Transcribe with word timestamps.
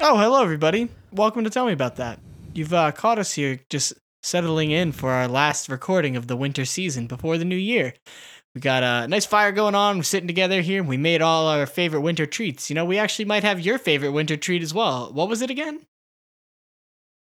Oh, 0.00 0.16
hello, 0.16 0.42
everybody. 0.42 0.88
Welcome 1.12 1.44
to 1.44 1.50
Tell 1.50 1.66
Me 1.66 1.72
About 1.72 1.96
That. 1.96 2.20
You've 2.54 2.72
uh, 2.72 2.92
caught 2.92 3.18
us 3.18 3.32
here 3.32 3.60
just 3.68 3.94
settling 4.22 4.70
in 4.70 4.92
for 4.92 5.10
our 5.10 5.28
last 5.28 5.68
recording 5.68 6.16
of 6.16 6.26
the 6.26 6.36
winter 6.36 6.64
season 6.64 7.06
before 7.06 7.38
the 7.38 7.44
new 7.44 7.56
year. 7.56 7.94
We 8.54 8.60
got 8.60 8.82
a 8.82 9.08
nice 9.08 9.26
fire 9.26 9.52
going 9.52 9.74
on. 9.74 9.96
We're 9.96 10.02
sitting 10.04 10.26
together 10.26 10.60
here. 10.60 10.82
We 10.82 10.96
made 10.96 11.20
all 11.22 11.46
our 11.48 11.66
favorite 11.66 12.00
winter 12.00 12.26
treats. 12.26 12.70
You 12.70 12.74
know, 12.74 12.84
we 12.84 12.98
actually 12.98 13.24
might 13.26 13.44
have 13.44 13.60
your 13.60 13.78
favorite 13.78 14.12
winter 14.12 14.36
treat 14.36 14.62
as 14.62 14.72
well. 14.74 15.10
What 15.12 15.28
was 15.28 15.42
it 15.42 15.50
again? 15.50 15.80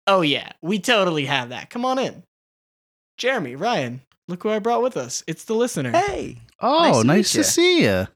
Oh, 0.08 0.22
yeah, 0.22 0.52
we 0.62 0.80
totally 0.80 1.26
have 1.26 1.50
that. 1.50 1.70
Come 1.70 1.86
on 1.86 2.00
in. 2.00 2.24
Jeremy, 3.18 3.56
Ryan, 3.56 4.02
look 4.28 4.44
who 4.44 4.50
I 4.50 4.60
brought 4.60 4.82
with 4.82 4.98
us. 4.98 5.24
It's 5.28 5.44
the 5.46 5.54
listener. 5.54 5.92
Hey, 5.92 6.40
Oh, 6.60 6.80
Nice 6.84 7.02
to 7.02 7.08
nice 7.08 7.36
meet 7.36 7.44
to, 7.44 7.50
see 7.50 7.82
you. 7.84 8.08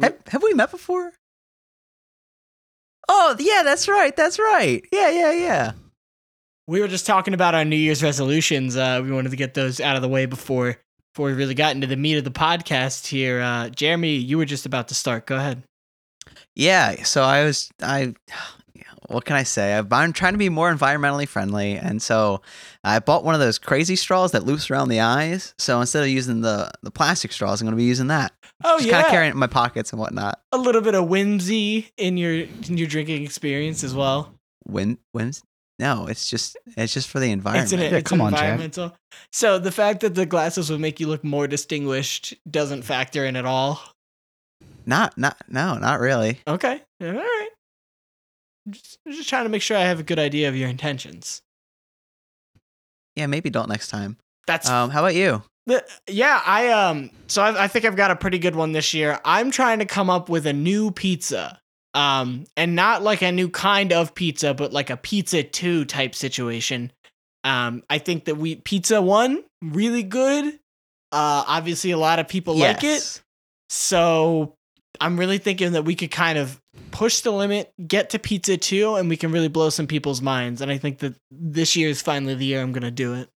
have, 0.00 0.16
have 0.28 0.42
we 0.42 0.54
met 0.54 0.70
before? 0.70 1.12
Oh, 3.08 3.36
yeah, 3.38 3.62
that's 3.62 3.88
right. 3.88 4.14
That's 4.16 4.38
right. 4.38 4.84
Yeah, 4.92 5.10
yeah, 5.10 5.32
yeah. 5.32 5.72
We 6.66 6.80
were 6.80 6.88
just 6.88 7.06
talking 7.06 7.34
about 7.34 7.54
our 7.54 7.64
New 7.64 7.76
Year's 7.76 8.02
resolutions. 8.02 8.76
Uh, 8.76 9.00
we 9.04 9.12
wanted 9.12 9.30
to 9.30 9.36
get 9.36 9.54
those 9.54 9.80
out 9.80 9.96
of 9.96 10.02
the 10.02 10.08
way 10.08 10.26
before 10.26 10.78
before 11.12 11.26
we 11.26 11.34
really 11.34 11.54
got 11.54 11.74
into 11.74 11.86
the 11.86 11.96
meat 11.96 12.16
of 12.16 12.24
the 12.24 12.30
podcast 12.30 13.06
here. 13.06 13.40
Uh, 13.40 13.68
Jeremy, 13.68 14.14
you 14.16 14.38
were 14.38 14.46
just 14.46 14.64
about 14.66 14.88
to 14.88 14.94
start. 14.94 15.26
Go 15.26 15.36
ahead. 15.36 15.62
Yeah, 16.56 17.02
so 17.04 17.22
I 17.22 17.44
was 17.44 17.70
I 17.82 18.14
what 19.08 19.26
can 19.26 19.36
I 19.36 19.42
say? 19.42 19.74
I've- 19.74 19.88
I'm 19.92 20.14
trying 20.14 20.32
to 20.32 20.38
be 20.38 20.48
more 20.48 20.74
environmentally 20.74 21.28
friendly, 21.28 21.72
and 21.76 22.00
so 22.00 22.40
I 22.82 22.98
bought 23.00 23.22
one 23.24 23.34
of 23.34 23.40
those 23.40 23.58
crazy 23.58 23.96
straws 23.96 24.32
that 24.32 24.44
loops 24.46 24.70
around 24.70 24.88
the 24.88 25.00
eyes. 25.00 25.54
So 25.58 25.78
instead 25.80 26.02
of 26.02 26.08
using 26.08 26.40
the 26.40 26.70
the 26.82 26.90
plastic 26.90 27.32
straws, 27.32 27.60
I'm 27.60 27.66
going 27.66 27.72
to 27.76 27.76
be 27.76 27.84
using 27.84 28.06
that. 28.06 28.32
Oh 28.62 28.76
Just 28.78 28.86
yeah, 28.88 28.92
kind 28.94 29.06
of 29.06 29.10
carrying 29.10 29.28
it 29.30 29.34
in 29.34 29.38
my 29.38 29.46
pockets 29.46 29.92
and 29.92 30.00
whatnot. 30.00 30.40
a 30.52 30.58
little 30.58 30.80
bit 30.80 30.94
of 30.94 31.08
whimsy 31.08 31.90
in 31.96 32.16
your 32.16 32.32
in 32.32 32.78
your 32.78 32.86
drinking 32.86 33.24
experience 33.24 33.82
as 33.82 33.94
well. 33.94 34.32
When 34.64 34.98
when's 35.12 35.42
no, 35.78 36.06
it's 36.06 36.30
just 36.30 36.56
it's 36.76 36.92
just 36.94 37.08
for 37.08 37.18
the 37.18 37.30
environment. 37.32 37.64
It's 37.64 37.72
an, 37.72 37.80
Yeah, 37.80 37.98
it's 37.98 38.08
come 38.08 38.20
on, 38.20 38.30
Jack. 38.32 38.42
environmental. 38.42 38.96
So 39.32 39.58
the 39.58 39.72
fact 39.72 40.00
that 40.00 40.14
the 40.14 40.24
glasses 40.24 40.70
would 40.70 40.80
make 40.80 41.00
you 41.00 41.08
look 41.08 41.24
more 41.24 41.46
distinguished 41.48 42.34
doesn't 42.48 42.82
factor 42.82 43.24
in 43.26 43.34
at 43.36 43.44
all. 43.44 43.80
not 44.86 45.18
not 45.18 45.36
no, 45.48 45.76
not 45.78 45.98
really. 46.00 46.38
Okay, 46.46 46.80
all 47.02 47.12
right. 47.12 47.48
Just, 48.70 48.98
just 49.06 49.28
trying 49.28 49.44
to 49.44 49.50
make 49.50 49.60
sure 49.62 49.76
I 49.76 49.82
have 49.82 50.00
a 50.00 50.04
good 50.04 50.18
idea 50.18 50.48
of 50.48 50.56
your 50.56 50.68
intentions. 50.70 51.42
Yeah, 53.16 53.26
maybe 53.26 53.50
don't 53.50 53.68
next 53.68 53.88
time. 53.88 54.16
That's 54.46 54.68
Um, 54.68 54.90
how 54.90 55.00
about 55.00 55.14
you? 55.14 55.42
The, 55.66 55.84
yeah, 56.08 56.42
I 56.44 56.68
um. 56.68 57.10
So 57.26 57.42
I, 57.42 57.64
I 57.64 57.68
think 57.68 57.84
I've 57.84 57.96
got 57.96 58.10
a 58.10 58.16
pretty 58.16 58.38
good 58.38 58.54
one 58.54 58.72
this 58.72 58.92
year. 58.92 59.18
I'm 59.24 59.50
trying 59.50 59.78
to 59.78 59.86
come 59.86 60.10
up 60.10 60.28
with 60.28 60.46
a 60.46 60.52
new 60.52 60.90
pizza, 60.90 61.58
um, 61.94 62.44
and 62.56 62.74
not 62.74 63.02
like 63.02 63.22
a 63.22 63.32
new 63.32 63.48
kind 63.48 63.92
of 63.92 64.14
pizza, 64.14 64.52
but 64.52 64.72
like 64.72 64.90
a 64.90 64.96
pizza 64.96 65.42
two 65.42 65.84
type 65.86 66.14
situation. 66.14 66.92
Um, 67.44 67.82
I 67.88 67.98
think 67.98 68.26
that 68.26 68.36
we 68.36 68.56
pizza 68.56 69.00
one 69.00 69.42
really 69.62 70.02
good. 70.02 70.46
Uh, 71.12 71.44
obviously 71.46 71.92
a 71.92 71.98
lot 71.98 72.18
of 72.18 72.28
people 72.28 72.56
like 72.56 72.82
it, 72.82 73.22
so 73.70 74.54
I'm 75.00 75.18
really 75.18 75.38
thinking 75.38 75.72
that 75.72 75.84
we 75.84 75.94
could 75.94 76.10
kind 76.10 76.38
of 76.38 76.60
push 76.90 77.20
the 77.20 77.30
limit, 77.30 77.72
get 77.86 78.10
to 78.10 78.18
pizza 78.18 78.56
two, 78.56 78.96
and 78.96 79.08
we 79.08 79.16
can 79.16 79.30
really 79.32 79.48
blow 79.48 79.70
some 79.70 79.86
people's 79.86 80.20
minds. 80.20 80.60
And 80.60 80.70
I 80.70 80.78
think 80.78 80.98
that 80.98 81.14
this 81.30 81.76
year 81.76 81.88
is 81.88 82.02
finally 82.02 82.34
the 82.34 82.46
year 82.46 82.60
I'm 82.60 82.72
gonna 82.72 82.90
do 82.90 83.14
it. 83.14 83.28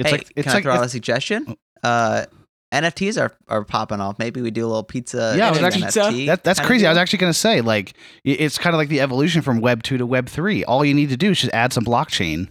It's 0.00 0.10
hey, 0.10 0.16
like 0.16 0.32
it's 0.36 0.44
can 0.46 0.54
like 0.54 0.60
I 0.60 0.62
throw 0.62 0.72
out 0.72 0.76
a 0.76 0.80
it's- 0.80 0.92
suggestion? 0.92 1.56
Uh, 1.82 2.26
NFTs 2.72 3.20
are, 3.20 3.36
are 3.48 3.64
popping 3.64 4.00
off. 4.00 4.18
Maybe 4.18 4.40
we 4.40 4.52
do 4.52 4.64
a 4.64 4.68
little 4.68 4.84
pizza. 4.84 5.34
Yeah, 5.36 5.50
was 5.50 5.60
actually- 5.60 5.82
Pizza? 5.82 6.00
NFT 6.02 6.26
that, 6.26 6.44
that's 6.44 6.60
crazy. 6.60 6.86
I 6.86 6.90
was 6.90 6.98
actually 6.98 7.18
gonna 7.18 7.34
say 7.34 7.60
like 7.60 7.94
it's 8.24 8.58
kind 8.58 8.74
of 8.74 8.78
like 8.78 8.88
the 8.88 9.00
evolution 9.00 9.42
from 9.42 9.60
Web 9.60 9.82
two 9.82 9.98
to 9.98 10.06
Web 10.06 10.28
three. 10.28 10.64
All 10.64 10.84
you 10.84 10.94
need 10.94 11.08
to 11.08 11.16
do 11.16 11.30
is 11.30 11.40
just 11.40 11.52
add 11.52 11.72
some 11.72 11.84
blockchain. 11.84 12.48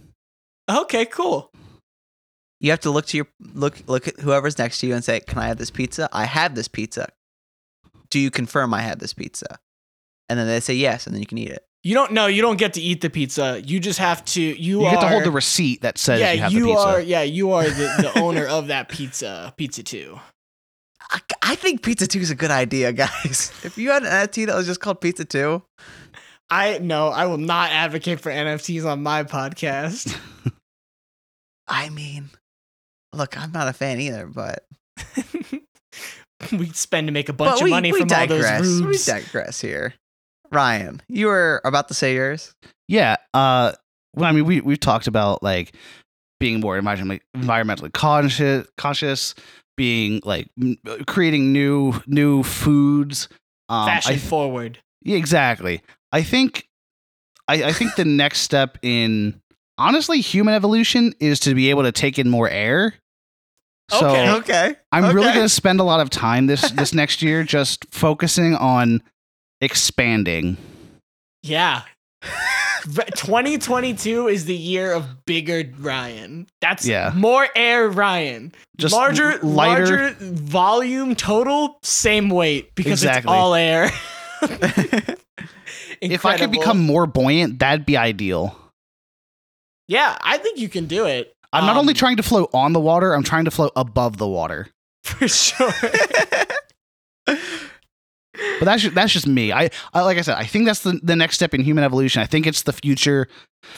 Okay, 0.68 1.06
cool. 1.06 1.50
You 2.60 2.70
have 2.70 2.80
to 2.80 2.90
look 2.90 3.06
to 3.06 3.16
your 3.16 3.26
look 3.54 3.82
look 3.86 4.08
at 4.08 4.20
whoever's 4.20 4.58
next 4.58 4.78
to 4.80 4.86
you 4.86 4.94
and 4.94 5.02
say, 5.02 5.20
"Can 5.20 5.38
I 5.38 5.46
have 5.46 5.56
this 5.56 5.70
pizza? 5.70 6.08
I 6.12 6.26
have 6.26 6.54
this 6.54 6.68
pizza. 6.68 7.08
Do 8.10 8.20
you 8.20 8.30
confirm 8.30 8.74
I 8.74 8.82
have 8.82 8.98
this 8.98 9.14
pizza?" 9.14 9.58
And 10.28 10.38
then 10.38 10.46
they 10.46 10.60
say 10.60 10.74
yes, 10.74 11.06
and 11.06 11.14
then 11.14 11.20
you 11.20 11.26
can 11.26 11.38
eat 11.38 11.50
it. 11.50 11.64
You 11.82 11.94
don't 11.94 12.12
know. 12.12 12.26
You 12.26 12.42
don't 12.42 12.58
get 12.58 12.74
to 12.74 12.80
eat 12.80 13.00
the 13.00 13.08
pizza. 13.08 13.62
You 13.64 13.80
just 13.80 13.98
have 13.98 14.22
to. 14.26 14.42
You, 14.42 14.80
You, 14.80 14.84
are. 14.84 14.90
get 14.92 15.00
to 15.00 15.08
hold 15.08 15.24
the 15.24 15.30
receipt 15.30 15.80
that 15.82 15.96
says 15.96 16.20
yeah, 16.20 16.32
you 16.32 16.40
have 16.40 16.52
you 16.52 16.60
the 16.60 16.66
pizza. 16.68 16.86
are. 16.86 17.00
Yeah, 17.00 17.22
you 17.22 17.52
are 17.52 17.64
the, 17.64 18.10
the 18.12 18.20
owner 18.20 18.46
of 18.46 18.66
that 18.66 18.88
pizza. 18.90 19.54
Pizza 19.56 19.82
two. 19.82 20.20
I, 21.12 21.20
I 21.42 21.54
think 21.56 21.82
Pizza 21.82 22.06
Two 22.06 22.20
is 22.20 22.30
a 22.30 22.34
good 22.36 22.50
idea, 22.52 22.92
guys. 22.92 23.50
if 23.64 23.76
you 23.78 23.90
had 23.90 24.02
an 24.04 24.10
NFT 24.10 24.46
that 24.46 24.54
was 24.54 24.66
just 24.66 24.80
called 24.80 25.00
Pizza 25.00 25.24
Two, 25.24 25.62
I 26.50 26.78
no. 26.78 27.08
I 27.08 27.26
will 27.26 27.38
not 27.38 27.70
advocate 27.70 28.20
for 28.20 28.30
NFTs 28.30 28.84
on 28.84 29.02
my 29.02 29.24
podcast. 29.24 30.16
I 31.66 31.88
mean, 31.88 32.28
look, 33.14 33.36
I'm 33.40 33.52
not 33.52 33.68
a 33.68 33.72
fan 33.72 34.00
either, 34.00 34.26
but 34.26 34.64
we 36.52 36.66
spend 36.70 37.08
to 37.08 37.12
make 37.12 37.28
a 37.28 37.32
bunch 37.32 37.58
but 37.60 37.64
of 37.64 37.70
money 37.70 37.90
from 37.92 38.06
digress. 38.06 38.50
all 38.52 38.58
those 38.64 38.80
We 38.80 38.86
rubes. 38.88 39.06
digress 39.06 39.60
here. 39.60 39.94
Ryan, 40.52 41.02
you 41.08 41.26
were 41.26 41.60
about 41.64 41.88
to 41.88 41.94
say 41.94 42.14
yours. 42.14 42.54
Yeah. 42.88 43.16
Uh, 43.32 43.72
well, 44.14 44.28
I 44.28 44.32
mean, 44.32 44.44
we 44.44 44.60
we've 44.60 44.80
talked 44.80 45.06
about 45.06 45.42
like 45.42 45.74
being 46.40 46.60
more 46.60 46.80
environmentally 46.80 47.20
environmentally 47.36 47.92
conscious, 47.92 48.66
conscious, 48.76 49.34
being 49.76 50.20
like 50.24 50.48
creating 51.06 51.52
new 51.52 51.94
new 52.06 52.42
foods. 52.42 53.28
Um, 53.68 53.86
Fashion 53.86 54.14
I, 54.14 54.18
forward. 54.18 54.78
Yeah, 55.02 55.16
exactly. 55.16 55.82
I 56.12 56.22
think 56.22 56.68
I, 57.46 57.64
I 57.64 57.72
think 57.72 57.94
the 57.94 58.04
next 58.04 58.40
step 58.40 58.78
in 58.82 59.40
honestly 59.78 60.20
human 60.20 60.54
evolution 60.54 61.14
is 61.20 61.40
to 61.40 61.54
be 61.54 61.70
able 61.70 61.84
to 61.84 61.92
take 61.92 62.18
in 62.18 62.28
more 62.28 62.48
air. 62.48 62.94
So 63.90 64.08
Okay. 64.08 64.30
Okay. 64.30 64.76
I'm 64.92 65.14
really 65.14 65.32
going 65.32 65.44
to 65.44 65.48
spend 65.48 65.80
a 65.80 65.84
lot 65.84 66.00
of 66.00 66.10
time 66.10 66.46
this 66.46 66.68
this 66.72 66.92
next 66.92 67.22
year 67.22 67.42
just 67.44 67.86
focusing 67.92 68.54
on 68.54 69.02
expanding. 69.60 70.56
Yeah. 71.42 71.82
2022 72.84 74.28
is 74.28 74.46
the 74.46 74.54
year 74.54 74.92
of 74.92 75.24
bigger 75.26 75.64
Ryan. 75.78 76.46
That's 76.60 76.86
Yeah. 76.86 77.12
more 77.14 77.46
air 77.54 77.88
Ryan. 77.88 78.52
Just 78.78 78.94
larger, 78.94 79.38
lighter. 79.42 79.86
larger 79.86 80.16
volume 80.20 81.14
total, 81.14 81.78
same 81.82 82.30
weight 82.30 82.74
because 82.74 83.04
it's 83.04 83.26
all 83.26 83.54
air. 83.54 83.90
If 86.02 86.24
I 86.24 86.38
could 86.38 86.50
become 86.50 86.78
more 86.80 87.06
buoyant, 87.06 87.58
that'd 87.58 87.84
be 87.84 87.94
ideal. 87.98 88.56
yeah, 89.86 90.16
I 90.22 90.38
think 90.38 90.58
you 90.58 90.70
can 90.70 90.86
do 90.86 91.04
it. 91.04 91.34
I'm 91.52 91.66
not 91.66 91.72
Um, 91.72 91.80
only 91.80 91.92
trying 91.92 92.16
to 92.16 92.22
float 92.22 92.48
on 92.54 92.72
the 92.72 92.80
water, 92.80 93.12
I'm 93.14 93.22
trying 93.22 93.44
to 93.44 93.50
float 93.50 93.72
above 93.76 94.16
the 94.16 94.26
water. 94.26 94.68
for 95.04 95.28
sure. 95.28 95.70
But 98.60 98.66
that's 98.66 98.82
ju- 98.82 98.90
that's 98.90 99.12
just 99.12 99.26
me. 99.26 99.52
I, 99.52 99.70
I 99.92 100.02
like 100.02 100.18
I 100.18 100.20
said, 100.20 100.36
I 100.36 100.44
think 100.44 100.66
that's 100.66 100.84
the, 100.84 101.00
the 101.02 101.16
next 101.16 101.34
step 101.34 101.52
in 101.52 101.62
human 101.62 101.82
evolution. 101.82 102.22
I 102.22 102.26
think 102.26 102.46
it's 102.46 102.62
the 102.62 102.72
future. 102.72 103.26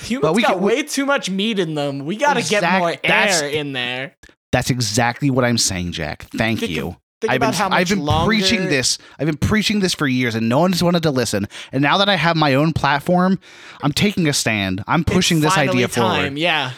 Humans 0.02 0.36
we 0.36 0.42
got 0.42 0.52
can- 0.52 0.60
we- 0.60 0.74
way 0.74 0.82
too 0.82 1.06
much 1.06 1.30
meat 1.30 1.58
in 1.58 1.74
them. 1.74 2.04
We 2.04 2.16
got 2.16 2.34
to 2.34 2.42
get 2.42 2.62
more 2.78 2.94
air 3.02 3.48
in 3.48 3.72
there. 3.72 4.16
That's 4.52 4.68
exactly 4.68 5.30
what 5.30 5.46
I'm 5.46 5.56
saying, 5.56 5.92
Jack. 5.92 6.24
Thank 6.24 6.60
Think 6.60 6.72
of- 6.72 6.76
you. 6.76 6.96
Think 7.22 7.30
I've 7.30 7.36
about 7.36 7.52
been 7.52 7.54
how 7.54 7.68
much 7.68 7.78
I've 7.78 7.88
been 7.88 8.04
longer... 8.04 8.26
preaching 8.26 8.64
this. 8.64 8.98
I've 9.16 9.26
been 9.26 9.36
preaching 9.36 9.78
this 9.78 9.94
for 9.94 10.08
years, 10.08 10.34
and 10.34 10.48
no 10.48 10.58
one's 10.58 10.82
wanted 10.82 11.04
to 11.04 11.12
listen. 11.12 11.46
And 11.70 11.80
now 11.80 11.96
that 11.98 12.08
I 12.08 12.16
have 12.16 12.34
my 12.34 12.54
own 12.54 12.72
platform, 12.72 13.38
I'm 13.80 13.92
taking 13.92 14.26
a 14.26 14.32
stand. 14.32 14.82
I'm 14.88 15.04
pushing 15.04 15.40
this 15.40 15.56
idea 15.56 15.86
time. 15.86 16.22
forward. 16.22 16.38
Yeah. 16.38 16.72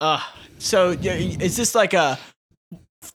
Uh, 0.00 0.20
so 0.58 0.90
is 0.90 1.56
this 1.56 1.76
like 1.76 1.94
a 1.94 2.18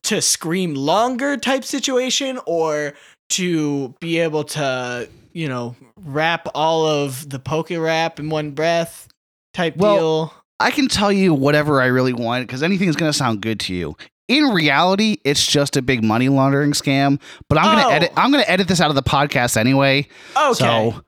to 0.03 0.21
scream 0.21 0.73
longer 0.73 1.35
type 1.35 1.65
situation, 1.65 2.39
or 2.45 2.93
to 3.29 3.93
be 3.99 4.19
able 4.19 4.43
to 4.45 5.09
you 5.33 5.47
know 5.47 5.75
wrap 5.97 6.47
all 6.55 6.85
of 6.85 7.29
the 7.29 7.39
PokéRap 7.39 8.19
in 8.19 8.29
one 8.29 8.51
breath 8.51 9.07
type 9.53 9.77
Well, 9.77 9.95
deal? 9.97 10.33
I 10.59 10.71
can 10.71 10.87
tell 10.87 11.11
you 11.11 11.33
whatever 11.33 11.81
I 11.81 11.87
really 11.87 12.13
want 12.13 12.47
because 12.47 12.63
anything 12.63 12.89
is 12.89 12.95
going 12.95 13.11
to 13.11 13.17
sound 13.17 13.41
good 13.41 13.59
to 13.61 13.73
you. 13.75 13.95
In 14.27 14.43
reality, 14.45 15.17
it's 15.23 15.45
just 15.45 15.77
a 15.77 15.81
big 15.81 16.03
money 16.03 16.27
laundering 16.29 16.71
scam. 16.73 17.21
But 17.47 17.59
I'm 17.59 17.77
Oh. 17.77 17.81
gonna 17.81 17.95
edit. 17.95 18.11
Oh. 18.17 18.21
I'm 18.21 18.31
gonna 18.31 18.43
edit 18.47 18.67
this 18.67 18.81
out 18.81 18.89
of 18.89 18.95
the 18.95 19.03
podcast 19.03 19.55
anyway. 19.55 20.07
Okay. 20.35 20.53
So 20.53 21.01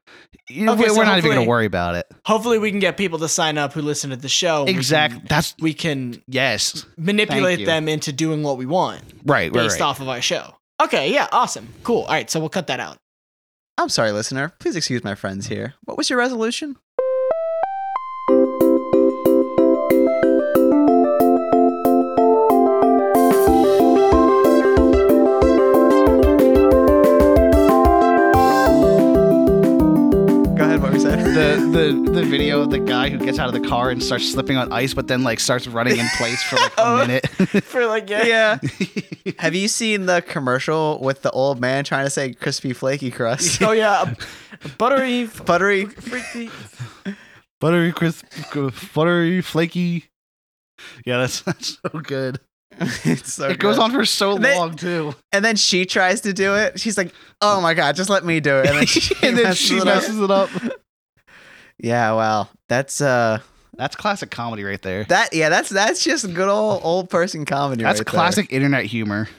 you 0.48 0.66
know, 0.66 0.72
Okay, 0.74 0.84
we're 0.84 0.90
so 0.90 0.98
we're 0.98 1.06
not 1.06 1.18
even 1.18 1.32
gonna 1.32 1.44
worry 1.44 1.66
about 1.66 1.96
it. 1.96 2.06
Hopefully, 2.26 2.58
we 2.60 2.72
can 2.72 2.80
get 2.80 2.96
people 2.98 3.20
to 3.20 3.28
sign 3.28 3.58
up 3.58 3.74
who 3.74 3.82
listen 3.82 4.10
to 4.12 4.16
the 4.16 4.30
show. 4.30 4.60
and 4.60 4.68
we 4.68 4.72
can- 4.74 4.80
Exactly. 4.80 5.22
That's 5.28 5.54
We 5.60 5.74
can 5.74 6.24
yes. 6.28 6.86
manipulate 6.98 7.66
them 7.66 7.90
into 7.90 8.14
doing 8.14 8.42
what 8.42 8.58
we 8.58 8.66
want 8.66 9.02
Right. 9.26 9.52
Right. 9.52 9.54
based 9.54 9.80
right. 9.82 9.86
off 9.88 10.00
of 10.00 10.08
our 10.08 10.22
show. 10.22 10.54
Okay, 10.82 11.12
yeah, 11.14 11.28
awesome. 11.32 11.68
Cool. 11.84 12.04
All 12.04 12.14
right, 12.14 12.30
so 12.30 12.40
we'll 12.40 12.50
cut 12.50 12.68
that 12.68 12.80
out. 12.80 12.98
I'm 13.78 13.90
sorry, 13.90 14.12
listener. 14.12 14.54
Please 14.60 14.76
excuse 14.76 15.04
my 15.04 15.16
friends 15.16 15.48
here. 15.48 15.74
What 15.84 15.98
was 15.98 16.10
your 16.10 16.20
resolution? 16.20 16.78
The 31.34 31.70
the 32.06 32.12
the 32.12 32.24
video 32.24 32.62
of 32.62 32.70
the 32.70 32.80
guy 32.80 33.10
who 33.10 33.18
gets 33.18 33.40
out 33.40 33.48
of 33.54 33.62
the 33.62 33.68
car 33.68 33.90
and 33.90 34.02
starts 34.04 34.30
slipping 34.32 34.58
on 34.58 34.72
ice, 34.72 34.94
but 34.94 35.08
then 35.08 35.24
like 35.24 35.40
starts 35.40 35.68
running 35.68 35.98
in 35.98 36.06
place 36.18 36.42
for 36.44 36.56
like 36.58 36.72
a 36.74 36.76
Oh. 36.78 36.98
minute. 36.98 37.28
For 37.64 37.86
like 37.86 38.10
yeah. 38.10 38.24
yeah. 38.26 38.58
Have 39.40 39.56
you 39.56 39.68
seen 39.68 40.06
the 40.06 40.22
commercial 40.22 41.00
with 41.02 41.22
the 41.22 41.32
old 41.32 41.60
man 41.62 41.84
trying 41.84 42.06
to 42.06 42.10
say 42.10 42.34
crispy 42.34 42.74
flaky 42.74 43.12
crust? 43.12 43.62
Oh 43.62 43.72
yeah, 43.72 44.14
buttery, 44.78 45.26
Buttery. 45.46 45.86
freaky. 45.86 46.50
buttery 47.62 47.92
crisp, 47.92 48.26
buttery 48.94 49.42
flaky. 49.42 50.06
Yeah, 51.06 51.18
that's 51.20 51.42
that's 51.42 51.78
so 51.82 52.00
good. 52.00 52.40
it's 53.04 53.34
so 53.34 53.50
it 53.50 53.60
goes 53.60 53.78
on 53.78 53.92
for 53.92 54.06
so 54.06 54.38
They- 54.38 54.58
long 54.58 54.76
too, 54.76 55.14
And 55.34 55.44
then 55.44 55.58
she 55.58 55.86
tries 55.86 56.22
to 56.22 56.34
do 56.34 56.56
it. 56.56 56.80
She's 56.80 56.98
like, 56.98 57.14
"Oh 57.42 57.60
my 57.62 57.74
god, 57.74 57.96
just 57.96 58.10
let 58.10 58.24
me 58.24 58.40
do 58.40 58.58
it." 58.60 58.68
And 58.68 58.78
then 58.78 58.86
she, 58.86 59.14
and 59.28 59.38
then 59.38 59.44
messes 59.46 59.60
she 59.60 59.76
it 59.76 59.82
up. 59.82 59.86
messes 59.88 60.20
it 60.20 60.32
up. 60.32 60.50
Yeah, 61.80 62.14
well, 62.14 62.50
that's 62.68 63.02
uh, 63.02 63.40
That's 63.76 63.96
classic 63.96 64.30
comedy 64.32 64.64
right 64.64 64.82
there. 64.82 65.06
that 65.06 65.34
yeah, 65.34 65.50
that's 65.50 65.70
that's 65.70 66.04
just 66.04 66.34
good 66.34 66.50
old 66.50 66.82
old 66.84 67.10
person 67.10 67.46
comedy. 67.46 67.84
That's 67.84 68.00
right 68.00 68.06
there. 68.06 68.12
classic 68.12 68.48
internet 68.52 68.86
humor. 68.86 69.30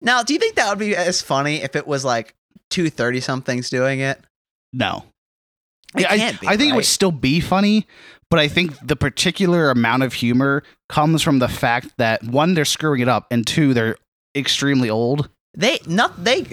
Now, 0.00 0.22
do 0.22 0.32
you 0.34 0.38
think 0.38 0.56
that 0.56 0.68
would 0.68 0.78
be 0.78 0.94
as 0.94 1.22
funny 1.22 1.62
if 1.62 1.74
it 1.76 1.86
was 1.86 2.04
like 2.04 2.34
two 2.70 2.90
thirty 2.90 3.20
somethings 3.20 3.70
doing 3.70 4.00
it? 4.00 4.20
No, 4.72 5.04
It 5.94 6.02
Yeah, 6.02 6.12
I, 6.12 6.18
can't 6.18 6.40
be, 6.40 6.48
I 6.48 6.56
think 6.56 6.72
it 6.72 6.76
would 6.76 6.84
still 6.84 7.12
be 7.12 7.40
funny, 7.40 7.86
but 8.28 8.38
I 8.38 8.48
think 8.48 8.74
the 8.86 8.96
particular 8.96 9.70
amount 9.70 10.02
of 10.02 10.12
humor 10.12 10.62
comes 10.88 11.22
from 11.22 11.38
the 11.38 11.48
fact 11.48 11.96
that 11.98 12.22
one, 12.24 12.54
they're 12.54 12.64
screwing 12.64 13.00
it 13.00 13.08
up, 13.08 13.26
and 13.30 13.46
two, 13.46 13.72
they're 13.72 13.96
extremely 14.36 14.90
old. 14.90 15.30
They 15.56 15.78
not 15.86 16.22
they 16.22 16.44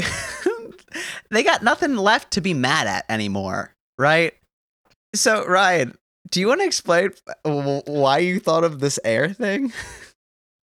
they 1.32 1.44
got 1.44 1.64
nothing 1.64 1.96
left 1.96 2.32
to 2.32 2.42
be 2.42 2.54
mad 2.54 2.88
at 2.88 3.06
anymore, 3.10 3.74
right? 3.98 4.34
So 5.14 5.46
Ryan, 5.46 5.96
do 6.32 6.40
you 6.40 6.48
want 6.48 6.62
to 6.62 6.66
explain 6.66 7.12
why 7.44 8.20
you 8.20 8.40
thought 8.40 8.64
of 8.64 8.80
this 8.80 9.00
air 9.04 9.30
thing? 9.30 9.72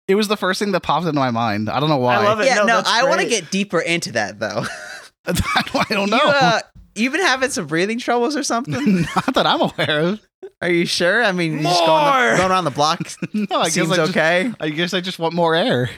It 0.07 0.15
was 0.15 0.29
the 0.29 0.37
first 0.37 0.59
thing 0.59 0.71
that 0.71 0.83
popped 0.83 1.05
into 1.05 1.19
my 1.19 1.31
mind. 1.31 1.69
I 1.69 1.81
don't 1.81 1.89
know 1.89 1.97
why. 1.97 2.15
I 2.15 2.23
love 2.23 2.39
it. 2.39 2.45
yeah, 2.45 2.55
no, 2.55 2.65
no, 2.65 2.81
I 2.85 3.03
want 3.03 3.19
to 3.19 3.27
get 3.27 3.51
deeper 3.51 3.81
into 3.81 4.13
that 4.13 4.39
though. 4.39 4.63
I 5.27 5.85
don't 5.89 6.09
know. 6.09 6.15
You, 6.15 6.23
uh, 6.23 6.59
you've 6.95 7.11
been 7.11 7.21
having 7.21 7.49
some 7.49 7.67
breathing 7.67 7.99
troubles 7.99 8.37
or 8.37 8.43
something? 8.43 9.01
Not 9.01 9.33
that 9.33 9.45
I'm 9.45 9.59
aware 9.61 9.99
of. 9.99 10.21
Are 10.61 10.69
you 10.69 10.85
sure? 10.85 11.21
I 11.21 11.33
mean, 11.33 11.57
you 11.57 11.63
just 11.63 11.85
going, 11.85 12.05
the- 12.05 12.11
More! 12.11 12.37
going 12.37 12.51
around 12.51 12.63
the 12.63 12.71
block 12.71 13.01
No, 13.33 13.59
I 13.59 13.65
guess 13.65 13.73
seems 13.73 13.91
I 13.91 13.95
just, 13.97 14.11
okay. 14.11 14.53
I 14.61 14.69
guess 14.69 14.93
I 14.93 15.01
just 15.01 15.19
want 15.19 15.33
more 15.33 15.55
air. 15.55 15.89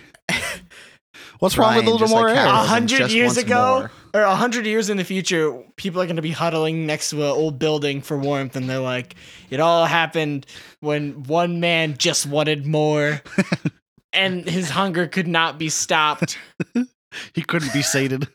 What's 1.39 1.57
wrong 1.57 1.75
with 1.75 1.87
a 1.87 1.89
little 1.89 2.07
more 2.09 2.27
like 2.27 2.37
air? 2.37 2.45
A 2.45 2.49
hundred 2.51 3.11
years 3.11 3.37
ago, 3.37 3.89
more. 4.13 4.21
or 4.21 4.25
a 4.25 4.35
hundred 4.35 4.65
years 4.65 4.89
in 4.89 4.97
the 4.97 5.05
future, 5.05 5.63
people 5.77 6.01
are 6.01 6.05
going 6.05 6.17
to 6.17 6.21
be 6.21 6.31
huddling 6.31 6.85
next 6.85 7.11
to 7.11 7.23
an 7.23 7.29
old 7.29 7.57
building 7.57 8.01
for 8.01 8.17
warmth, 8.17 8.55
and 8.57 8.69
they're 8.69 8.79
like, 8.79 9.15
"It 9.49 9.59
all 9.61 9.85
happened 9.85 10.45
when 10.81 11.23
one 11.23 11.59
man 11.61 11.95
just 11.97 12.25
wanted 12.25 12.65
more, 12.65 13.21
and 14.13 14.47
his 14.49 14.69
hunger 14.69 15.07
could 15.07 15.27
not 15.27 15.57
be 15.57 15.69
stopped. 15.69 16.37
He 17.33 17.41
couldn't 17.41 17.73
be 17.73 17.81
sated. 17.81 18.27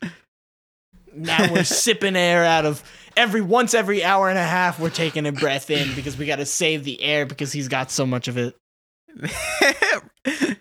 Now 1.15 1.49
we're 1.53 1.63
sipping 1.63 2.17
air 2.17 2.43
out 2.43 2.65
of 2.65 2.83
every 3.15 3.39
once 3.39 3.73
every 3.73 4.03
hour 4.03 4.27
and 4.27 4.37
a 4.37 4.43
half. 4.43 4.81
We're 4.81 4.89
taking 4.89 5.25
a 5.25 5.31
breath 5.31 5.69
in 5.69 5.95
because 5.95 6.17
we 6.17 6.25
got 6.25 6.37
to 6.37 6.45
save 6.45 6.83
the 6.83 7.01
air 7.01 7.25
because 7.25 7.53
he's 7.53 7.69
got 7.69 7.89
so 7.89 8.05
much 8.05 8.27
of 8.27 8.37
it. 8.37 8.53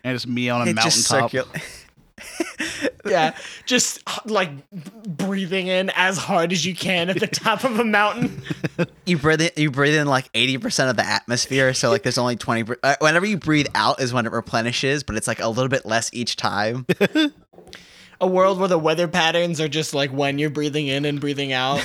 And 0.04 0.14
it's 0.14 0.28
me 0.28 0.48
on 0.48 0.68
a 0.68 0.70
it 0.70 0.76
just 0.76 1.10
mountaintop. 1.10 1.46
circul- 1.46 1.83
Yeah, 3.06 3.36
just 3.66 4.00
like 4.26 4.50
breathing 4.70 5.66
in 5.66 5.90
as 5.94 6.16
hard 6.16 6.52
as 6.52 6.64
you 6.64 6.74
can 6.74 7.10
at 7.10 7.20
the 7.20 7.26
top 7.26 7.64
of 7.64 7.78
a 7.78 7.84
mountain. 7.84 8.42
you 9.06 9.18
breathe 9.18 9.42
in, 9.42 9.50
you 9.56 9.70
breathe 9.70 9.94
in 9.94 10.06
like 10.06 10.32
80% 10.32 10.90
of 10.90 10.96
the 10.96 11.04
atmosphere 11.04 11.74
so 11.74 11.90
like 11.90 12.02
there's 12.02 12.16
only 12.16 12.36
20 12.36 12.62
br- 12.62 12.74
uh, 12.82 12.96
whenever 13.00 13.26
you 13.26 13.36
breathe 13.36 13.66
out 13.74 14.00
is 14.00 14.12
when 14.12 14.24
it 14.26 14.32
replenishes 14.32 15.02
but 15.02 15.16
it's 15.16 15.28
like 15.28 15.40
a 15.40 15.48
little 15.48 15.68
bit 15.68 15.84
less 15.84 16.08
each 16.14 16.36
time 16.36 16.86
a 18.20 18.26
world 18.26 18.58
where 18.58 18.68
the 18.68 18.78
weather 18.78 19.08
patterns 19.08 19.60
are 19.60 19.68
just 19.68 19.94
like 19.94 20.10
when 20.10 20.38
you're 20.38 20.50
breathing 20.50 20.86
in 20.86 21.04
and 21.04 21.20
breathing 21.20 21.52
out. 21.52 21.84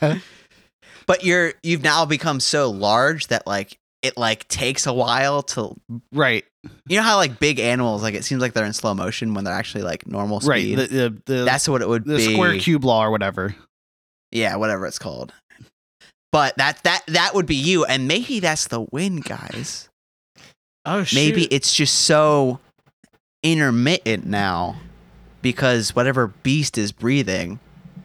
but 1.06 1.24
you're 1.24 1.54
you've 1.62 1.82
now 1.82 2.04
become 2.04 2.40
so 2.40 2.70
large 2.70 3.28
that 3.28 3.46
like 3.46 3.78
it 4.02 4.16
like 4.16 4.46
takes 4.48 4.86
a 4.86 4.92
while 4.92 5.42
to 5.42 5.74
Right, 6.12 6.44
you 6.88 6.96
know 6.96 7.02
how 7.02 7.16
like 7.16 7.38
big 7.38 7.58
animals 7.58 8.02
like 8.02 8.14
it 8.14 8.24
seems 8.24 8.40
like 8.40 8.52
they're 8.52 8.64
in 8.64 8.72
slow 8.72 8.94
motion 8.94 9.34
when 9.34 9.44
they're 9.44 9.54
actually 9.54 9.82
like 9.82 10.06
normal 10.06 10.40
right. 10.40 10.62
speed 10.62 10.78
The 10.78 10.86
the 10.86 11.22
the, 11.26 11.44
that's 11.44 11.68
what 11.68 11.82
it 11.82 11.88
would 11.88 12.04
the 12.04 12.16
be 12.16 12.34
square 12.34 12.58
cube 12.58 12.84
law 12.84 13.04
or 13.04 13.10
whatever. 13.10 13.54
yeah 14.32 14.56
whatever 14.56 14.86
it's 14.86 14.98
called 14.98 15.32
but 16.32 16.56
that 16.58 16.82
that 16.84 17.02
that 17.08 17.34
would 17.34 17.46
be 17.46 17.56
you 17.56 17.84
and 17.84 18.06
maybe 18.08 18.40
that's 18.40 18.68
the 18.68 18.80
win 18.92 19.16
guys 19.20 19.88
Oh 20.84 21.04
shit. 21.04 21.16
maybe 21.16 21.44
it's 21.46 21.74
just 21.74 21.94
so 21.94 22.60
intermittent 23.42 24.26
now 24.26 24.76
because 25.42 25.94
whatever 25.94 26.28
beast 26.42 26.76
is 26.78 26.92
breathing 26.92 27.60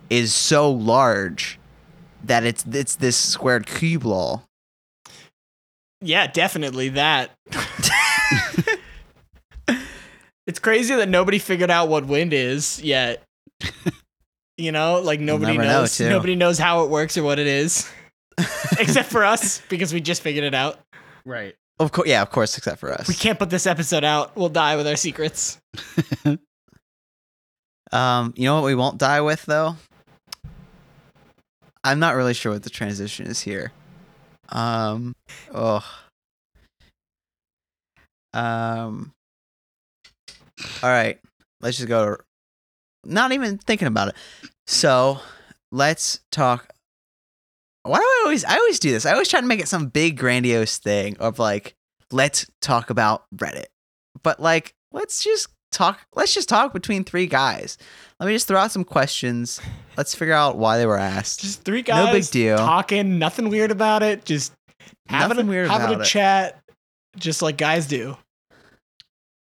is 0.09 0.33
so 0.33 0.69
large 0.71 1.59
that 2.23 2.43
it's 2.43 2.63
it's 2.71 2.95
this 2.95 3.17
squared 3.17 3.65
cube 3.65 4.05
law. 4.05 4.43
yeah, 6.01 6.27
definitely 6.27 6.89
that. 6.89 7.31
it's 10.47 10.59
crazy 10.59 10.95
that 10.95 11.09
nobody 11.09 11.39
figured 11.39 11.71
out 11.71 11.89
what 11.89 12.05
wind 12.05 12.33
is 12.33 12.81
yet. 12.81 13.23
You 14.55 14.71
know, 14.71 15.01
like 15.01 15.19
nobody 15.19 15.53
never 15.53 15.63
know, 15.63 15.79
knows. 15.79 15.99
nobody 15.99 16.35
knows 16.35 16.59
how 16.59 16.83
it 16.83 16.91
works 16.91 17.17
or 17.17 17.23
what 17.23 17.39
it 17.39 17.47
is, 17.47 17.91
except 18.79 19.09
for 19.09 19.25
us 19.25 19.63
because 19.67 19.91
we 19.91 19.99
just 19.99 20.21
figured 20.21 20.43
it 20.43 20.53
out. 20.53 20.77
Right. 21.25 21.55
Of 21.79 21.91
course, 21.91 22.07
yeah, 22.07 22.21
of 22.21 22.29
course, 22.29 22.55
except 22.55 22.79
for 22.79 22.93
us. 22.93 23.07
We 23.07 23.15
can't 23.15 23.39
put 23.39 23.49
this 23.49 23.65
episode 23.65 24.03
out. 24.03 24.37
We'll 24.37 24.49
die 24.49 24.75
with 24.75 24.85
our 24.87 24.95
secrets. 24.95 25.57
Um, 27.93 28.33
you 28.35 28.45
know 28.45 28.55
what 28.55 28.63
we 28.63 28.73
won't 28.73 28.97
die 28.97 29.21
with 29.21 29.45
though? 29.45 29.75
I'm 31.83 31.99
not 31.99 32.15
really 32.15 32.33
sure 32.33 32.51
what 32.51 32.63
the 32.63 32.71
transition 32.71 33.27
is 33.27 33.41
here. 33.41 33.71
Um, 34.49 35.13
oh. 35.53 35.85
Um. 38.33 39.11
All 40.83 40.89
right, 40.89 41.17
let's 41.61 41.77
just 41.77 41.87
go. 41.87 42.17
Not 43.05 43.31
even 43.31 43.57
thinking 43.57 43.87
about 43.87 44.09
it. 44.09 44.15
So, 44.67 45.19
let's 45.71 46.19
talk. 46.31 46.67
Why 47.83 47.97
do 47.97 48.03
I 48.03 48.21
always? 48.25 48.43
I 48.45 48.55
always 48.57 48.79
do 48.79 48.91
this. 48.91 49.05
I 49.05 49.13
always 49.13 49.29
try 49.29 49.41
to 49.41 49.47
make 49.47 49.59
it 49.61 49.67
some 49.67 49.87
big 49.87 50.17
grandiose 50.17 50.77
thing 50.77 51.17
of 51.17 51.39
like, 51.39 51.75
let's 52.11 52.45
talk 52.61 52.89
about 52.89 53.23
Reddit. 53.35 53.65
But 54.23 54.39
like, 54.39 54.75
let's 54.91 55.23
just 55.23 55.47
talk. 55.71 55.99
Let's 56.15 56.33
just 56.33 56.47
talk 56.49 56.73
between 56.73 57.03
three 57.03 57.27
guys. 57.27 57.77
Let 58.19 58.27
me 58.27 58.33
just 58.33 58.47
throw 58.47 58.59
out 58.59 58.71
some 58.71 58.83
questions. 58.85 59.59
Let's 59.97 60.13
figure 60.15 60.33
out 60.33 60.57
why 60.57 60.77
they 60.77 60.85
were 60.85 60.97
asked. 60.97 61.41
Just 61.41 61.63
three 61.63 61.81
guys 61.81 62.05
No 62.05 62.11
big 62.11 62.25
deal. 62.29 62.57
talking, 62.57 63.19
nothing 63.19 63.49
weird 63.49 63.71
about 63.71 64.03
it. 64.03 64.23
Just 64.25 64.53
having 65.07 65.37
Nothing 65.37 65.47
a, 65.47 65.51
weird 65.51 65.67
having 65.69 65.87
about 65.87 65.99
a 65.99 66.03
it. 66.03 66.07
chat, 66.07 66.61
just 67.17 67.41
like 67.41 67.57
guys 67.57 67.87
do. 67.87 68.17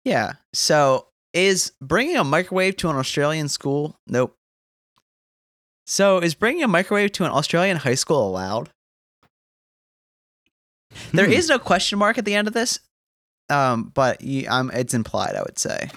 Yeah. 0.05 0.35
So, 0.53 1.07
is 1.33 1.73
bringing 1.81 2.17
a 2.17 2.25
microwave 2.25 2.77
to 2.79 2.89
an 2.91 2.97
Australian 2.97 3.49
school? 3.49 3.97
Nope. 4.07 4.35
So, 5.87 6.19
is 6.19 6.35
bringing 6.35 6.63
a 6.63 6.69
microwave 6.69 7.13
to 7.13 7.25
an 7.25 7.31
Australian 7.31 7.79
high 7.79 7.95
school 7.95 8.29
allowed? 8.29 8.71
There 11.13 11.27
Hmm. 11.27 11.33
is 11.33 11.49
no 11.49 11.59
question 11.59 11.99
mark 11.99 12.19
at 12.19 12.25
the 12.25 12.35
end 12.35 12.49
of 12.49 12.55
this, 12.55 12.81
um, 13.49 13.85
but 13.95 14.21
you, 14.21 14.47
um, 14.49 14.71
it's 14.75 14.95
implied. 14.95 15.35
I 15.37 15.43
would 15.43 15.59
say. 15.59 15.91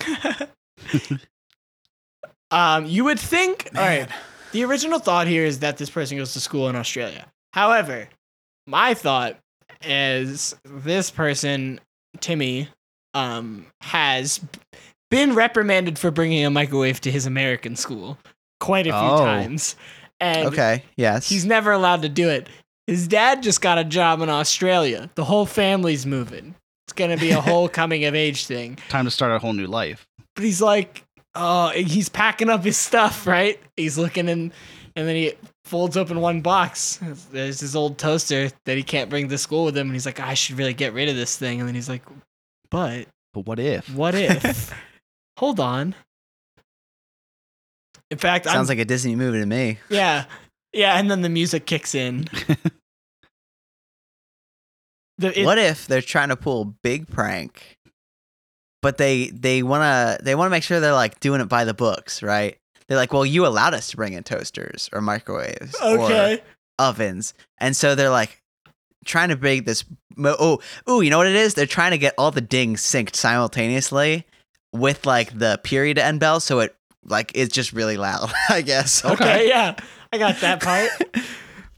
um, 2.51 2.85
you 2.85 3.03
would 3.05 3.19
think. 3.19 3.69
All 3.75 3.81
right. 3.81 4.07
The 4.51 4.63
original 4.65 4.99
thought 4.99 5.27
here 5.27 5.45
is 5.45 5.59
that 5.59 5.77
this 5.77 5.89
person 5.89 6.17
goes 6.17 6.33
to 6.33 6.39
school 6.41 6.67
in 6.67 6.75
Australia. 6.75 7.25
However, 7.53 8.09
my 8.67 8.93
thought 8.93 9.37
is 9.83 10.55
this 10.65 11.09
person, 11.09 11.79
Timmy, 12.19 12.67
um, 13.13 13.65
has 13.81 14.41
been 15.11 15.35
reprimanded 15.35 15.99
for 15.99 16.09
bringing 16.09 16.43
a 16.43 16.49
microwave 16.49 16.99
to 17.01 17.11
his 17.11 17.27
American 17.27 17.75
school 17.75 18.17
quite 18.59 18.87
a 18.87 18.91
few 18.91 18.99
Oh. 18.99 19.23
times, 19.23 19.75
and 20.19 20.47
Okay. 20.47 20.83
Yes. 20.95 21.29
he's 21.29 21.45
never 21.45 21.71
allowed 21.71 22.01
to 22.01 22.09
do 22.09 22.29
it. 22.29 22.49
His 22.87 23.07
dad 23.07 23.43
just 23.43 23.61
got 23.61 23.77
a 23.77 23.83
job 23.83 24.21
in 24.21 24.29
Australia. 24.29 25.09
The 25.15 25.25
whole 25.25 25.45
family's 25.45 26.05
moving. 26.07 26.55
It's 26.87 26.93
gonna 26.93 27.17
be 27.17 27.29
a 27.31 27.39
whole 27.49 27.69
coming 27.69 28.05
of 28.05 28.15
age 28.15 28.45
thing. 28.47 28.77
Time 28.89 29.05
to 29.05 29.11
start 29.11 29.31
a 29.31 29.37
whole 29.39 29.53
new 29.53 29.67
life. 29.67 30.07
But 30.35 30.45
he's 30.45 30.61
like, 30.61 31.03
oh, 31.35 31.69
he's 31.69 32.09
packing 32.09 32.49
up 32.49 32.63
his 32.63 32.77
stuff, 32.77 33.27
right? 33.27 33.59
He's 33.77 33.97
looking 33.97 34.27
in, 34.27 34.51
and 34.95 35.07
then 35.07 35.15
he 35.15 35.33
folds 35.65 35.95
open 35.97 36.19
one 36.21 36.41
box. 36.41 36.99
There's 37.31 37.59
his 37.61 37.75
old 37.75 37.97
toaster 37.97 38.49
that 38.65 38.77
he 38.77 38.83
can't 38.83 39.09
bring 39.09 39.29
to 39.29 39.37
school 39.37 39.65
with 39.65 39.77
him, 39.77 39.87
and 39.87 39.93
he's 39.95 40.05
like, 40.05 40.19
I 40.19 40.33
should 40.33 40.57
really 40.57 40.73
get 40.73 40.93
rid 40.93 41.07
of 41.09 41.15
this 41.15 41.37
thing. 41.37 41.59
And 41.59 41.67
then 41.67 41.75
he's 41.75 41.87
like, 41.89 42.01
but 42.69 43.07
But 43.33 43.45
what 43.45 43.59
if? 43.59 43.89
what 43.93 44.15
if? 44.15 44.73
Hold 45.37 45.59
on. 45.59 45.95
In 48.09 48.17
fact, 48.17 48.45
Sounds 48.45 48.69
I'm, 48.69 48.77
like 48.77 48.81
a 48.81 48.85
Disney 48.87 49.15
movie 49.15 49.39
to 49.39 49.45
me. 49.45 49.79
yeah. 49.89 50.25
Yeah, 50.73 50.97
and 50.97 51.11
then 51.11 51.21
the 51.21 51.29
music 51.29 51.65
kicks 51.65 51.93
in. 51.95 52.27
The, 55.17 55.39
it- 55.39 55.45
what 55.45 55.57
if 55.57 55.87
they're 55.87 56.01
trying 56.01 56.29
to 56.29 56.35
pull 56.35 56.61
a 56.61 56.65
big 56.83 57.07
prank, 57.07 57.77
but 58.81 58.97
they 58.97 59.27
they 59.27 59.61
wanna 59.61 60.17
they 60.23 60.33
wanna 60.33 60.49
make 60.49 60.63
sure 60.63 60.79
they're 60.79 60.93
like 60.93 61.19
doing 61.19 61.41
it 61.41 61.45
by 61.49 61.63
the 61.63 61.73
books, 61.75 62.23
right? 62.23 62.57
They're 62.87 62.97
like, 62.97 63.13
well, 63.13 63.25
you 63.25 63.45
allowed 63.45 63.73
us 63.73 63.89
to 63.91 63.97
bring 63.97 64.13
in 64.13 64.23
toasters 64.23 64.89
or 64.91 64.99
microwaves 65.01 65.75
Okay. 65.79 66.35
or 66.35 66.39
ovens, 66.79 67.33
and 67.59 67.75
so 67.75 67.93
they're 67.93 68.09
like 68.09 68.41
trying 69.05 69.29
to 69.29 69.35
bring 69.35 69.63
this. 69.63 69.83
mo- 70.15 70.35
Oh, 70.39 70.59
oh, 70.87 71.01
you 71.01 71.09
know 71.11 71.19
what 71.19 71.27
it 71.27 71.35
is? 71.35 71.53
They're 71.53 71.67
trying 71.67 71.91
to 71.91 71.97
get 71.99 72.15
all 72.17 72.31
the 72.31 72.41
dings 72.41 72.81
synced 72.81 73.15
simultaneously 73.15 74.25
with 74.73 75.05
like 75.05 75.37
the 75.37 75.59
period 75.63 75.97
end 75.97 76.19
bell, 76.19 76.39
so 76.39 76.59
it 76.59 76.75
like 77.03 77.31
it's 77.35 77.53
just 77.53 77.73
really 77.73 77.97
loud. 77.97 78.31
I 78.49 78.61
guess. 78.61 79.03
Okay. 79.03 79.47
Yeah. 79.47 79.75
I 80.13 80.17
got 80.17 80.37
that 80.41 80.61
part. 80.61 80.89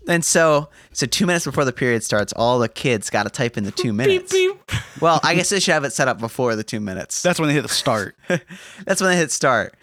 And 0.05 0.25
so, 0.25 0.69
so 0.91 1.05
two 1.05 1.25
minutes 1.25 1.45
before 1.45 1.63
the 1.63 1.71
period 1.71 2.03
starts, 2.03 2.33
all 2.33 2.59
the 2.59 2.67
kids 2.67 3.09
got 3.09 3.23
to 3.23 3.29
type 3.29 3.57
in 3.57 3.63
the 3.63 3.71
two 3.71 3.93
minutes. 3.93 4.33
beep 4.33 4.59
beep. 4.67 4.79
Well, 4.99 5.21
I 5.23 5.33
guess 5.33 5.49
they 5.49 5.61
should 5.61 5.73
have 5.73 5.85
it 5.85 5.93
set 5.93 6.09
up 6.09 6.19
before 6.19 6.57
the 6.57 6.63
two 6.63 6.81
minutes. 6.81 7.21
That's 7.21 7.39
when 7.39 7.47
they 7.47 7.55
hit 7.55 7.61
the 7.61 7.69
start. 7.69 8.17
That's 8.85 8.99
when 8.99 9.11
they 9.11 9.15
hit 9.15 9.31
start. 9.31 9.75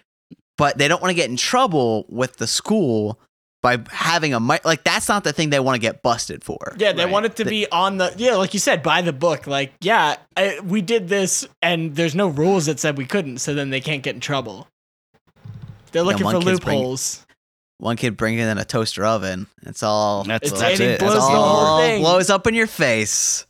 But 0.57 0.77
they 0.77 0.87
don't 0.87 1.01
want 1.01 1.09
to 1.09 1.15
get 1.15 1.31
in 1.31 1.37
trouble 1.37 2.05
with 2.07 2.37
the 2.37 2.45
school 2.45 3.19
by 3.61 3.77
having 3.89 4.33
a 4.33 4.39
mic. 4.39 4.65
Like 4.65 4.83
that's 4.83 5.07
not 5.07 5.23
the 5.23 5.33
thing 5.33 5.49
they 5.51 5.59
want 5.59 5.75
to 5.75 5.79
get 5.81 6.01
busted 6.01 6.43
for. 6.43 6.75
Yeah, 6.77 6.93
they 6.93 7.03
Right. 7.05 7.11
want 7.11 7.25
it 7.27 7.35
to 7.37 7.45
be 7.45 7.67
on 7.71 7.97
the 7.97 8.13
yeah, 8.17 8.35
like 8.35 8.53
you 8.53 8.59
said, 8.59 8.81
by 8.83 9.01
the 9.01 9.13
book. 9.13 9.45
Like, 9.47 9.73
yeah, 9.81 10.15
I, 10.35 10.59
we 10.63 10.81
did 10.81 11.07
this, 11.07 11.47
and 11.61 11.95
there's 11.95 12.15
no 12.15 12.27
rules 12.27 12.65
that 12.65 12.79
said 12.79 12.97
we 12.97 13.05
couldn't, 13.05 13.37
so 13.37 13.53
then 13.53 13.69
they 13.69 13.81
can't 13.81 14.01
get 14.03 14.15
in 14.15 14.21
trouble. 14.21 14.67
They're 15.91 16.03
looking 16.03 16.25
one 16.25 16.35
for 16.41 16.47
kid's 16.47 16.59
bring- 16.59 16.77
loopholes. 16.79 17.25
One 17.77 17.97
kid 17.97 18.15
bringing 18.15 18.39
in 18.39 18.57
a 18.59 18.63
toaster 18.65 19.03
oven. 19.05 19.47
It's 19.63 19.81
all. 19.83 20.23
That's, 20.23 20.47
It's- 20.47 20.61
that's 20.61 20.79
and 20.79 20.89
it. 20.91 20.99
blows 20.99 21.15
it's 21.15 21.23
all 21.23 21.99
blows 21.99 22.29
up 22.29 22.45
in 22.47 22.53
your 22.53 22.67
face. 22.67 23.45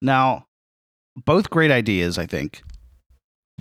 Now, 0.00 0.46
both 1.24 1.50
great 1.50 1.70
ideas, 1.70 2.18
I 2.18 2.26
think. 2.26 2.62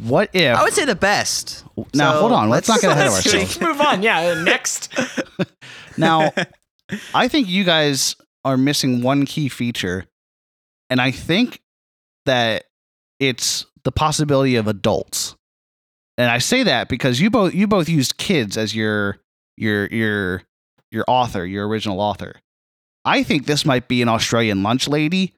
What 0.01 0.29
if? 0.33 0.55
I 0.55 0.63
would 0.63 0.73
say 0.73 0.85
the 0.85 0.95
best. 0.95 1.63
now, 1.93 2.13
so 2.13 2.19
hold 2.21 2.31
on. 2.31 2.49
Let's, 2.49 2.67
not 2.69 2.81
get 2.81 2.91
ahead 2.91 3.07
of 3.07 3.13
Let's 3.13 3.25
ourselves. 3.25 3.59
move 3.61 3.81
on. 3.81 4.01
Yeah, 4.03 4.33
next. 4.43 4.93
Now, 5.97 6.31
I 7.13 7.27
think 7.27 7.49
you 7.49 7.65
guys 7.65 8.15
are 8.45 8.55
missing 8.55 9.01
one 9.01 9.25
key 9.25 9.49
feature, 9.49 10.05
and 10.89 11.01
I 11.01 11.11
think 11.11 11.59
that 12.25 12.65
it's 13.19 13.65
the 13.83 13.91
possibility 13.91 14.55
of 14.55 14.67
adults. 14.67 15.35
And 16.17 16.31
I 16.31 16.37
say 16.37 16.63
that 16.63 16.87
because 16.87 17.19
you 17.19 17.29
both 17.29 17.53
you 17.53 17.67
both 17.67 17.89
used 17.89 18.15
kids 18.15 18.57
as 18.57 18.73
your 18.73 19.17
your 19.57 19.87
your 19.87 20.43
your 20.89 21.03
author, 21.09 21.45
your 21.45 21.67
original 21.67 21.99
author. 21.99 22.35
I 23.03 23.23
think 23.23 23.45
this 23.45 23.65
might 23.65 23.89
be 23.89 24.01
an 24.01 24.07
Australian 24.07 24.63
lunch 24.63 24.87
lady, 24.87 25.33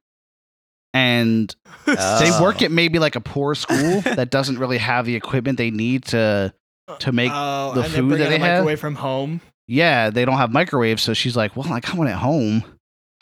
and 0.93 1.55
they 1.85 1.95
Oh. 1.97 2.39
work 2.41 2.61
at 2.61 2.71
maybe 2.71 2.99
like 2.99 3.15
a 3.15 3.21
poor 3.21 3.55
school 3.55 4.01
that 4.01 4.29
doesn't 4.29 4.59
really 4.59 4.77
have 4.77 5.05
the 5.05 5.15
equipment 5.15 5.57
they 5.57 5.71
need 5.71 6.05
to 6.05 6.53
to 6.99 7.11
make 7.11 7.31
Oh, 7.33 7.71
the 7.73 7.81
and 7.83 7.93
food 7.93 8.11
that 8.19 8.29
they 8.29 8.35
a 8.35 8.39
have? 8.39 8.57
microwave 8.59 8.79
from 8.79 8.95
home. 8.95 9.41
yeah, 9.67 10.09
they 10.09 10.25
don't 10.25 10.37
have 10.37 10.51
microwaves, 10.51 11.01
so 11.01 11.13
she's 11.13 11.37
like, 11.37 11.55
"Well, 11.55 11.71
I 11.71 11.79
got 11.79 11.95
one 11.95 12.07
at 12.07 12.17
home. 12.17 12.63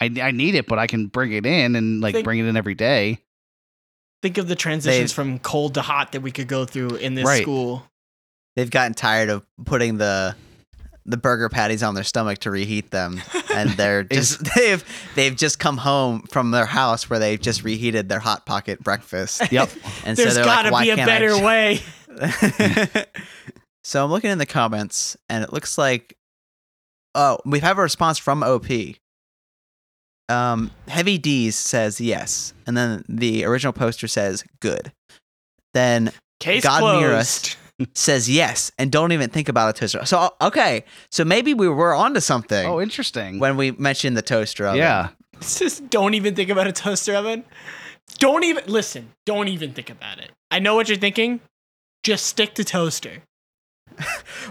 I 0.02 0.12
I 0.22 0.32
need 0.32 0.56
it, 0.56 0.66
but 0.68 0.80
I 0.80 0.88
can 0.88 1.08
bring 1.08 1.32
it 1.34 1.46
in 1.46 1.76
and 1.76 2.02
like 2.02 2.16
Think- 2.16 2.24
bring 2.26 2.40
it 2.40 2.46
in 2.46 2.58
every 2.58 2.74
day." 2.76 3.20
Think 4.22 4.38
of 4.38 4.48
the 4.48 4.56
transitions 4.56 5.14
from 5.14 5.40
cold 5.40 5.76
to 5.76 5.82
hot 5.82 6.12
that 6.14 6.22
we 6.22 6.32
could 6.32 6.48
go 6.50 6.66
through 6.66 6.96
in 6.96 7.16
this 7.16 7.26
Right. 7.26 7.42
school. 7.42 7.86
They've 8.56 8.70
gotten 8.70 8.94
tired 8.94 9.30
of 9.30 9.46
putting 9.64 9.98
the 9.98 10.36
the 11.10 11.18
burger 11.18 11.50
patties 11.50 11.82
on 11.84 11.96
their 11.96 12.04
stomach 12.04 12.38
to 12.40 12.52
reheat 12.52 12.92
them, 12.92 13.22
and 13.54 13.70
they're 13.78 14.04
just 14.04 14.44
they've 14.56 14.84
they've 15.16 15.36
just 15.36 15.60
come 15.60 15.78
home 15.78 16.22
from 16.30 16.52
their 16.52 16.66
house 16.66 17.10
where 17.10 17.20
they've 17.20 17.42
just 17.42 17.64
reheated 17.64 18.08
their 18.10 18.20
hot 18.20 18.46
pocket 18.46 18.84
breakfast. 18.84 19.42
Yep. 19.52 19.70
And 20.06 20.16
There's 20.16 20.36
so 20.36 20.44
got 20.44 20.64
to 20.64 20.72
like, 20.72 20.84
be 20.86 20.90
a 20.92 20.96
better 20.98 21.36
ch-" 21.38 21.42
way. 21.42 21.82
so 23.84 24.04
I'm 24.04 24.12
looking 24.12 24.30
in 24.30 24.38
the 24.38 24.46
comments, 24.46 25.18
and 25.28 25.44
it 25.44 25.52
looks 25.52 25.78
like 25.78 26.16
oh 27.16 27.40
we 27.46 27.60
have 27.60 27.78
a 27.78 27.82
response 27.82 28.18
from 28.18 28.44
OP. 28.44 28.68
Um, 30.30 30.70
Heavy 30.88 31.18
D's 31.18 31.56
says 31.56 32.00
yes, 32.00 32.54
and 32.68 32.78
then 32.78 33.04
the 33.10 33.46
original 33.46 33.74
poster 33.74 34.08
says 34.08 34.44
good. 34.60 34.92
Then 35.74 36.12
Case 36.40 36.64
God 36.64 36.80
closed. 36.80 37.02
nearest. 37.02 37.58
Says 37.94 38.30
yes, 38.30 38.72
and 38.78 38.92
don't 38.92 39.12
even 39.12 39.30
think 39.30 39.50
about 39.50 39.70
a 39.70 39.74
toaster. 39.80 40.06
So 40.06 40.34
okay, 40.42 40.84
so 41.12 41.24
maybe 41.26 41.54
we 41.54 41.68
were 41.68 41.94
onto 41.94 42.20
something 42.20 42.66
Oh, 42.68 42.82
interesting. 42.82 43.40
when 43.40 43.58
we 43.58 43.72
mentioned 43.72 44.16
the 44.18 44.22
toaster 44.22 44.66
oven. 44.68 44.80
yeah. 44.80 45.10
It's 45.34 45.60
just 45.60 45.90
don't 45.90 46.14
even 46.16 46.36
think 46.36 46.50
about 46.50 46.68
a 46.68 46.72
toaster 46.74 47.16
oven. 47.16 47.44
Don't 48.18 48.44
even 48.44 48.64
listen. 48.68 49.12
Don't 49.26 49.48
even 49.48 49.74
think 49.74 49.90
about 49.90 50.18
it. 50.20 50.32
I 50.52 50.60
know 50.60 50.76
what 50.76 50.90
you're 50.90 50.98
thinking. 50.98 51.40
Just 52.04 52.26
stick 52.28 52.54
to 52.56 52.64
toaster. 52.64 53.24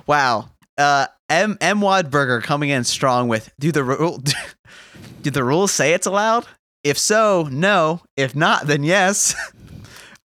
Wow. 0.06 0.50
Uh, 0.76 1.06
M 1.28 1.58
M 1.60 1.80
Wad 1.80 2.10
Burger 2.10 2.40
coming 2.40 2.70
in 2.70 2.84
strong 2.84 3.28
with 3.28 3.50
do 3.58 3.72
the 3.72 3.82
rule 3.84 4.22
do 5.22 5.30
the 5.30 5.42
rules 5.44 5.72
say 5.72 5.92
it's 5.92 6.06
allowed? 6.06 6.46
If 6.84 6.96
so, 6.98 7.48
no. 7.50 8.00
If 8.16 8.34
not, 8.36 8.66
then 8.66 8.84
yes. 8.84 9.34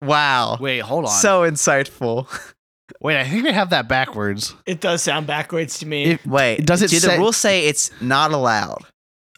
wow. 0.01 0.57
Wait, 0.59 0.79
hold 0.79 1.05
on. 1.05 1.11
So 1.11 1.41
insightful. 1.41 2.27
Wait, 3.01 3.17
I 3.19 3.23
think 3.25 3.43
they 3.43 3.51
have 3.53 3.69
that 3.69 3.87
backwards. 3.87 4.55
It 4.65 4.79
does 4.81 5.03
sound 5.03 5.27
backwards 5.27 5.79
to 5.79 5.85
me. 5.85 6.05
If- 6.05 6.25
Wait, 6.25 6.65
Does 6.65 6.81
it 6.81 6.89
do 6.89 6.97
say- 6.99 7.13
the 7.15 7.17
rules 7.19 7.37
say 7.37 7.67
it's 7.67 7.91
not 8.01 8.31
allowed? 8.31 8.83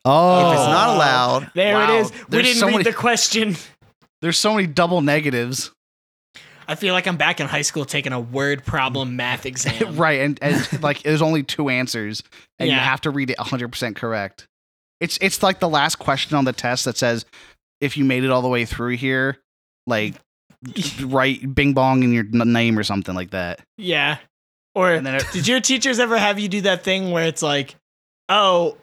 oh, 0.06 0.48
If 0.52 0.54
it's 0.58 0.68
not 0.68 0.96
allowed, 0.96 1.52
there 1.56 1.74
wow. 1.76 1.94
it 1.98 2.00
is. 2.02 2.12
We 2.30 2.42
didn't 2.44 2.58
so 2.60 2.68
read 2.68 2.72
many- 2.74 2.84
the 2.86 2.94
question. 2.94 3.56
there's 4.22 4.38
so 4.38 4.54
many 4.54 4.68
double 4.68 5.02
negatives. 5.02 5.72
I 6.70 6.76
feel 6.76 6.94
like 6.94 7.08
I'm 7.08 7.18
back 7.18 7.40
in 7.40 7.48
high 7.48 7.64
school 7.64 7.84
taking 7.84 8.14
a 8.14 8.20
word 8.20 8.64
problem 8.64 9.16
math 9.16 9.46
exam. 9.48 9.98
right, 9.98 10.22
and, 10.22 10.38
and 10.42 10.84
like 10.84 11.02
there's 11.02 11.22
only 11.22 11.44
two 11.44 11.68
answers, 11.70 12.24
and 12.60 12.70
you 12.70 12.76
have 12.76 13.02
to 13.02 13.10
read 13.10 13.30
it 13.30 13.38
100 13.40 13.70
percent 13.70 13.96
correct. 13.96 14.46
It's 15.02 15.18
it's 15.22 15.42
like 15.44 15.60
the 15.60 15.70
last 15.70 15.96
question 15.98 16.38
on 16.38 16.46
the 16.46 16.54
test 16.54 16.86
that 16.86 16.96
says 16.98 17.26
if 17.82 17.98
you 17.98 18.06
made 18.06 18.24
it 18.24 18.30
all 18.30 18.42
the 18.42 18.48
way 18.50 18.66
through 18.66 18.98
here, 18.98 19.38
like 19.88 20.14
write 21.02 21.54
Bing 21.56 21.74
Bong 21.74 22.04
in 22.04 22.12
your 22.14 22.24
name 22.24 22.78
or 22.78 22.84
something 22.84 23.16
like 23.16 23.32
that. 23.32 23.62
Yeah. 23.78 24.18
Or 24.76 24.92
And 24.94 25.06
then 25.06 25.16
it- 25.16 25.26
did 25.34 25.48
your 25.48 25.60
teachers 25.60 26.00
ever 26.00 26.18
have 26.18 26.40
you 26.40 26.48
do 26.48 26.62
that 26.62 26.84
thing 26.84 27.12
where 27.12 27.26
it's 27.26 27.42
like, 27.42 27.76
oh, 28.30 28.78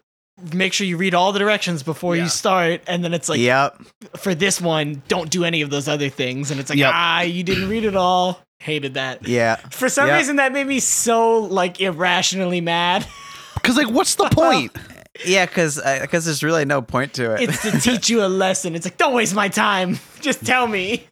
make 0.53 0.73
sure 0.73 0.87
you 0.87 0.97
read 0.97 1.15
all 1.15 1.33
the 1.33 1.39
directions 1.39 1.83
before 1.83 2.17
Yeah. 2.17 2.25
you 2.25 2.29
start, 2.29 2.83
and 2.87 3.03
then 3.05 3.15
it's 3.15 3.29
like, 3.29 3.41
yep. 3.41 3.81
for 4.17 4.35
this 4.35 4.61
one, 4.61 5.03
don't 5.09 5.31
do 5.31 5.45
any 5.45 5.63
of 5.63 5.71
those 5.71 5.89
other 5.89 6.09
things, 6.11 6.51
and 6.51 6.61
it's 6.61 6.69
like, 6.69 6.79
Yep. 6.79 6.91
ah, 6.95 7.21
you 7.23 7.43
didn't 7.43 7.69
read 7.71 7.85
it 7.85 7.97
all. 7.97 8.41
Hated 8.61 8.95
that. 8.95 9.27
Yeah. 9.29 9.57
For 9.71 9.89
some 9.89 10.09
Yep. 10.09 10.17
reason, 10.19 10.37
that 10.37 10.53
made 10.53 10.67
me 10.67 10.81
so 10.81 11.39
like 11.41 11.81
irrationally 11.81 12.61
mad. 12.61 13.07
Because 13.55 13.77
like, 13.79 13.89
what's 13.91 14.15
the 14.15 14.29
point? 14.31 14.77
Yeah, 15.25 15.47
because 15.47 15.81
because 16.03 16.25
there's 16.25 16.45
really 16.45 16.65
no 16.65 16.83
point 16.83 17.15
to 17.15 17.35
it. 17.35 17.49
It's 17.49 17.63
to 17.63 17.73
teach 17.81 18.09
you 18.11 18.23
a 18.25 18.29
lesson. 18.29 18.77
It's 18.77 18.87
like, 18.87 18.97
don't 18.97 19.13
waste 19.15 19.35
my 19.35 19.49
time. 19.49 19.99
Just 20.21 20.45
tell 20.47 20.69
me. 20.69 21.09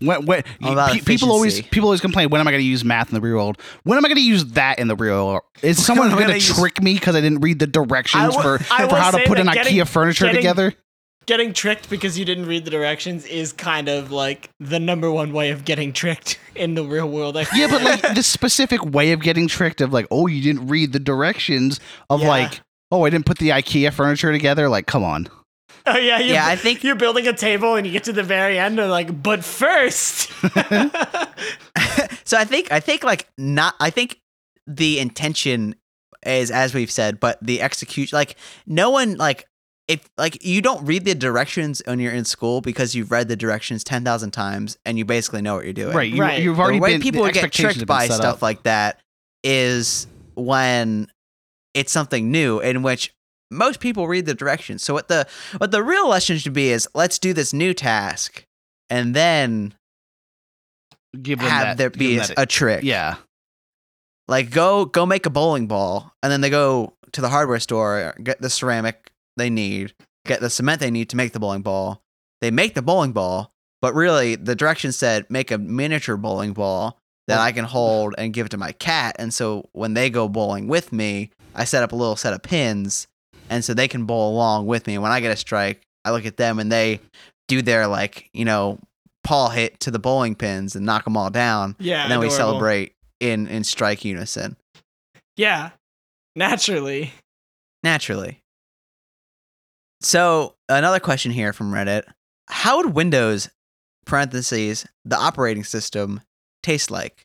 When, 0.00 0.26
when, 0.26 0.42
about 0.62 0.92
pe- 0.92 1.00
people 1.00 1.30
always 1.30 1.60
people 1.62 1.88
always 1.88 2.00
complain. 2.00 2.30
When 2.30 2.40
am 2.40 2.48
I 2.48 2.50
going 2.50 2.62
to 2.62 2.66
use 2.66 2.84
math 2.84 3.08
in 3.08 3.14
the 3.14 3.20
real 3.20 3.36
world? 3.36 3.58
When 3.84 3.96
am 3.98 4.04
I 4.04 4.08
going 4.08 4.16
to 4.16 4.24
use 4.24 4.44
that 4.52 4.78
in 4.78 4.88
the 4.88 4.96
real 4.96 5.26
world? 5.26 5.42
Is 5.62 5.84
someone 5.86 6.08
going 6.08 6.20
to 6.20 6.26
gonna 6.26 6.34
use- 6.36 6.56
trick 6.58 6.82
me 6.82 6.94
because 6.94 7.14
I 7.16 7.20
didn't 7.20 7.40
read 7.40 7.58
the 7.58 7.66
directions 7.66 8.36
I 8.36 8.42
for, 8.42 8.58
for 8.58 8.96
how 8.96 9.10
to 9.10 9.24
put 9.26 9.38
an 9.38 9.46
that 9.46 9.66
IKEA 9.66 9.86
furniture 9.88 10.24
getting- 10.26 10.40
together? 10.40 10.72
Getting 11.26 11.54
tricked 11.54 11.88
because 11.88 12.18
you 12.18 12.26
didn't 12.26 12.44
read 12.44 12.66
the 12.66 12.70
directions 12.70 13.24
is 13.24 13.54
kind 13.54 13.88
of 13.88 14.10
like 14.12 14.50
the 14.60 14.78
number 14.78 15.10
one 15.10 15.32
way 15.32 15.52
of 15.52 15.64
getting 15.64 15.94
tricked 15.94 16.38
in 16.54 16.74
the 16.74 16.84
real 16.84 17.08
world. 17.08 17.34
I 17.38 17.46
Yeah, 17.54 17.68
but 17.68 17.82
like 17.82 18.14
the 18.14 18.22
specific 18.22 18.84
way 18.84 19.12
of 19.12 19.22
getting 19.22 19.48
tricked 19.48 19.80
of 19.80 19.90
like, 19.90 20.06
oh, 20.10 20.26
you 20.26 20.42
didn't 20.42 20.68
read 20.68 20.92
the 20.92 20.98
directions 21.00 21.80
of 22.10 22.20
Yeah. 22.20 22.28
like, 22.28 22.60
oh, 22.92 23.06
I 23.06 23.10
didn't 23.10 23.24
put 23.24 23.38
the 23.38 23.48
IKEA 23.48 23.90
furniture 23.90 24.32
together. 24.32 24.68
Like, 24.68 24.86
come 24.86 25.02
on. 25.02 25.28
oh 25.86 25.96
yeah, 25.96 26.18
you're, 26.18 26.34
Yeah, 26.34 26.46
I 26.46 26.56
think- 26.56 26.82
you're 26.84 26.94
building 26.96 27.26
a 27.26 27.32
table 27.32 27.74
and 27.76 27.86
you 27.86 27.92
get 27.92 28.04
to 28.04 28.12
the 28.12 28.22
very 28.22 28.58
end 28.58 28.78
and 28.80 28.90
like, 28.90 29.22
but 29.22 29.44
first, 29.44 30.30
so 32.24 32.36
I 32.38 32.44
think 32.44 32.70
I 32.72 32.80
think 32.80 33.04
like 33.04 33.28
not 33.38 33.74
I 33.80 33.90
think 33.90 34.20
the 34.66 34.98
intention 34.98 35.74
is 36.24 36.50
as 36.50 36.74
we've 36.74 36.90
said, 36.90 37.20
but 37.20 37.38
the 37.42 37.60
execution 37.60 38.16
like 38.16 38.36
no 38.66 38.90
one 38.90 39.16
like 39.16 39.46
if 39.88 40.08
like 40.16 40.42
you 40.44 40.62
don't 40.62 40.84
read 40.86 41.04
the 41.04 41.14
directions 41.14 41.82
when 41.84 42.00
you're 42.00 42.12
in 42.12 42.24
school 42.24 42.60
because 42.62 42.94
you've 42.94 43.10
read 43.10 43.28
the 43.28 43.36
directions 43.36 43.84
ten 43.84 44.04
thousand 44.04 44.30
times 44.30 44.78
and 44.86 44.96
you 44.96 45.04
basically 45.04 45.42
know 45.42 45.56
what 45.56 45.64
you're 45.64 45.74
doing. 45.74 45.94
Right. 45.94 46.10
You, 46.10 46.20
Right. 46.22 46.42
You've 46.42 46.56
The 46.56 46.62
already 46.62 46.80
way 46.80 46.92
been, 46.94 47.02
people 47.02 47.24
the 47.24 47.32
get 47.32 47.52
tricked 47.52 47.84
by 47.86 48.06
stuff 48.08 48.36
up. 48.36 48.42
like 48.42 48.62
that 48.62 49.00
is 49.42 50.06
when 50.34 51.08
it's 51.74 51.92
something 51.92 52.30
new 52.30 52.60
in 52.60 52.82
which 52.82 53.12
most 53.50 53.80
people 53.80 54.08
read 54.08 54.26
the 54.26 54.34
directions. 54.34 54.82
So 54.82 54.94
what 54.94 55.08
the 55.08 55.26
what 55.58 55.70
the 55.70 55.82
real 55.82 56.08
lesson 56.08 56.38
should 56.38 56.52
be 56.52 56.70
is 56.70 56.88
let's 56.94 57.18
do 57.18 57.32
this 57.32 57.52
new 57.52 57.74
task 57.74 58.44
and 58.90 59.14
then 59.14 59.74
give 61.20 61.38
them 61.38 61.48
have 61.48 61.66
that, 61.66 61.78
there 61.78 61.90
be 61.90 62.18
a, 62.18 62.26
that- 62.34 62.48
trick. 62.48 62.82
yeah. 62.84 63.16
Like 64.26 64.50
go 64.50 64.86
go 64.86 65.04
make 65.04 65.26
a 65.26 65.30
bowling 65.30 65.66
ball 65.66 66.12
and 66.22 66.32
then 66.32 66.40
they 66.40 66.50
go 66.50 66.94
to 67.12 67.20
the 67.20 67.28
hardware 67.28 67.60
store, 67.60 68.14
get 68.22 68.40
the 68.40 68.50
ceramic 68.50 69.10
they 69.36 69.50
need, 69.50 69.94
get 70.26 70.40
the 70.40 70.50
cement 70.50 70.80
they 70.80 70.90
need 70.90 71.10
to 71.10 71.16
make 71.16 71.32
the 71.32 71.40
bowling 71.40 71.62
ball. 71.62 72.02
They 72.40 72.50
make 72.50 72.74
the 72.74 72.82
bowling 72.82 73.12
ball, 73.12 73.52
but 73.82 73.94
really 73.94 74.34
the 74.34 74.54
directions 74.54 74.96
said 74.96 75.26
make 75.28 75.50
a 75.50 75.58
miniature 75.58 76.16
bowling 76.16 76.54
ball 76.54 76.98
that 77.28 77.38
I 77.38 77.52
can 77.52 77.64
hold 77.64 78.14
and 78.18 78.32
give 78.34 78.48
to 78.50 78.56
my 78.56 78.72
cat. 78.72 79.16
And 79.18 79.32
so 79.32 79.68
when 79.72 79.94
they 79.94 80.10
go 80.10 80.28
bowling 80.28 80.68
with 80.68 80.92
me, 80.92 81.30
I 81.54 81.64
set 81.64 81.82
up 81.82 81.92
a 81.92 81.96
little 81.96 82.16
set 82.16 82.34
of 82.34 82.42
pins, 82.42 83.06
and 83.50 83.64
so 83.64 83.74
they 83.74 83.88
can 83.88 84.04
bowl 84.06 84.32
along 84.34 84.66
with 84.66 84.86
me. 84.86 84.94
And 84.94 85.02
when 85.02 85.12
I 85.12 85.20
get 85.20 85.32
a 85.32 85.36
strike, 85.36 85.82
I 86.04 86.10
look 86.10 86.26
at 86.26 86.36
them 86.36 86.58
and 86.58 86.70
they 86.70 87.00
do 87.48 87.62
their 87.62 87.86
like 87.86 88.28
you 88.32 88.44
know 88.44 88.78
paw 89.22 89.48
hit 89.48 89.80
to 89.80 89.90
the 89.90 89.98
bowling 89.98 90.34
pins 90.34 90.76
and 90.76 90.84
knock 90.84 91.04
them 91.04 91.16
all 91.16 91.30
down, 91.30 91.76
Yeah. 91.78 92.02
and 92.02 92.12
then 92.12 92.20
we 92.20 92.30
celebrate 92.30 92.92
in 93.20 93.46
in 93.46 93.64
strike 93.64 94.04
unison 94.04 94.56
Yeah. 95.36 95.70
Naturally. 96.36 97.12
naturally. 97.82 98.40
So 100.00 100.54
another 100.68 101.00
question 101.00 101.32
here 101.32 101.52
from 101.52 101.72
Reddit: 101.72 102.02
How 102.48 102.78
would 102.78 102.94
Windows 102.94 103.48
(parentheses 104.04 104.86
the 105.04 105.16
operating 105.16 105.64
system) 105.64 106.20
taste 106.62 106.90
like? 106.90 107.24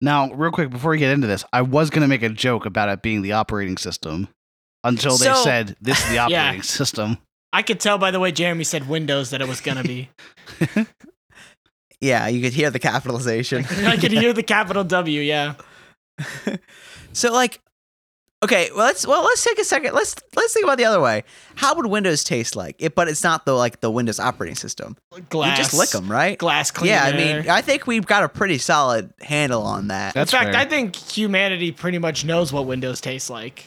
Now, 0.00 0.30
real 0.32 0.50
quick 0.52 0.70
before 0.70 0.90
we 0.92 0.98
get 0.98 1.10
into 1.12 1.26
this, 1.26 1.44
I 1.52 1.62
was 1.62 1.90
gonna 1.90 2.06
make 2.08 2.22
a 2.22 2.28
joke 2.28 2.66
about 2.66 2.88
it 2.88 3.02
being 3.02 3.22
the 3.22 3.32
operating 3.32 3.76
system 3.78 4.28
until 4.86 5.16
they 5.18 5.26
So- 5.26 5.34
said 5.44 5.76
this 5.80 5.98
is 6.02 6.08
the 6.08 6.14
Yeah. 6.14 6.24
operating 6.26 6.62
system. 6.62 7.18
I 7.52 7.62
could 7.62 7.80
tell 7.80 7.96
by 7.98 8.10
the 8.10 8.20
way 8.20 8.32
Jeremy 8.32 8.64
said 8.64 8.88
Windows 8.88 9.30
that 9.30 9.40
it 9.40 9.48
was 9.48 9.60
gonna 9.60 9.82
be. 9.84 10.08
Yeah, 12.00 12.26
you 12.28 12.42
could 12.42 12.52
hear 12.52 12.70
the 12.70 12.78
capitalization. 12.78 13.64
I 13.86 13.96
could 13.96 14.12
hear 14.12 14.34
the 14.34 14.42
capital 14.42 14.84
W. 14.84 15.20
Yeah. 15.22 15.54
So 17.12 17.32
like 17.32 17.60
okay, 18.44 18.68
well 18.76 18.84
let's 18.84 19.06
well 19.06 19.24
let's 19.24 19.42
take 19.42 19.58
a 19.58 19.64
second. 19.64 19.94
Let's 19.94 20.14
let's 20.34 20.52
think 20.52 20.64
about 20.64 20.76
the 20.76 20.84
other 20.84 21.00
way. 21.00 21.24
How 21.54 21.74
would 21.74 21.86
Windows 21.86 22.22
taste 22.22 22.54
like? 22.54 22.76
It, 22.78 22.94
but 22.94 23.08
it's 23.08 23.24
not 23.24 23.46
the 23.46 23.54
like 23.54 23.80
the 23.80 23.90
Windows 23.90 24.20
operating 24.20 24.56
system. 24.56 24.96
Glass. 25.30 25.56
You 25.56 25.64
just 25.64 25.74
lick 25.74 25.88
them, 25.88 26.10
right? 26.12 26.36
Glass 26.36 26.70
cleaner. 26.70 26.94
Yeah, 26.96 27.04
I 27.04 27.12
mean, 27.12 27.48
I 27.48 27.62
think 27.62 27.86
we've 27.86 28.06
got 28.06 28.22
a 28.22 28.28
pretty 28.28 28.58
solid 28.58 29.12
handle 29.22 29.62
on 29.62 29.88
that. 29.88 30.12
That's 30.12 30.32
in 30.34 30.38
fact, 30.38 30.52
fair. 30.52 30.60
I 30.60 30.66
think 30.66 30.94
humanity 30.96 31.72
pretty 31.72 31.98
much 31.98 32.26
knows 32.26 32.52
what 32.52 32.66
Windows 32.66 33.00
tastes 33.00 33.30
like 33.30 33.64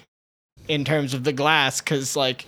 in 0.69 0.85
terms 0.85 1.13
of 1.13 1.25
the 1.25 1.33
glass. 1.33 1.81
Because, 1.81 2.15
like, 2.15 2.45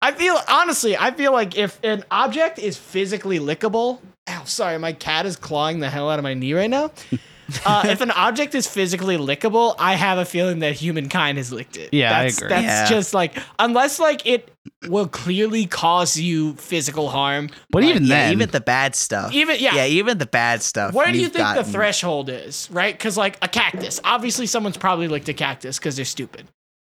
I 0.00 0.12
feel 0.12 0.38
honestly, 0.48 0.96
I 0.96 1.10
feel 1.10 1.32
like 1.32 1.56
if 1.58 1.80
an 1.82 2.04
object 2.12 2.60
is 2.60 2.76
physically 2.76 3.40
lickable, 3.40 3.98
ow, 4.28 4.44
sorry, 4.44 4.78
my 4.78 4.92
cat 4.92 5.26
is 5.26 5.34
clawing 5.34 5.80
the 5.80 5.90
hell 5.90 6.08
out 6.08 6.20
of 6.20 6.22
my 6.22 6.34
knee 6.34 6.52
right 6.52 6.70
now. 6.70 6.92
Uh, 7.66 7.82
if 7.86 8.00
an 8.00 8.10
object 8.10 8.54
is 8.54 8.66
physically 8.66 9.16
lickable, 9.16 9.74
I 9.78 9.94
have 9.94 10.18
a 10.18 10.24
feeling 10.24 10.60
that 10.60 10.76
humankind 10.76 11.38
has 11.38 11.52
licked 11.52 11.76
it. 11.76 11.92
Yeah, 11.92 12.16
I 12.18 12.22
that's, 12.24 12.38
agree. 12.38 12.48
That's 12.48 12.90
Yeah. 12.90 12.96
just 12.96 13.14
like 13.14 13.36
unless 13.58 13.98
like 13.98 14.26
it 14.26 14.50
will 14.88 15.08
clearly 15.08 15.66
cause 15.66 16.16
you 16.16 16.54
physical 16.54 17.10
harm. 17.10 17.50
But 17.70 17.82
like, 17.82 17.90
even 17.90 18.04
yeah, 18.04 18.08
then, 18.08 18.32
even 18.32 18.50
the 18.50 18.60
bad 18.60 18.94
stuff. 18.94 19.32
Even 19.32 19.56
yeah, 19.60 19.74
yeah, 19.74 19.86
even 19.86 20.18
the 20.18 20.26
bad 20.26 20.62
stuff. 20.62 20.94
where 20.94 21.10
do 21.10 21.18
you 21.18 21.24
you've 21.24 21.32
think 21.32 21.54
the 21.56 21.64
threshold 21.64 22.30
is, 22.30 22.68
right? 22.72 22.96
Because 22.96 23.16
like 23.16 23.36
a 23.42 23.48
cactus, 23.48 24.00
obviously 24.04 24.46
someone's 24.46 24.78
probably 24.78 25.08
licked 25.08 25.28
a 25.28 25.34
cactus 25.34 25.78
because 25.78 25.96
they're 25.96 26.04
stupid. 26.04 26.48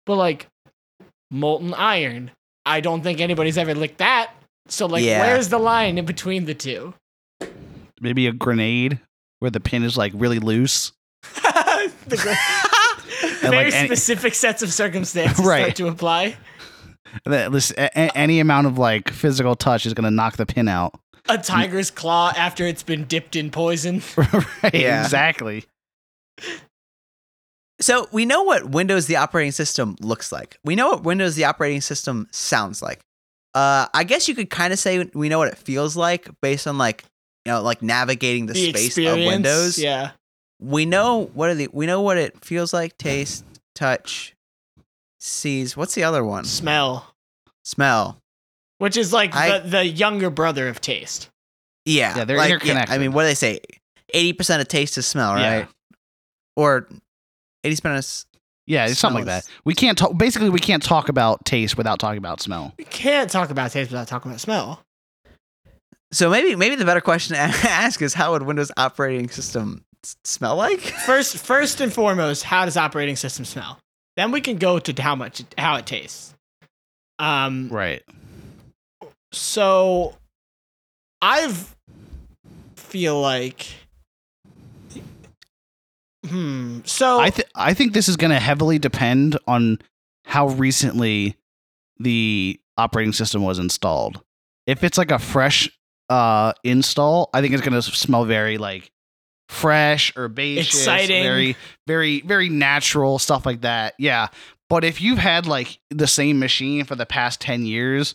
But 0.05 0.15
like 0.15 0.47
molten 1.31 1.73
iron, 1.73 2.31
I 2.65 2.81
don't 2.81 3.01
think 3.01 3.19
anybody's 3.19 3.57
ever 3.57 3.73
licked 3.75 3.97
that. 3.99 4.31
So 4.67 4.85
like, 4.85 5.03
Yeah. 5.03 5.21
where's 5.21 5.49
the 5.49 5.57
line 5.59 5.97
in 5.97 6.05
between 6.05 6.45
the 6.45 6.53
two? 6.53 6.93
maybe 8.01 8.27
a 8.27 8.31
grenade 8.31 8.99
where 9.39 9.51
the 9.51 9.59
pin 9.59 9.83
is 9.83 9.97
like 9.97 10.13
really 10.15 10.39
loose. 10.39 10.91
The 12.07 12.17
gr- 12.17 12.29
And, 13.21 13.51
Very 13.51 13.65
like, 13.65 13.73
any- 13.73 13.87
specific 13.87 14.33
sets 14.35 14.61
of 14.61 14.71
circumstances 14.71 15.45
Right. 15.45 15.61
start 15.61 15.75
to 15.77 15.87
apply. 15.87 16.37
That 17.25 17.51
listen, 17.51 17.75
a- 17.79 17.89
a- 17.95 18.17
any 18.17 18.39
amount 18.39 18.67
of 18.67 18.77
like 18.77 19.09
physical 19.09 19.55
touch 19.55 19.85
is 19.85 19.93
gonna 19.93 20.11
knock 20.11 20.37
the 20.37 20.45
pin 20.45 20.67
out. 20.67 20.93
A 21.27 21.37
tiger's 21.37 21.89
claw 21.91 22.31
after 22.37 22.65
it's 22.65 22.83
been 22.83 23.05
dipped 23.05 23.35
in 23.35 23.49
poison. 23.51 24.01
right? 24.17 24.73
Yeah. 24.73 25.03
Exactly. 25.03 25.65
So 27.81 28.07
we 28.11 28.25
know 28.25 28.43
what 28.43 28.69
Windows 28.69 29.07
the 29.07 29.15
operating 29.15 29.51
system 29.53 29.95
looks 30.01 30.31
like. 30.31 30.57
We 30.65 30.75
know 30.75 30.89
what 30.89 31.03
Windows 31.03 31.35
the 31.35 31.45
operating 31.45 31.81
system 31.81 32.27
sounds 32.31 32.81
like. 32.81 32.99
Uh, 33.55 33.87
I 33.93 34.03
guess 34.03 34.27
you 34.27 34.35
could 34.35 34.49
kind 34.49 34.73
of 34.73 34.79
say 34.79 35.05
we 35.13 35.29
know 35.29 35.39
what 35.39 35.47
it 35.47 35.57
feels 35.57 35.95
like 35.95 36.29
based 36.41 36.67
on 36.67 36.77
like 36.77 37.03
you 37.45 37.51
know 37.53 37.61
like 37.61 37.81
navigating 37.81 38.45
the, 38.47 38.53
The 38.53 38.69
space 38.71 38.85
experience. 38.87 39.19
of 39.21 39.25
Windows. 39.27 39.79
Yeah. 39.79 40.11
We 40.61 40.85
know 40.85 41.29
what 41.33 41.49
are 41.49 41.55
the 41.55 41.69
we 41.71 41.85
know 41.85 42.01
what 42.01 42.17
it 42.17 42.43
feels 42.43 42.73
like. 42.73 42.97
Taste, 42.97 43.45
touch, 43.75 44.35
sees. 45.19 45.75
What's 45.77 45.95
the 45.95 46.03
other 46.03 46.23
one? 46.23 46.43
Smell. 46.43 47.13
Smell. 47.63 48.17
Which 48.77 48.97
is 48.97 49.11
like 49.13 49.33
I- 49.35 49.59
the, 49.59 49.69
the 49.69 49.85
younger 49.85 50.29
brother 50.29 50.67
of 50.67 50.81
taste. 50.81 51.29
Yeah, 51.85 52.17
Yeah, 52.17 52.25
they're 52.25 52.37
like, 52.37 52.61
I 52.91 52.97
mean, 52.99 53.13
what 53.13 53.23
do 53.23 53.27
they 53.29 53.35
say? 53.35 53.61
Eighty 54.13 54.33
percent 54.33 54.61
of 54.61 54.67
taste 54.67 54.97
is 54.97 55.07
smell, 55.07 55.33
right? 55.33 55.41
Yeah. 55.61 55.65
Or 56.55 56.87
eighty 57.63 57.75
percent 57.75 57.97
of 57.97 58.39
Yeah, 58.67 58.85
it's 58.87 58.99
something 58.99 59.25
like 59.25 59.25
that. 59.25 59.47
We 59.65 59.73
can't 59.73 59.97
talk. 59.97 60.17
Basically, 60.17 60.49
we 60.49 60.59
can't 60.59 60.83
talk 60.83 61.09
about 61.09 61.43
taste 61.45 61.77
without 61.77 61.99
talking 61.99 62.17
about 62.17 62.41
smell. 62.41 62.73
We 62.77 62.85
can't 62.85 63.29
talk 63.29 63.49
about 63.49 63.71
taste 63.71 63.91
without 63.91 64.07
talking 64.07 64.31
about 64.31 64.41
smell. 64.41 64.81
So 66.11 66.29
maybe 66.29 66.55
maybe 66.55 66.75
the 66.75 66.85
better 66.85 67.01
question 67.01 67.35
to 67.35 67.41
ask 67.69 68.01
is 68.01 68.13
how 68.13 68.31
would 68.31 68.43
Windows 68.43 68.71
operating 68.77 69.29
system 69.29 69.83
s- 70.03 70.15
smell 70.23 70.55
like? 70.55 70.79
First, 71.05 71.37
first 71.37 71.81
and 71.81 71.93
foremost, 71.93 72.43
how 72.43 72.65
does 72.65 72.77
operating 72.77 73.15
system 73.15 73.45
smell? 73.45 73.77
Then 74.17 74.31
we 74.31 74.41
can 74.41 74.57
go 74.57 74.79
to 74.79 75.01
how 75.01 75.15
much 75.15 75.43
how 75.57 75.75
it 75.75 75.85
tastes. 75.85 76.33
Um, 77.19 77.69
Right. 77.69 78.01
so 79.31 80.15
I've 81.21 81.75
feel 82.75 83.19
like, 83.21 83.67
hmm. 86.25 86.79
So 86.85 87.19
I 87.19 87.29
th- 87.29 87.47
I 87.55 87.73
think 87.73 87.93
this 87.93 88.07
is 88.09 88.17
going 88.17 88.31
to 88.31 88.39
heavily 88.39 88.79
depend 88.79 89.37
on 89.47 89.79
how 90.25 90.49
recently 90.49 91.35
the 91.99 92.59
operating 92.77 93.13
system 93.13 93.43
was 93.43 93.59
installed. 93.59 94.21
If 94.67 94.83
it's 94.83 94.97
like 94.97 95.11
a 95.11 95.19
fresh 95.19 95.69
uh 96.09 96.53
install, 96.63 97.29
I 97.33 97.41
think 97.41 97.53
it's 97.53 97.63
going 97.63 97.79
to 97.79 97.81
smell 97.81 98.25
very 98.25 98.57
like 98.57 98.91
fresh, 99.47 100.15
herbaceous, 100.15 100.67
Exciting. 100.67 101.23
very 101.23 101.55
very 101.87 102.21
very 102.21 102.49
natural 102.49 103.19
stuff 103.19 103.45
like 103.45 103.61
that. 103.61 103.95
Yeah. 103.97 104.27
But 104.69 104.83
if 104.83 105.01
you've 105.01 105.17
had 105.17 105.47
like 105.47 105.79
the 105.89 106.05
same 106.05 106.37
machine 106.37 106.85
for 106.85 106.95
the 106.95 107.07
past 107.07 107.41
10 107.41 107.65
years 107.65 108.13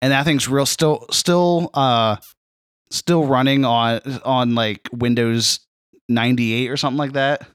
and 0.00 0.12
that 0.12 0.24
thing's 0.24 0.48
real 0.48 0.64
still 0.66 1.06
still 1.10 1.70
uh 1.74 2.16
still 2.90 3.26
running 3.26 3.64
on 3.64 4.00
on 4.24 4.54
like 4.54 4.88
Windows 4.92 5.60
98 6.08 6.70
or 6.70 6.76
something 6.76 6.98
like 6.98 7.12
that. 7.12 7.46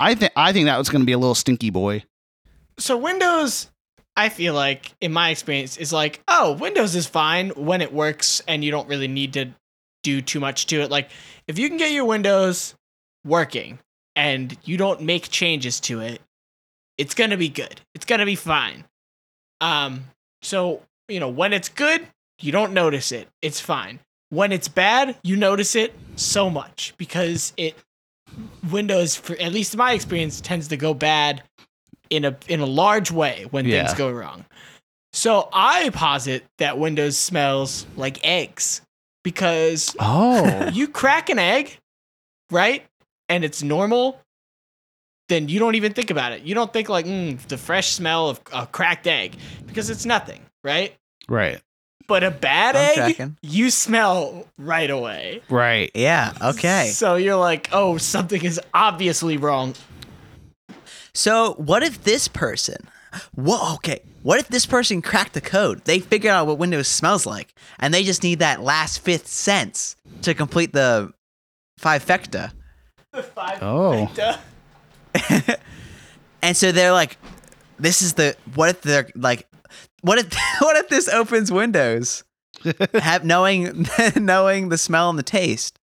I 0.00 0.14
think 0.14 0.32
I 0.36 0.52
think 0.52 0.66
that 0.66 0.78
was 0.78 0.88
going 0.88 1.02
to 1.02 1.06
be 1.06 1.12
a 1.12 1.18
little 1.18 1.34
stinky 1.34 1.70
boy. 1.70 2.04
so 2.78 2.96
Windows, 2.96 3.70
I 4.16 4.28
feel 4.28 4.54
like 4.54 4.92
in 5.00 5.12
my 5.12 5.30
experience 5.30 5.76
is 5.76 5.92
like, 5.92 6.22
oh, 6.28 6.52
Windows 6.52 6.94
is 6.94 7.06
fine 7.06 7.50
when 7.50 7.80
it 7.80 7.92
works 7.92 8.42
and 8.46 8.64
you 8.64 8.70
don't 8.70 8.88
really 8.88 9.08
need 9.08 9.32
to 9.34 9.50
do 10.02 10.20
too 10.20 10.40
much 10.40 10.66
to 10.66 10.80
it. 10.82 10.90
Like 10.90 11.10
if 11.46 11.58
you 11.58 11.68
can 11.68 11.78
get 11.78 11.92
your 11.92 12.04
Windows 12.04 12.74
working 13.24 13.78
and 14.14 14.56
you 14.64 14.76
don't 14.76 15.02
make 15.02 15.30
changes 15.30 15.80
to 15.80 16.00
it, 16.00 16.20
it's 16.98 17.14
gonna 17.14 17.36
be 17.36 17.48
good. 17.48 17.80
It's 17.94 18.04
gonna 18.04 18.26
be 18.26 18.36
fine. 18.36 18.84
Um, 19.60 20.04
so 20.42 20.82
you 21.08 21.20
know 21.20 21.28
when 21.28 21.52
it's 21.52 21.68
good, 21.68 22.06
you 22.40 22.52
don't 22.52 22.72
notice 22.72 23.12
it. 23.12 23.28
It's 23.42 23.60
fine. 23.60 24.00
When 24.34 24.50
it's 24.50 24.66
bad, 24.66 25.16
you 25.22 25.36
notice 25.36 25.76
it 25.76 25.94
so 26.16 26.50
much 26.50 26.92
because 26.96 27.52
it 27.56 27.76
Windows, 28.68 29.14
for 29.14 29.36
at 29.36 29.52
least 29.52 29.74
in 29.74 29.78
my 29.78 29.92
experience, 29.92 30.40
tends 30.40 30.68
to 30.68 30.76
go 30.76 30.92
bad 30.92 31.42
in 32.10 32.24
a 32.24 32.36
in 32.48 32.58
a 32.60 32.66
large 32.66 33.12
way 33.12 33.46
when 33.52 33.64
things 33.64 33.94
go 33.94 34.10
wrong. 34.10 34.44
So 35.12 35.48
I 35.52 35.90
posit 35.90 36.44
that 36.58 36.78
Windows 36.78 37.16
smells 37.16 37.86
like 37.96 38.18
eggs 38.26 38.82
because 39.22 39.94
Oh. 40.00 40.68
you 40.72 40.88
crack 40.88 41.30
an 41.30 41.38
egg, 41.38 41.78
right? 42.50 42.84
And 43.28 43.44
it's 43.44 43.62
normal, 43.62 44.20
then 45.28 45.48
you 45.48 45.60
don't 45.60 45.76
even 45.76 45.92
think 45.92 46.10
about 46.10 46.32
it. 46.32 46.42
You 46.42 46.56
don't 46.56 46.72
think 46.72 46.88
like 46.88 47.06
mm, 47.06 47.38
the 47.46 47.56
fresh 47.56 47.92
smell 47.92 48.28
of 48.30 48.40
a 48.52 48.66
cracked 48.66 49.06
egg 49.06 49.36
because 49.66 49.90
it's 49.90 50.04
nothing, 50.04 50.42
right? 50.64 50.96
right. 51.28 51.62
But 52.06 52.22
a 52.22 52.30
bad 52.30 52.76
I'm 52.76 52.82
egg, 52.90 52.94
tracking. 53.16 53.36
you 53.42 53.70
smell 53.70 54.46
right 54.58 54.90
away. 54.90 55.40
Right. 55.48 55.90
Yeah. 55.94 56.32
Okay. 56.40 56.88
So 56.92 57.14
you're 57.16 57.36
like, 57.36 57.68
oh, 57.72 57.96
something 57.96 58.44
is 58.44 58.60
obviously 58.74 59.36
wrong. 59.38 59.74
So 61.14 61.54
what 61.54 61.82
if 61.82 62.04
this 62.04 62.28
person? 62.28 62.76
Whoa. 63.34 63.74
Okay. 63.76 64.00
What 64.22 64.40
if 64.40 64.48
this 64.48 64.66
person 64.66 65.02
cracked 65.02 65.34
the 65.34 65.40
code? 65.40 65.84
They 65.84 65.98
figured 66.00 66.32
out 66.32 66.46
what 66.46 66.58
Windows 66.58 66.88
smells 66.88 67.26
like, 67.26 67.54
and 67.78 67.92
they 67.92 68.02
just 68.02 68.22
need 68.22 68.38
that 68.40 68.62
last 68.62 68.98
fifth 69.00 69.26
sense 69.26 69.96
to 70.22 70.34
complete 70.34 70.72
the 70.72 71.12
five 71.78 72.04
fecta. 72.04 72.52
The 73.12 73.22
five 73.22 73.62
Oh. 73.62 74.10
fecta. 74.14 75.58
and 76.42 76.56
so 76.56 76.72
they're 76.72 76.92
like, 76.92 77.18
this 77.78 78.02
is 78.02 78.14
the 78.14 78.34
what 78.54 78.70
if 78.70 78.82
they're 78.82 79.08
like 79.14 79.46
what 80.04 80.18
if 80.18 80.32
what 80.60 80.76
if 80.76 80.88
this 80.88 81.08
opens 81.08 81.50
windows 81.50 82.22
have 82.94 83.24
knowing 83.24 83.86
knowing 84.16 84.68
the 84.68 84.78
smell 84.78 85.10
and 85.10 85.18
the 85.18 85.22
taste 85.22 85.78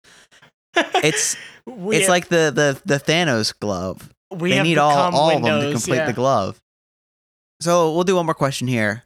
it's 0.76 1.36
We 1.66 1.96
it's 1.96 2.06
have- 2.06 2.10
like 2.10 2.28
the 2.28 2.50
the 2.54 2.80
the 2.84 2.98
Thanos 3.00 3.52
glove 3.58 4.08
we 4.30 4.50
they 4.50 4.62
need 4.62 4.78
all 4.78 5.14
all 5.14 5.36
of 5.36 5.42
them 5.42 5.60
to 5.60 5.72
complete 5.72 5.96
yeah. 5.96 6.06
the 6.06 6.12
glove 6.12 6.60
so 7.60 7.92
we'll 7.94 8.04
do 8.04 8.16
one 8.16 8.26
more 8.26 8.34
question 8.34 8.66
here 8.68 9.02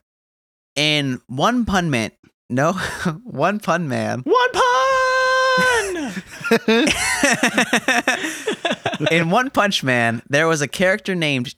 in 0.76 1.20
one 1.26 1.64
pun 1.64 1.90
man 1.90 2.12
no 2.50 2.72
one 3.24 3.58
pun 3.58 3.88
man 3.88 4.22
One 4.24 4.50
pun. 4.52 4.62
in 9.10 9.30
One 9.30 9.50
Punch 9.50 9.82
Man, 9.82 10.22
there 10.28 10.46
was 10.46 10.60
a 10.62 10.68
character 10.68 11.14
named. 11.14 11.54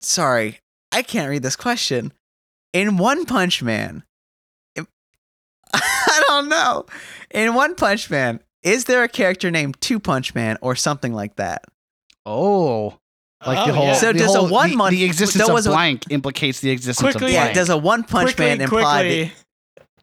Sorry, 0.00 0.60
I 0.92 1.02
can't 1.02 1.28
read 1.28 1.42
this 1.42 1.56
question. 1.56 2.12
In 2.74 2.98
One 2.98 3.24
Punch 3.24 3.62
Man, 3.62 4.02
im- 4.76 4.86
I 5.72 6.22
don't 6.28 6.48
know. 6.50 6.84
In 7.30 7.54
One 7.54 7.74
Punch 7.76 8.10
Man, 8.10 8.40
is 8.62 8.84
there 8.84 9.02
a 9.02 9.08
character 9.08 9.50
named 9.50 9.80
Two 9.80 9.98
Punch 9.98 10.34
Man 10.34 10.58
or 10.60 10.74
something 10.76 11.14
like 11.14 11.36
that? 11.36 11.64
Oh, 12.26 12.98
like 13.46 13.58
Oh, 13.58 13.66
the 13.66 13.72
whole. 13.74 13.86
yeah. 13.86 13.94
So 13.94 14.12
the 14.12 14.18
does 14.18 14.34
a 14.34 14.40
whole- 14.40 14.48
one 14.50 14.70
the, 14.70 14.76
month- 14.76 14.90
the 14.90 15.04
existence 15.04 15.46
there 15.46 15.54
was 15.54 15.66
of 15.66 15.72
a- 15.72 15.76
blank 15.76 16.04
implicates 16.10 16.60
the 16.60 16.70
existence 16.70 17.12
Quickly- 17.12 17.28
of 17.28 17.32
Yeah, 17.34 17.44
blank. 17.44 17.54
does 17.54 17.70
a 17.70 17.76
One 17.78 18.02
Punch 18.04 18.34
quickly, 18.34 18.46
Man 18.46 18.60
imply 18.60 18.80
that? 18.82 19.08
quickly, 19.08 19.32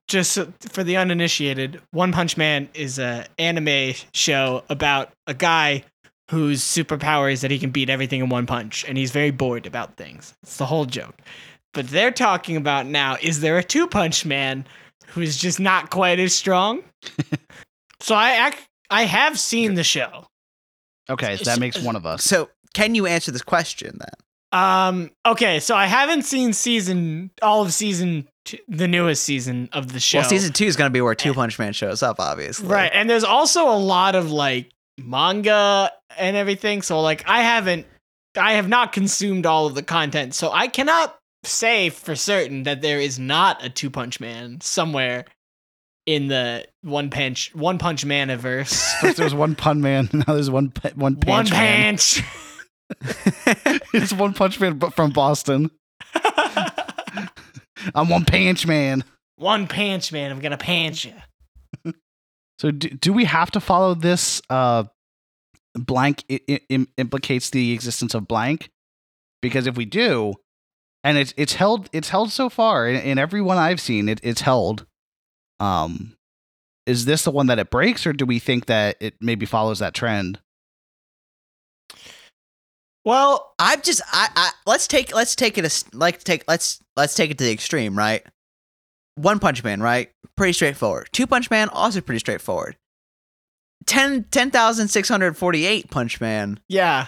just 0.08 0.40
for 0.72 0.84
the 0.84 0.98
uninitiated, 0.98 1.82
One 1.92 2.12
Punch 2.12 2.38
Man 2.38 2.70
is 2.74 3.00
a 3.00 3.26
anime 3.38 3.94
show 4.14 4.64
about 4.70 5.12
a 5.28 5.34
guy 5.34 5.84
whose 6.30 6.62
superpower 6.64 7.32
is 7.32 7.42
that 7.42 7.52
he 7.52 7.60
can 7.60 7.72
beat 7.72 7.90
everything 7.90 8.22
in 8.22 8.30
one 8.30 8.46
punch, 8.46 8.86
and 8.88 8.98
he's 8.98 9.12
very 9.12 9.32
bored 9.32 9.66
about 9.66 9.98
things. 9.98 10.34
It's 10.44 10.56
the 10.56 10.66
whole 10.66 10.86
joke. 10.86 11.16
But 11.74 11.88
they're 11.88 12.12
talking 12.12 12.58
about 12.58 12.86
now: 12.86 13.18
is 13.22 13.42
there 13.42 13.58
a 13.58 13.64
Two 13.64 13.88
Punch 13.88 14.26
Man 14.26 14.66
who's 15.08 15.38
just 15.38 15.60
not 15.60 15.90
quite 15.90 16.20
as 16.20 16.34
strong? 16.36 16.84
so 18.00 18.16
I 18.16 18.48
ac- 18.48 18.58
I 18.90 19.04
have 19.04 19.40
seen 19.40 19.76
the 19.76 19.84
show. 19.84 20.26
okay, 21.10 21.38
so 21.38 21.46
that 21.46 21.60
makes 21.60 21.82
one 21.82 21.96
of 21.96 22.06
us. 22.06 22.24
So, 22.24 22.50
can 22.74 22.96
you 22.96 23.06
answer 23.06 23.32
this 23.32 23.42
question 23.42 23.98
then? 24.00 24.60
Um. 24.60 25.12
Okay. 25.26 25.62
So 25.62 25.76
I 25.76 25.86
haven't 25.86 26.24
seen 26.24 26.52
season 26.52 27.32
all 27.42 27.62
of 27.62 27.72
season 27.74 28.28
two, 28.44 28.58
the 28.68 28.88
newest 28.88 29.24
season 29.24 29.70
of 29.72 29.94
the 29.94 30.00
show. 30.02 30.20
Well, 30.20 30.30
season 30.30 30.52
two 30.52 30.66
is 30.66 30.76
going 30.76 30.90
to 30.90 30.94
be 30.94 31.00
where 31.00 31.16
Two 31.16 31.34
Punch 31.34 31.58
Man 31.58 31.72
shows 31.72 32.04
up, 32.04 32.20
obviously. 32.20 32.68
Right. 32.68 32.92
And 32.94 33.10
there's 33.10 33.24
also 33.24 33.70
a 33.70 33.80
lot 33.80 34.16
of 34.16 34.30
like 34.30 34.70
manga 35.00 35.90
and 36.18 36.36
everything. 36.36 36.82
So 36.82 37.00
like 37.00 37.24
I 37.28 37.44
haven't 37.44 37.88
I 38.36 38.54
have 38.54 38.68
not 38.68 38.92
consumed 38.92 39.46
all 39.46 39.68
of 39.68 39.76
the 39.76 39.84
content. 39.84 40.34
So 40.34 40.52
I 40.52 40.68
cannot 40.68 41.18
say 41.44 41.90
for 41.90 42.16
certain 42.16 42.64
that 42.64 42.82
there 42.82 43.00
is 43.00 43.18
not 43.20 43.64
a 43.64 43.70
two 43.70 43.90
punch 43.90 44.20
man 44.20 44.62
somewhere 44.62 45.26
in 46.06 46.28
the 46.28 46.66
one 46.82 47.10
punch 47.10 47.54
one 47.56 47.78
punch 47.78 48.06
maniverse. 48.06 48.74
First 49.02 49.18
there 49.18 49.26
was 49.26 49.36
one 49.36 49.56
pun 49.56 49.82
man, 49.82 50.10
now 50.14 50.34
there's 50.34 50.50
one 50.50 50.70
pa- 50.70 50.90
one 50.96 51.14
one 51.14 51.46
punch 51.46 51.52
man. 51.52 51.94
punch. 51.96 52.24
it's 53.94 54.14
one 54.14 54.34
punch 54.34 54.60
man, 54.60 54.78
but 54.78 54.94
from 54.94 55.12
Boston. 55.12 55.72
I'm 57.96 58.10
one 58.10 58.26
punch 58.26 58.68
man. 58.68 59.04
one 59.38 59.68
punch 59.68 60.12
man. 60.12 60.32
I'm 60.32 60.40
gonna 60.40 60.58
punch 60.58 61.06
you. 61.06 61.94
So 62.60 62.70
do, 62.70 62.90
do 62.90 63.12
we 63.12 63.26
have 63.26 63.50
to 63.52 63.60
follow 63.60 63.96
this? 63.96 64.40
Uh, 64.50 64.84
blank 65.74 66.24
i- 66.30 66.42
i- 66.50 66.60
im- 66.70 66.88
implicates 66.98 67.50
the 67.50 67.72
existence 67.72 68.14
of 68.14 68.28
blank, 68.28 68.70
because 69.42 69.66
if 69.66 69.76
we 69.78 69.86
do, 69.86 70.34
and 71.04 71.18
it's 71.18 71.34
it's 71.38 71.54
held 71.54 71.90
it's 71.92 72.10
held 72.10 72.32
so 72.32 72.50
far 72.50 72.88
in, 72.88 72.96
in 73.02 73.18
every 73.18 73.42
one 73.42 73.58
I've 73.58 73.82
seen, 73.82 74.08
it, 74.10 74.20
it's 74.24 74.42
held. 74.42 74.86
Um, 75.60 76.16
is 76.86 77.06
this 77.06 77.24
the 77.24 77.32
one 77.32 77.48
that 77.48 77.60
it 77.60 77.70
breaks, 77.70 78.06
or 78.08 78.14
do 78.14 78.26
we 78.26 78.40
think 78.40 78.66
that 78.66 78.98
it 79.00 79.16
maybe 79.22 79.46
follows 79.46 79.80
that 79.80 79.94
trend? 79.94 80.40
Well, 83.04 83.54
I'm 83.58 83.82
just 83.82 84.02
I, 84.12 84.30
I 84.36 84.52
let's 84.66 84.88
take 84.88 85.14
let's 85.14 85.36
take 85.36 85.58
it 85.58 85.64
a 85.64 85.66
s- 85.66 85.86
like 85.94 86.24
take 86.24 86.44
let's 86.48 86.80
let's 86.96 87.16
take 87.16 87.32
it 87.32 87.38
to 87.40 87.44
the 87.44 87.52
extreme, 87.52 87.98
right? 87.98 88.24
One 89.16 89.40
Punch 89.40 89.64
Man, 89.64 89.82
right? 89.82 90.12
Pretty 90.38 90.54
straightforward. 90.54 91.10
Two 91.12 91.26
Punch 91.28 91.50
Man 91.50 91.70
also 91.70 92.02
pretty 92.02 92.20
straightforward. 92.20 92.78
10 93.88 94.26
10,648 94.26 95.90
Punch 95.90 96.22
Man. 96.22 96.60
yeah. 96.70 97.08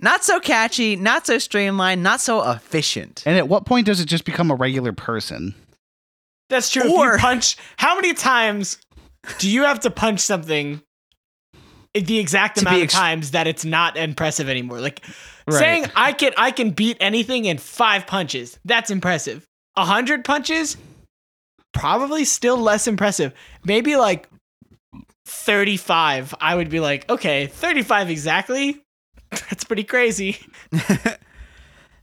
Not 0.00 0.24
so 0.24 0.40
catchy, 0.40 0.96
not 0.96 1.26
so 1.26 1.38
streamlined, 1.38 2.02
not 2.02 2.20
so 2.20 2.42
efficient. 2.50 3.22
And 3.26 3.36
at 3.38 3.48
what 3.48 3.64
point 3.64 3.86
does 3.86 4.00
it 4.00 4.06
just 4.06 4.24
become 4.24 4.50
a 4.50 4.54
regular 4.54 4.92
person? 4.92 5.54
That's 6.50 6.68
true. 6.70 6.82
If 6.84 6.90
Or- 6.90 7.12
you 7.14 7.18
punch, 7.18 7.56
how 7.76 7.94
many 7.94 8.12
times 8.12 8.78
do 9.38 9.48
you 9.48 9.62
have 9.62 9.80
to 9.80 9.90
punch 9.90 10.20
something 10.20 10.82
the 11.94 12.18
exact 12.18 12.60
amount 12.60 12.76
be 12.76 12.82
of 12.82 12.90
times 12.90 13.30
that 13.30 13.46
it's 13.46 13.64
not 13.64 13.96
impressive 13.96 14.48
anymore? 14.48 14.80
Like 14.80 15.04
Right. 15.46 15.58
saying 15.58 15.86
I 15.94 16.12
can 16.12 16.32
I 16.36 16.50
can 16.50 16.70
beat 16.70 16.96
anything 17.00 17.44
in 17.44 17.58
five 17.58 18.06
punches. 18.06 18.58
That's 18.64 18.90
impressive. 18.90 19.46
A 19.76 19.84
hundred 19.84 20.24
punches, 20.24 20.76
probably 21.72 22.24
still 22.24 22.56
less 22.56 22.86
impressive. 22.86 23.32
Maybe 23.64 23.96
like 23.96 24.28
thirty-five. 25.26 26.34
I 26.40 26.54
would 26.54 26.68
be 26.70 26.80
like, 26.80 27.08
okay, 27.10 27.46
thirty-five 27.46 28.10
exactly. 28.10 28.80
That's 29.50 29.64
pretty 29.64 29.84
crazy. 29.84 30.38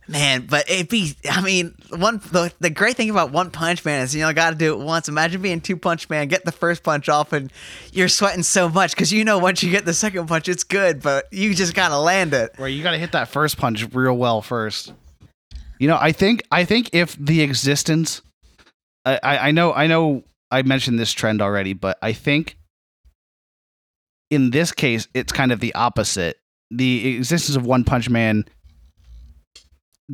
Man, 0.08 0.48
but 0.48 0.70
it 0.70 0.90
be 0.90 1.16
I 1.30 1.42
mean, 1.42 1.74
one 1.90 2.18
the, 2.32 2.52
the 2.60 2.70
great 2.70 2.98
thing 2.98 3.10
about 3.10 3.32
One 3.32 3.50
Punch 3.50 3.86
Man 3.86 4.02
is 4.02 4.14
you 4.14 4.22
know 4.22 4.34
got 4.34 4.50
to 4.50 4.56
do 4.56 4.74
it 4.74 4.84
once. 4.84 5.08
Imagine 5.08 5.42
being 5.42 5.62
Two 5.62 5.78
Punch 5.78 6.10
Man, 6.10 6.28
get 6.28 6.44
the 6.44 6.52
first 6.52 6.84
punch 6.84 7.08
off 7.08 7.32
and 7.32 7.54
you're 7.94 8.10
sweating 8.10 8.44
so 8.44 8.68
much 8.68 8.96
cuz 8.96 9.14
you 9.14 9.24
know 9.24 9.38
once 9.38 9.64
you 9.64 9.72
get 9.72 9.86
the 9.86 9.94
second 9.94 10.28
punch 10.28 10.50
it's 10.50 10.66
good, 10.66 11.02
but 11.02 11.28
you 11.32 11.54
just 11.54 11.76
got 11.76 11.90
to 11.90 11.98
land 11.98 12.34
it. 12.34 12.52
where 12.58 12.68
you 12.68 12.84
got 12.84 12.92
to 12.92 12.98
hit 12.98 13.14
that 13.14 13.30
first 13.30 13.58
punch 13.58 13.88
real 13.94 14.18
well 14.18 14.42
first. 14.42 14.92
You 15.80 15.88
know, 15.88 15.98
I 16.00 16.12
think 16.12 16.44
I 16.52 16.66
think 16.66 16.90
if 16.94 17.16
the 17.16 17.42
existence, 17.42 18.22
I 19.06 19.20
I, 19.24 19.38
I 19.48 19.52
know 19.52 19.72
I 19.72 19.88
know 19.88 20.24
I 20.50 20.64
mentioned 20.64 21.00
this 21.00 21.14
trend 21.14 21.42
already, 21.42 21.74
but 21.74 21.98
I 22.02 22.12
think 22.12 22.58
in 24.30 24.50
this 24.50 24.74
case 24.74 25.08
it's 25.14 25.32
kind 25.32 25.54
of 25.54 25.60
the 25.62 25.74
opposite. 25.76 26.41
The 26.74 27.18
existence 27.18 27.56
of 27.58 27.66
One 27.66 27.84
Punch 27.84 28.10
Man 28.10 28.46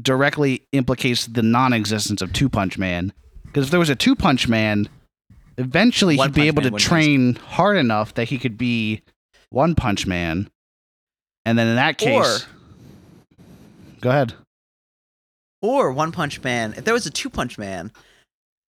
directly 0.01 0.63
implicates 0.71 1.27
the 1.27 1.43
non-existence 1.43 2.21
of 2.21 2.33
Two 2.33 2.49
Punch 2.49 2.77
Man. 2.77 3.13
Because 3.45 3.65
if 3.65 3.71
there 3.71 3.79
was 3.79 3.89
a 3.89 3.95
Two 3.95 4.15
Punch 4.15 4.47
Man, 4.47 4.89
eventually 5.57 6.17
One 6.17 6.29
he'd 6.29 6.35
be 6.35 6.47
able 6.47 6.63
Man 6.63 6.73
to 6.73 6.77
train 6.79 7.35
hard 7.35 7.77
enough 7.77 8.13
that 8.15 8.25
he 8.25 8.37
could 8.37 8.57
be 8.57 9.01
One 9.49 9.75
Punch 9.75 10.07
Man. 10.07 10.49
And 11.45 11.57
then 11.57 11.67
in 11.67 11.75
that 11.75 11.97
case, 11.97 12.45
go 14.01 14.09
ahead. 14.09 14.33
or 15.61 15.91
One 15.91 16.11
Punch 16.11 16.43
Man, 16.43 16.73
if 16.75 16.83
there 16.83 16.93
was 16.93 17.05
a 17.05 17.11
Two 17.11 17.29
Punch 17.29 17.57
Man, 17.57 17.91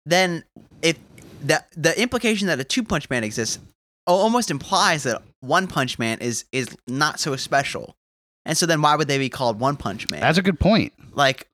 then 0.06 0.44
if 0.82 0.98
the 1.44 1.64
the 1.76 2.00
implication 2.00 2.48
that 2.48 2.60
a 2.60 2.64
Two 2.64 2.84
Punch 2.84 3.10
Man 3.10 3.24
exists 3.24 3.60
almost 4.06 4.52
implies 4.52 5.04
that 5.04 5.22
One 5.42 5.68
Punch 5.68 6.00
Man 6.00 6.20
is 6.20 6.46
is 6.52 6.68
not 6.88 7.20
so 7.20 7.36
special. 7.36 7.96
And 8.46 8.58
so 8.58 8.66
then 8.66 8.82
why 8.82 8.96
would 8.96 9.08
they 9.08 9.18
be 9.18 9.30
called 9.30 9.60
One 9.60 9.76
Punch 9.76 10.10
Man? 10.10 10.22
That's 10.22 10.38
a 10.38 10.42
good 10.42 10.60
point. 10.60 10.94
like 11.14 11.48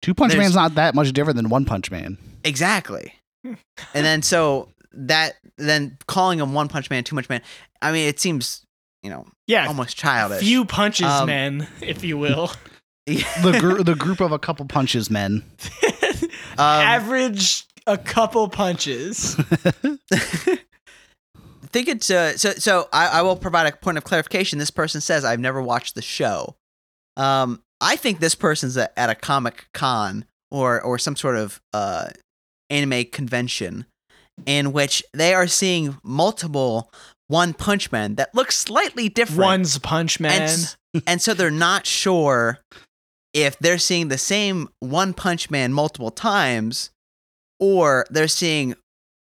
Two 0.00 0.14
Punch 0.14 0.32
There's- 0.32 0.44
Man's 0.44 0.54
not 0.56 0.74
that 0.76 0.94
much 0.94 1.12
different 1.12 1.36
than 1.36 1.48
One 1.48 1.64
Punch 1.64 1.90
Man. 1.90 2.18
exactly. 2.44 3.14
and 3.44 3.56
then 3.92 4.22
so 4.22 4.68
that 4.92 5.34
then 5.58 5.96
calling 6.06 6.38
him 6.38 6.52
One 6.54 6.68
Punch 6.68 6.88
Man, 6.90 7.04
Two 7.04 7.14
Punch 7.16 7.28
Man, 7.28 7.42
I 7.80 7.92
mean 7.92 8.08
it 8.08 8.18
seems, 8.20 8.64
you 9.02 9.10
know, 9.10 9.26
Yeah, 9.46 9.66
almost 9.68 9.96
childish. 9.96 10.40
few 10.40 10.64
punches, 10.64 11.06
Um, 11.06 11.26
man, 11.26 11.68
if 11.80 12.02
you 12.04 12.16
will. 12.18 12.50
The 13.06 13.58
gr- 13.60 13.82
the 13.82 13.96
group 13.96 14.20
of 14.20 14.30
a 14.30 14.38
couple 14.38 14.64
punches 14.66 15.10
men. 15.10 15.42
Um, 16.22 16.30
Average 16.58 17.64
a 17.84 17.98
couple 17.98 18.48
punches. 18.48 19.36
think 21.72 21.88
it's 21.88 22.10
uh, 22.10 22.36
so. 22.36 22.50
So 22.52 22.88
I, 22.92 23.06
I 23.08 23.22
will 23.22 23.36
provide 23.36 23.66
a 23.72 23.76
point 23.76 23.98
of 23.98 24.04
clarification. 24.04 24.58
This 24.58 24.70
person 24.70 25.00
says 25.00 25.24
I've 25.24 25.40
never 25.40 25.60
watched 25.62 25.94
the 25.94 26.02
show. 26.02 26.56
Um, 27.16 27.62
I 27.80 27.96
think 27.96 28.20
this 28.20 28.34
person's 28.34 28.76
a, 28.76 28.96
at 28.98 29.10
a 29.10 29.14
comic 29.14 29.66
con 29.74 30.24
or 30.50 30.80
or 30.80 30.98
some 30.98 31.16
sort 31.16 31.36
of 31.36 31.60
uh 31.72 32.10
anime 32.70 33.04
convention 33.06 33.86
in 34.46 34.72
which 34.72 35.02
they 35.12 35.34
are 35.34 35.46
seeing 35.46 35.98
multiple 36.02 36.90
One 37.28 37.52
Punch 37.54 37.92
Men 37.92 38.14
that 38.16 38.34
look 38.34 38.50
slightly 38.52 39.08
different. 39.08 39.40
One's 39.40 39.78
punch 39.78 40.16
and, 40.16 40.22
man. 40.22 40.42
s- 40.42 40.76
and 41.06 41.20
so 41.20 41.34
they're 41.34 41.50
not 41.50 41.86
sure 41.86 42.60
if 43.34 43.58
they're 43.58 43.78
seeing 43.78 44.08
the 44.08 44.18
same 44.18 44.68
One 44.80 45.12
Punch 45.14 45.50
Man 45.50 45.72
multiple 45.72 46.10
times 46.10 46.90
or 47.60 48.06
they're 48.10 48.28
seeing 48.28 48.74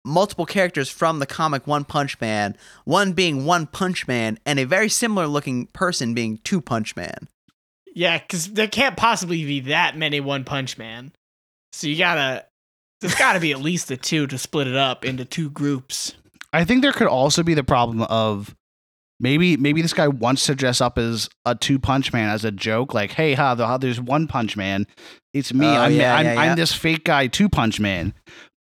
multiple 0.08 0.46
characters 0.46 0.90
from 0.90 1.20
the 1.20 1.26
comic 1.26 1.68
One 1.68 1.84
Punch 1.84 2.20
Man, 2.20 2.56
one 2.86 3.14
being 3.14 3.46
One 3.46 3.68
Punch 3.68 4.08
Man 4.08 4.40
and 4.46 4.60
a 4.60 4.66
very 4.66 4.90
similar 4.90 5.28
looking 5.28 5.68
person 5.68 6.14
being 6.14 6.40
Two 6.40 6.62
Punch 6.62 6.96
Man. 6.96 7.28
Yeah, 7.94 8.18
because 8.20 8.54
there 8.54 8.68
can't 8.68 8.96
possibly 8.96 9.44
be 9.44 9.60
that 9.62 9.98
many 9.98 10.20
One 10.20 10.44
Punch 10.44 10.78
Man. 10.78 11.12
So 11.72 11.88
you 11.88 11.98
gotta. 11.98 12.46
There's 13.00 13.14
gotta 13.14 13.40
be 13.40 13.52
at 13.52 13.62
least 13.62 13.92
a 13.92 13.98
two 13.98 14.26
to 14.26 14.40
split 14.40 14.68
it 14.68 14.76
up 14.76 15.06
into 15.06 15.24
two 15.24 15.52
groups. 15.52 16.14
I 16.52 16.64
think 16.64 16.82
there 16.82 16.92
could 16.92 17.08
also 17.08 17.44
be 17.44 17.54
the 17.54 17.64
problem 17.64 18.02
of 18.02 18.56
maybe 19.20 19.58
maybe 19.58 19.82
this 19.82 19.94
guy 19.94 20.08
wants 20.08 20.46
to 20.46 20.56
dress 20.56 20.82
up 20.82 20.98
as 20.98 21.30
a 21.46 21.56
two 21.56 21.80
punch 21.80 22.14
man 22.14 22.30
as 22.30 22.46
a 22.46 22.52
joke, 22.52 22.94
like, 22.94 23.12
hey, 23.12 23.34
ha, 23.34 23.56
the, 23.56 23.78
there's 23.78 24.02
one 24.02 24.28
punch 24.28 24.58
man. 24.58 24.88
It's 25.34 25.54
me. 25.54 25.68
Oh, 25.68 25.70
I'm, 25.70 25.94
yeah, 25.94 26.16
I'm, 26.16 26.26
yeah, 26.26 26.34
yeah. 26.34 26.40
I'm 26.40 26.56
this 26.56 26.74
fake 26.74 27.04
guy, 27.04 27.28
two 27.28 27.50
punch 27.50 27.80
man. 27.80 28.14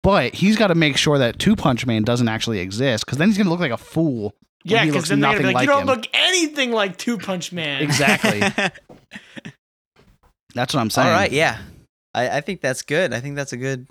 But 0.05 0.35
he's 0.35 0.57
got 0.57 0.67
to 0.67 0.75
make 0.75 0.99
sure 0.99 1.17
that 1.17 1.38
two 1.38 1.57
punch 1.57 1.87
man 1.87 2.03
doesn't 2.03 2.29
actually 2.29 2.61
exist 2.61 3.07
because 3.07 3.17
then 3.17 3.29
he's 3.29 3.38
gonna 3.38 3.49
look 3.49 3.59
like 3.59 3.73
a 3.73 3.79
fool. 3.79 4.35
Yeah, 4.62 4.85
because 4.85 5.09
then 5.09 5.21
they're 5.21 5.33
gonna 5.33 5.49
be 5.49 5.53
nothing 5.53 5.55
like, 5.55 5.67
you 5.67 5.73
don't 5.73 5.83
him." 5.83 5.87
look 5.87 6.07
anything 6.12 6.73
like 6.73 6.99
Two 6.99 7.19
Punch 7.19 7.53
Man. 7.53 7.83
Exactly. 7.83 8.40
That's 10.55 10.73
what 10.73 10.81
I'm 10.81 10.90
saying. 10.90 11.09
All 11.09 11.14
right, 11.14 11.33
yeah. 11.33 11.59
I, 12.14 12.37
I 12.37 12.40
think 12.40 12.61
that's 12.61 12.83
good. 12.83 13.12
I 13.12 13.19
think 13.19 13.35
that's 13.35 13.53
a 13.53 13.57
good 13.57 13.88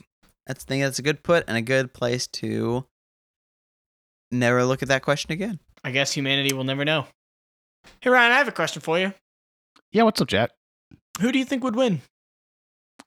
that's 0.47 0.63
I 0.63 0.67
think 0.67 0.83
that's 0.83 0.99
a 0.99 1.01
good 1.01 1.23
put 1.23 1.43
and 1.47 1.57
a 1.57 1.61
good 1.61 1.93
place 1.93 2.27
to 2.27 2.85
never 4.31 4.63
look 4.63 4.81
at 4.81 4.87
that 4.87 5.01
question 5.01 5.33
again. 5.33 5.59
I 5.83 5.91
guess 5.91 6.13
humanity 6.13 6.53
will 6.53 6.63
never 6.63 6.85
know. 6.85 7.07
Hey 7.99 8.09
Ryan, 8.09 8.31
I 8.31 8.37
have 8.37 8.47
a 8.47 8.53
question 8.53 8.81
for 8.81 8.97
you. 8.97 9.13
Yeah, 9.91 10.03
what's 10.03 10.21
up, 10.21 10.29
Jack? 10.29 10.51
Who 11.19 11.33
do 11.33 11.39
you 11.39 11.45
think 11.45 11.63
would 11.63 11.75
win? 11.75 12.01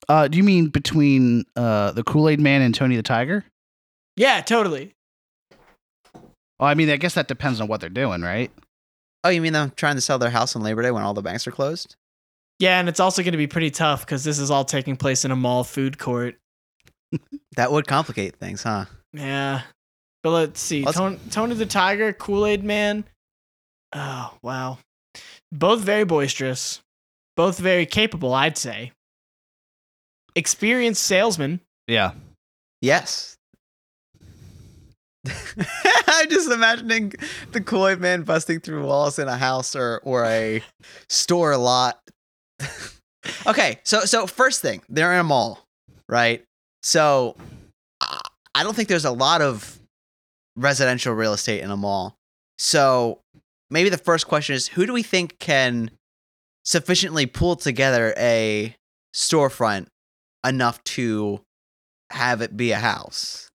Uh, 0.08 0.28
do 0.28 0.38
you 0.38 0.44
mean 0.44 0.68
between 0.68 1.44
uh, 1.56 1.92
the 1.92 2.04
Kool 2.04 2.28
Aid 2.28 2.40
Man 2.40 2.62
and 2.62 2.74
Tony 2.74 2.96
the 2.96 3.02
Tiger? 3.02 3.44
Yeah, 4.16 4.40
totally. 4.40 4.94
Well, 6.14 6.68
I 6.70 6.74
mean, 6.74 6.88
I 6.88 6.96
guess 6.96 7.14
that 7.14 7.28
depends 7.28 7.60
on 7.60 7.68
what 7.68 7.80
they're 7.80 7.90
doing, 7.90 8.22
right? 8.22 8.50
Oh, 9.24 9.28
you 9.28 9.40
mean 9.40 9.52
them 9.52 9.72
trying 9.76 9.96
to 9.96 10.00
sell 10.00 10.18
their 10.18 10.30
house 10.30 10.56
on 10.56 10.62
Labor 10.62 10.82
Day 10.82 10.90
when 10.90 11.02
all 11.02 11.12
the 11.14 11.22
banks 11.22 11.46
are 11.46 11.50
closed? 11.50 11.96
Yeah, 12.58 12.78
and 12.80 12.88
it's 12.88 13.00
also 13.00 13.22
going 13.22 13.32
to 13.32 13.38
be 13.38 13.46
pretty 13.46 13.70
tough 13.70 14.06
because 14.06 14.24
this 14.24 14.38
is 14.38 14.50
all 14.50 14.64
taking 14.64 14.96
place 14.96 15.24
in 15.24 15.30
a 15.30 15.36
mall 15.36 15.64
food 15.64 15.98
court. 15.98 16.36
That 17.56 17.72
would 17.72 17.86
complicate 17.86 18.36
things, 18.36 18.62
huh? 18.62 18.84
Yeah. 19.14 19.62
But 20.22 20.30
let's 20.30 20.60
see. 20.60 20.84
Let's- 20.84 20.98
Tony, 20.98 21.18
Tony 21.30 21.54
the 21.54 21.64
Tiger, 21.64 22.12
Kool 22.12 22.44
Aid 22.44 22.62
Man. 22.62 23.04
Oh, 23.94 24.34
wow. 24.42 24.76
Both 25.52 25.80
very 25.80 26.04
boisterous. 26.04 26.82
Both 27.34 27.58
very 27.58 27.86
capable, 27.86 28.34
I'd 28.34 28.58
say. 28.58 28.92
Experienced 30.36 31.02
salesman. 31.02 31.60
Yeah. 31.88 32.12
Yes. 32.80 33.36
I'm 36.06 36.28
just 36.30 36.50
imagining 36.50 37.12
the 37.52 37.60
Kool-Aid 37.60 37.98
man 37.98 38.22
busting 38.22 38.60
through 38.60 38.84
walls 38.84 39.18
in 39.18 39.26
a 39.26 39.36
house 39.36 39.74
or 39.74 40.00
or 40.04 40.24
a 40.24 40.62
store 41.08 41.56
lot. 41.56 41.98
okay, 43.46 43.80
so 43.82 44.00
so 44.00 44.26
first 44.26 44.62
thing, 44.62 44.82
they're 44.88 45.12
in 45.12 45.18
a 45.18 45.24
mall, 45.24 45.64
right? 46.08 46.44
So 46.82 47.34
I 48.00 48.20
I 48.54 48.62
don't 48.62 48.74
think 48.74 48.88
there's 48.88 49.04
a 49.04 49.10
lot 49.10 49.42
of 49.42 49.78
residential 50.56 51.12
real 51.14 51.32
estate 51.32 51.62
in 51.62 51.70
a 51.70 51.76
mall. 51.76 52.16
So 52.58 53.20
maybe 53.70 53.88
the 53.88 53.98
first 53.98 54.28
question 54.28 54.54
is 54.54 54.68
who 54.68 54.86
do 54.86 54.92
we 54.92 55.02
think 55.02 55.38
can 55.38 55.90
sufficiently 56.64 57.26
pull 57.26 57.56
together 57.56 58.14
a 58.16 58.74
storefront 59.14 59.86
enough 60.44 60.82
to 60.84 61.40
have 62.10 62.40
it 62.42 62.56
be 62.56 62.72
a 62.72 62.78
house? 62.78 63.48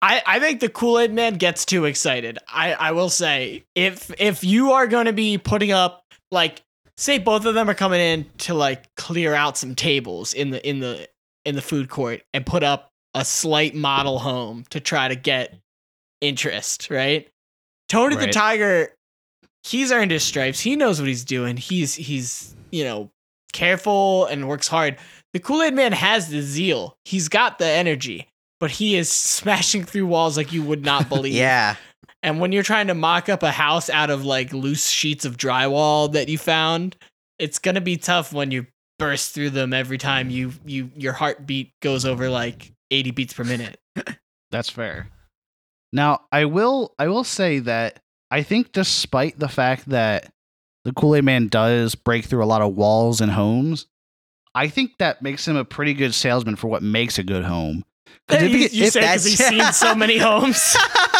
I, 0.00 0.22
I 0.26 0.40
think 0.40 0.60
the 0.60 0.68
Kool 0.68 0.98
Aid 0.98 1.12
Man 1.12 1.34
gets 1.34 1.64
too 1.64 1.84
excited. 1.84 2.38
I, 2.48 2.72
I 2.74 2.92
will 2.92 3.10
say 3.10 3.64
if 3.74 4.12
if 4.20 4.44
you 4.44 4.72
are 4.72 4.86
going 4.86 5.06
to 5.06 5.12
be 5.12 5.38
putting 5.38 5.72
up 5.72 6.04
like 6.30 6.62
say 6.96 7.18
both 7.18 7.46
of 7.46 7.54
them 7.54 7.68
are 7.68 7.74
coming 7.74 8.00
in 8.00 8.26
to 8.38 8.54
like 8.54 8.94
clear 8.96 9.34
out 9.34 9.56
some 9.56 9.74
tables 9.74 10.34
in 10.34 10.50
the 10.50 10.68
in 10.68 10.78
the 10.78 11.08
in 11.44 11.54
the 11.54 11.62
food 11.62 11.88
court 11.88 12.22
and 12.32 12.46
put 12.46 12.62
up 12.62 12.90
a 13.14 13.24
slight 13.24 13.74
model 13.74 14.18
home 14.18 14.64
to 14.70 14.80
try 14.80 15.08
to 15.08 15.16
get 15.16 15.58
interest, 16.20 16.90
right? 16.90 17.28
Tony 17.88 18.16
the 18.16 18.28
Tiger, 18.28 18.94
he's 19.64 19.90
earned 19.90 20.10
his 20.10 20.22
stripes. 20.22 20.60
He 20.60 20.76
knows 20.76 21.00
what 21.00 21.08
he's 21.08 21.24
doing. 21.24 21.56
He's 21.56 21.94
he's 21.94 22.54
you 22.70 22.84
know 22.84 23.10
careful 23.52 24.26
and 24.26 24.48
works 24.48 24.68
hard. 24.68 24.98
The 25.38 25.44
Kool 25.44 25.62
Aid 25.62 25.74
Man 25.74 25.92
has 25.92 26.30
the 26.30 26.42
zeal. 26.42 26.98
He's 27.04 27.28
got 27.28 27.60
the 27.60 27.64
energy, 27.64 28.26
but 28.58 28.72
he 28.72 28.96
is 28.96 29.08
smashing 29.08 29.84
through 29.84 30.06
walls 30.08 30.36
like 30.36 30.52
you 30.52 30.64
would 30.64 30.84
not 30.84 31.08
believe. 31.08 31.34
Yeah. 31.34 31.76
And 32.24 32.40
when 32.40 32.50
you're 32.50 32.64
trying 32.64 32.88
to 32.88 32.94
mock 32.94 33.28
up 33.28 33.44
a 33.44 33.52
house 33.52 33.88
out 33.88 34.10
of 34.10 34.24
like 34.24 34.52
loose 34.52 34.88
sheets 34.88 35.24
of 35.24 35.36
drywall 35.36 36.10
that 36.10 36.28
you 36.28 36.38
found, 36.38 36.96
it's 37.38 37.60
gonna 37.60 37.80
be 37.80 37.96
tough 37.96 38.32
when 38.32 38.50
you 38.50 38.66
burst 38.98 39.32
through 39.32 39.50
them 39.50 39.72
every 39.72 39.96
time 39.96 40.28
you 40.28 40.54
you 40.66 40.90
your 40.96 41.12
heartbeat 41.12 41.70
goes 41.82 42.04
over 42.04 42.28
like 42.28 42.72
80 42.90 43.12
beats 43.12 43.32
per 43.32 43.44
minute. 43.44 43.78
That's 44.50 44.70
fair. 44.70 45.08
Now, 45.92 46.22
I 46.32 46.46
will 46.46 46.96
I 46.98 47.06
will 47.06 47.22
say 47.22 47.60
that 47.60 48.00
I 48.32 48.42
think 48.42 48.72
despite 48.72 49.38
the 49.38 49.48
fact 49.48 49.88
that 49.90 50.32
the 50.84 50.92
Kool-Aid 50.92 51.22
Man 51.22 51.46
does 51.46 51.94
break 51.94 52.24
through 52.24 52.42
a 52.42 52.46
lot 52.46 52.60
of 52.60 52.74
walls 52.74 53.20
and 53.20 53.30
homes, 53.30 53.86
I 54.54 54.68
think 54.68 54.98
that 54.98 55.22
makes 55.22 55.46
him 55.46 55.56
a 55.56 55.64
pretty 55.64 55.94
good 55.94 56.14
salesman 56.14 56.56
for 56.56 56.68
what 56.68 56.82
makes 56.82 57.18
a 57.18 57.22
good 57.22 57.44
home. 57.44 57.84
'Cause 58.26 58.42
if 58.42 58.52
you 58.52 58.58
he- 58.68 58.76
you 58.78 58.84
if 58.84 58.92
say 58.92 59.00
because 59.00 59.24
he's 59.24 59.38
seen 59.46 59.72
so 59.72 59.94
many 60.04 60.18
homes. 60.18 60.76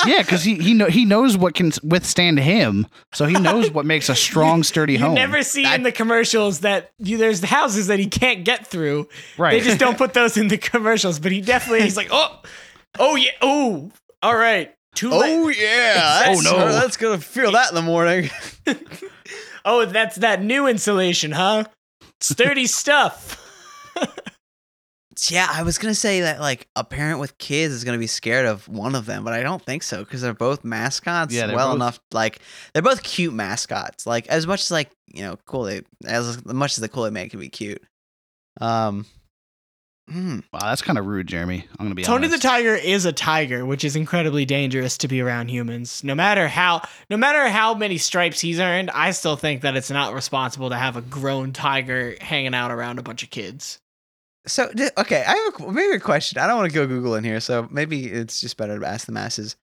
yeah, 0.07 0.19
because 0.21 0.43
he 0.45 0.57
he 0.57 0.75
know 0.75 0.87
he 0.87 1.05
knows 1.07 1.39
what 1.39 1.55
can 1.55 1.73
withstand 1.83 2.39
him, 2.39 2.87
so 3.15 3.25
he 3.25 3.35
knows 3.35 3.71
what 3.71 3.87
makes 3.87 4.09
a 4.11 4.15
strong, 4.29 4.63
sturdy 4.63 4.95
You 4.95 4.99
home. 5.01 5.15
never 5.15 5.43
see 5.43 5.65
I- 5.65 5.75
in 5.75 5.85
the 5.85 5.93
commercials 5.93 6.61
that 6.61 6.91
you, 6.99 7.17
there's 7.17 7.43
houses 7.43 7.87
that 7.87 7.99
he 7.99 8.07
can't 8.07 8.45
get 8.45 8.67
through. 8.67 9.09
right? 9.39 9.53
They 9.53 9.61
just 9.61 9.79
don't 9.79 9.97
put 9.97 10.13
those 10.13 10.37
in 10.37 10.49
the 10.49 10.59
commercials. 10.73 11.19
But 11.19 11.33
he 11.33 11.41
definitely 11.41 11.83
he's 11.83 11.97
like, 11.97 12.09
oh, 12.11 12.41
oh 12.99 13.17
yeah, 13.17 13.31
oh, 13.41 13.91
all 14.23 14.37
right, 14.37 14.75
too 14.95 15.09
late. 15.11 15.35
Oh 15.35 15.49
yeah. 15.49 16.25
Oh, 16.29 16.41
no. 16.41 16.73
That's 16.73 16.99
gonna 16.99 17.19
feel 17.19 17.53
that 17.53 17.71
in 17.71 17.75
the 17.75 17.83
morning. 17.83 18.29
Oh, 19.65 19.85
that's 19.85 20.17
that 20.17 20.43
new 20.43 20.67
insulation, 20.67 21.33
huh? 21.33 21.65
Sturdy 22.21 22.67
stuff. 22.67 23.45
Yeah, 25.27 25.49
I 25.51 25.65
was 25.65 25.79
gonna 25.79 25.95
say 25.97 26.21
that 26.21 26.39
like 26.41 26.69
a 26.77 26.85
parent 26.85 27.19
with 27.19 27.37
kids 27.39 27.75
is 27.75 27.83
gonna 27.83 27.99
be 27.99 28.07
scared 28.07 28.47
of 28.47 28.69
one 28.69 28.95
of 28.95 29.05
them, 29.05 29.25
but 29.25 29.33
I 29.33 29.43
don't 29.43 29.61
think 29.65 29.83
so 29.83 30.05
because 30.05 30.21
they're 30.23 30.33
both 30.33 30.65
mascots. 30.65 31.35
Yeah, 31.35 31.53
well 31.53 31.69
both- 31.71 31.77
enough. 31.77 32.01
Like 32.13 32.39
they're 32.73 32.83
both 32.83 33.03
cute 33.03 33.35
mascots. 33.35 34.07
Like 34.07 34.29
as 34.29 34.47
much 34.47 34.61
as 34.63 34.71
like 34.71 34.91
you 35.09 35.23
know, 35.23 35.37
cool. 35.45 35.65
They 35.65 35.83
as 36.07 36.45
much 36.45 36.73
as 36.79 36.83
the 36.83 36.89
Kool 36.89 37.07
Aid 37.07 37.13
Man 37.13 37.29
can 37.29 37.41
be 37.41 37.49
cute. 37.49 37.83
Um. 38.61 39.07
Hmm. 40.11 40.39
Wow, 40.53 40.61
that's 40.63 40.83
kind 40.83 40.99
of 40.99 41.07
rude, 41.07 41.27
Jeremy. 41.27 41.67
I'm 41.79 41.87
gonna 41.87 41.95
be 41.95 42.03
Tony 42.03 42.29
the 42.29 42.39
tiger 42.39 42.75
is 42.75 43.05
a 43.05 43.13
tiger, 43.13 43.65
which 43.65 43.85
is 43.85 43.97
incredibly 43.97 44.45
dangerous 44.45 44.99
to 44.99 45.09
be 45.09 45.21
around 45.21 45.49
humans. 45.49 46.03
No 46.03 46.15
matter 46.15 46.49
how, 46.49 46.83
no 47.11 47.17
matter 47.17 47.49
how 47.49 47.75
many 47.75 47.99
stripes 47.99 48.41
he's 48.41 48.61
earned, 48.61 48.91
I 48.91 49.11
still 49.13 49.37
think 49.37 49.63
that 49.63 49.77
it's 49.77 49.91
not 49.91 50.15
responsible 50.15 50.71
to 50.71 50.77
have 50.77 50.97
a 50.97 51.03
grown 51.03 51.53
tiger 51.53 52.17
hanging 52.21 52.55
out 52.55 52.71
around 52.71 52.99
a 52.99 53.03
bunch 53.03 53.23
of 53.23 53.31
kids. 53.31 53.81
So 54.47 54.71
okay, 54.99 55.25
I 55.27 55.51
have 55.57 55.69
a, 55.69 55.73
maybe 55.73 55.93
a 55.93 56.01
question. 56.01 56.39
I 56.39 56.47
don't 56.47 56.57
want 56.57 56.71
to 56.71 56.75
go 56.75 56.87
Google 56.87 57.15
in 57.15 57.25
here, 57.25 57.41
so 57.41 57.69
maybe 57.71 58.07
it's 58.07 58.41
just 58.41 58.57
better 58.57 58.79
to 58.79 58.87
ask 58.87 59.07
the 59.07 59.13
masses. 59.13 59.57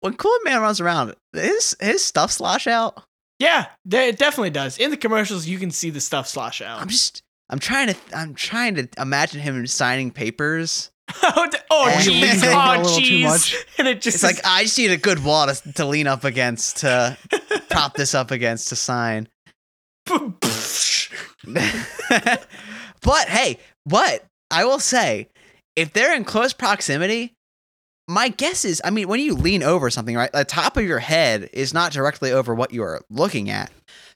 When 0.00 0.14
Cool 0.14 0.38
Man 0.44 0.60
runs 0.60 0.80
around, 0.80 1.14
his 1.32 1.74
his 1.80 2.04
stuff 2.04 2.30
slosh 2.30 2.66
out. 2.66 3.02
Yeah, 3.38 3.66
it 3.90 4.18
definitely 4.18 4.50
does. 4.50 4.78
In 4.78 4.90
the 4.90 4.96
commercials, 4.96 5.46
you 5.46 5.58
can 5.58 5.70
see 5.70 5.90
the 5.90 6.00
stuff 6.00 6.28
slosh 6.28 6.60
out. 6.60 6.80
I'm 6.80 6.88
just 6.88 7.23
I'm 7.50 7.58
trying 7.58 7.88
to 7.88 7.96
I'm 8.14 8.34
trying 8.34 8.74
to 8.76 8.88
imagine 8.98 9.40
him 9.40 9.66
signing 9.66 10.10
papers. 10.10 10.90
oh, 11.22 11.46
d- 11.50 11.58
oh, 11.70 11.88
And- 11.88 12.00
jeez. 12.00 12.20
Leans 12.22 12.42
over 12.42 12.52
oh, 12.54 12.58
a 12.58 12.78
Oh, 12.78 12.82
little 12.82 12.96
too 12.98 13.02
jeez. 13.02 13.22
much. 13.24 13.56
And 13.78 13.88
it 13.88 14.00
just 14.00 14.16
It's 14.16 14.24
like 14.24 14.40
I 14.44 14.62
just 14.62 14.78
need 14.78 14.90
a 14.90 14.96
good 14.96 15.22
wall 15.22 15.46
to, 15.46 15.72
to 15.74 15.84
lean 15.84 16.06
up 16.06 16.24
against 16.24 16.78
to 16.78 17.18
prop 17.70 17.94
this 17.94 18.14
up 18.14 18.30
against 18.30 18.68
to 18.70 18.76
sign. 18.76 19.28
but 23.02 23.28
hey, 23.28 23.58
what 23.84 24.24
I 24.50 24.64
will 24.64 24.78
say, 24.78 25.28
if 25.76 25.92
they're 25.92 26.14
in 26.14 26.24
close 26.24 26.52
proximity, 26.52 27.34
my 28.08 28.28
guess 28.28 28.64
is, 28.64 28.80
I 28.84 28.90
mean, 28.90 29.08
when 29.08 29.20
you 29.20 29.34
lean 29.34 29.62
over 29.62 29.90
something, 29.90 30.14
right, 30.16 30.30
the 30.32 30.44
top 30.44 30.76
of 30.76 30.84
your 30.84 30.98
head 30.98 31.48
is 31.52 31.72
not 31.72 31.92
directly 31.92 32.32
over 32.32 32.54
what 32.54 32.72
you 32.72 32.82
are 32.82 33.00
looking 33.10 33.50
at. 33.50 33.70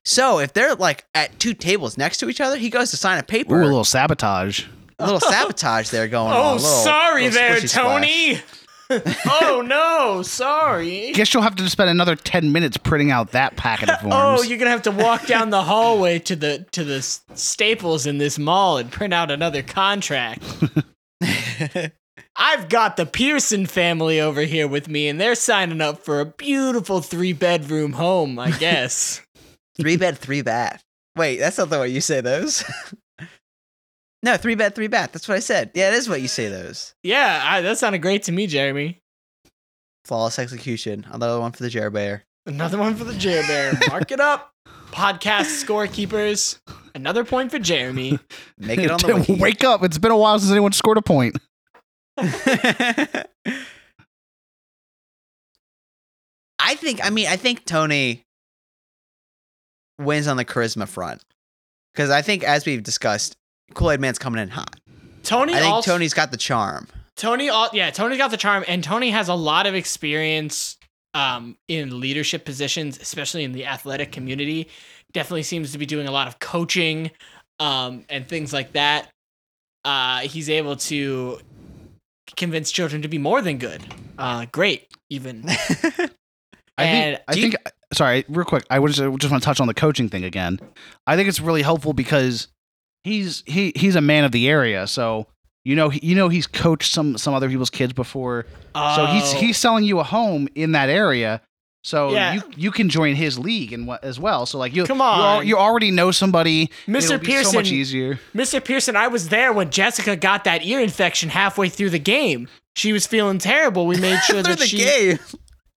So 0.08 0.38
if 0.38 0.54
they're 0.54 0.74
like 0.74 1.04
at 1.14 1.38
two 1.38 1.52
tables 1.52 1.98
next 1.98 2.16
to 2.18 2.30
each 2.30 2.40
other, 2.40 2.56
he 2.56 2.70
goes 2.70 2.90
to 2.92 2.96
sign 2.96 3.18
a 3.18 3.22
paper. 3.22 3.60
Ooh, 3.60 3.62
a 3.62 3.66
little 3.66 3.84
sabotage. 3.84 4.64
a 4.98 5.04
little 5.04 5.20
sabotage 5.20 5.90
there 5.90 6.08
going 6.08 6.32
oh, 6.34 6.40
on. 6.40 6.54
oh, 6.54 6.58
sorry 6.58 7.24
little 7.24 7.38
there. 7.38 7.60
Tony. 7.60 8.40
oh 8.90 9.62
no, 9.66 10.22
sorry. 10.22 11.12
Guess 11.12 11.34
you'll 11.34 11.42
have 11.42 11.56
to 11.56 11.68
spend 11.68 11.90
another 11.90 12.16
ten 12.16 12.52
minutes 12.52 12.78
printing 12.78 13.10
out 13.10 13.32
that 13.32 13.56
packet 13.56 13.90
of 13.90 13.96
oh, 13.98 14.08
forms. 14.08 14.40
Oh, 14.40 14.42
you're 14.42 14.56
gonna 14.56 14.70
have 14.70 14.80
to 14.82 14.90
walk 14.90 15.26
down 15.26 15.50
the 15.50 15.62
hallway 15.62 16.18
to 16.20 16.34
the 16.34 16.64
to 16.72 16.84
the 16.84 17.02
Staples 17.02 18.06
in 18.06 18.16
this 18.16 18.38
mall 18.38 18.78
and 18.78 18.90
print 18.90 19.12
out 19.12 19.30
another 19.30 19.62
contract. 19.62 20.42
I've 22.40 22.70
got 22.70 22.96
the 22.96 23.04
Pearson 23.04 23.66
family 23.66 24.20
over 24.20 24.40
here 24.42 24.68
with 24.68 24.88
me, 24.88 25.08
and 25.08 25.20
they're 25.20 25.34
signing 25.34 25.82
up 25.82 25.98
for 25.98 26.20
a 26.20 26.24
beautiful 26.24 27.02
three 27.02 27.34
bedroom 27.34 27.92
home. 27.92 28.38
I 28.38 28.52
guess. 28.52 29.20
Three 29.78 29.96
bed, 29.96 30.18
three 30.18 30.42
bath. 30.42 30.82
Wait, 31.16 31.38
that's 31.38 31.58
not 31.58 31.70
the 31.70 31.80
way 31.80 31.88
you 31.88 32.00
say 32.00 32.20
those. 32.20 32.64
no, 34.22 34.36
three 34.36 34.54
bed, 34.54 34.74
three 34.74 34.86
bath. 34.86 35.12
That's 35.12 35.28
what 35.28 35.36
I 35.36 35.40
said. 35.40 35.70
Yeah, 35.74 35.90
that 35.90 35.96
is 35.96 36.08
what 36.08 36.20
you 36.20 36.28
say 36.28 36.48
those. 36.48 36.94
Yeah, 37.02 37.42
I, 37.44 37.60
that 37.62 37.78
sounded 37.78 38.02
great 38.02 38.22
to 38.24 38.32
me, 38.32 38.46
Jeremy. 38.46 39.00
Flawless 40.04 40.38
execution. 40.38 41.06
Another 41.10 41.40
one 41.40 41.52
for 41.52 41.62
the 41.62 41.70
Jer 41.70 41.90
Bear. 41.90 42.24
Another 42.46 42.78
one 42.78 42.94
for 42.94 43.04
the 43.04 43.14
Jer 43.14 43.42
Bear. 43.46 43.72
Mark 43.88 44.10
it 44.10 44.20
up. 44.20 44.52
Podcast 44.90 45.64
scorekeepers. 45.64 46.58
Another 46.94 47.24
point 47.24 47.50
for 47.50 47.58
Jeremy. 47.58 48.18
Make 48.58 48.80
it 48.80 48.90
on 48.90 48.98
the 48.98 49.16
wiki. 49.16 49.34
Wake 49.34 49.64
up! 49.64 49.82
It's 49.84 49.98
been 49.98 50.12
a 50.12 50.16
while 50.16 50.38
since 50.38 50.50
anyone 50.50 50.72
scored 50.72 50.96
a 50.96 51.02
point. 51.02 51.36
I 52.16 53.24
think. 56.74 57.04
I 57.04 57.10
mean, 57.10 57.26
I 57.28 57.36
think 57.36 57.66
Tony 57.66 58.24
wins 59.98 60.26
on 60.26 60.36
the 60.36 60.44
charisma 60.44 60.86
front 60.88 61.22
because 61.92 62.10
I 62.10 62.22
think, 62.22 62.44
as 62.44 62.64
we've 62.64 62.82
discussed, 62.82 63.36
Kool 63.74 63.90
Aid 63.90 64.00
Man's 64.00 64.18
coming 64.18 64.40
in 64.42 64.48
hot. 64.48 64.78
Tony. 65.22 65.54
I 65.54 65.58
think 65.60 65.72
also, 65.72 65.92
Tony's 65.92 66.14
got 66.14 66.30
the 66.30 66.36
charm. 66.36 66.86
Tony. 67.16 67.46
Yeah, 67.46 67.90
Tony's 67.90 68.18
got 68.18 68.30
the 68.30 68.36
charm, 68.36 68.64
and 68.68 68.82
Tony 68.84 69.10
has 69.10 69.28
a 69.28 69.34
lot 69.34 69.66
of 69.66 69.74
experience 69.74 70.76
um, 71.14 71.56
in 71.66 71.98
leadership 72.00 72.44
positions, 72.44 72.98
especially 73.00 73.44
in 73.44 73.52
the 73.52 73.66
athletic 73.66 74.12
community. 74.12 74.68
Definitely 75.12 75.42
seems 75.42 75.72
to 75.72 75.78
be 75.78 75.86
doing 75.86 76.06
a 76.06 76.12
lot 76.12 76.28
of 76.28 76.38
coaching 76.38 77.10
um, 77.58 78.04
and 78.08 78.28
things 78.28 78.52
like 78.52 78.72
that. 78.72 79.08
Uh, 79.84 80.20
he's 80.20 80.48
able 80.50 80.76
to 80.76 81.40
convince 82.36 82.70
children 82.70 83.02
to 83.02 83.08
be 83.08 83.18
more 83.18 83.40
than 83.42 83.58
good. 83.58 83.82
Uh, 84.18 84.46
great, 84.52 84.86
even. 85.10 85.44
I 85.48 86.84
And 86.84 87.16
think. 87.16 87.22
I 87.26 87.32
think. 87.34 87.56
Sorry, 87.92 88.24
real 88.28 88.44
quick. 88.44 88.64
I 88.70 88.78
just, 88.86 88.98
just 88.98 89.08
want 89.08 89.22
to 89.22 89.40
touch 89.40 89.60
on 89.60 89.66
the 89.66 89.74
coaching 89.74 90.08
thing 90.08 90.24
again. 90.24 90.60
I 91.06 91.16
think 91.16 91.28
it's 91.28 91.40
really 91.40 91.62
helpful 91.62 91.92
because 91.94 92.48
he's 93.04 93.42
he 93.46 93.72
he's 93.76 93.96
a 93.96 94.00
man 94.02 94.24
of 94.24 94.32
the 94.32 94.48
area, 94.48 94.86
so 94.86 95.26
you 95.64 95.74
know 95.74 95.90
you 95.90 96.14
know 96.14 96.28
he's 96.28 96.46
coached 96.46 96.92
some 96.92 97.16
some 97.16 97.32
other 97.34 97.48
people's 97.48 97.70
kids 97.70 97.92
before. 97.94 98.44
So 98.74 99.06
he's 99.06 99.34
Oh. 99.34 99.36
he's 99.38 99.56
selling 99.56 99.84
you 99.84 99.98
a 100.00 100.04
home 100.04 100.48
in 100.54 100.72
that 100.72 100.90
area. 100.90 101.40
So 101.84 102.10
Yeah. 102.12 102.34
you 102.34 102.42
you 102.56 102.70
can 102.70 102.90
join 102.90 103.14
his 103.14 103.38
league 103.38 103.72
and 103.72 103.86
what 103.86 104.04
as 104.04 104.20
well. 104.20 104.44
So 104.44 104.58
like 104.58 104.74
you 104.74 104.84
Come 104.84 105.00
on. 105.00 105.46
you 105.46 105.56
already 105.56 105.90
know 105.90 106.10
somebody. 106.10 106.70
Mr. 106.86 107.22
Pearson. 107.22 107.52
so 107.52 107.58
much 107.58 107.70
easier. 107.72 108.18
Mr. 108.34 108.62
Pearson, 108.62 108.96
I 108.96 109.08
was 109.08 109.30
there 109.30 109.52
when 109.52 109.70
Jessica 109.70 110.14
got 110.14 110.44
that 110.44 110.62
ear 110.66 110.80
infection 110.80 111.30
halfway 111.30 111.70
through 111.70 111.90
the 111.90 111.98
game. 111.98 112.48
She 112.76 112.92
was 112.92 113.06
feeling 113.06 113.38
terrible. 113.38 113.86
We 113.86 113.96
made 113.98 114.18
sure 114.24 114.42
that 114.42 114.58
the 114.58 114.66
she, 114.66 114.78
game. 114.78 115.18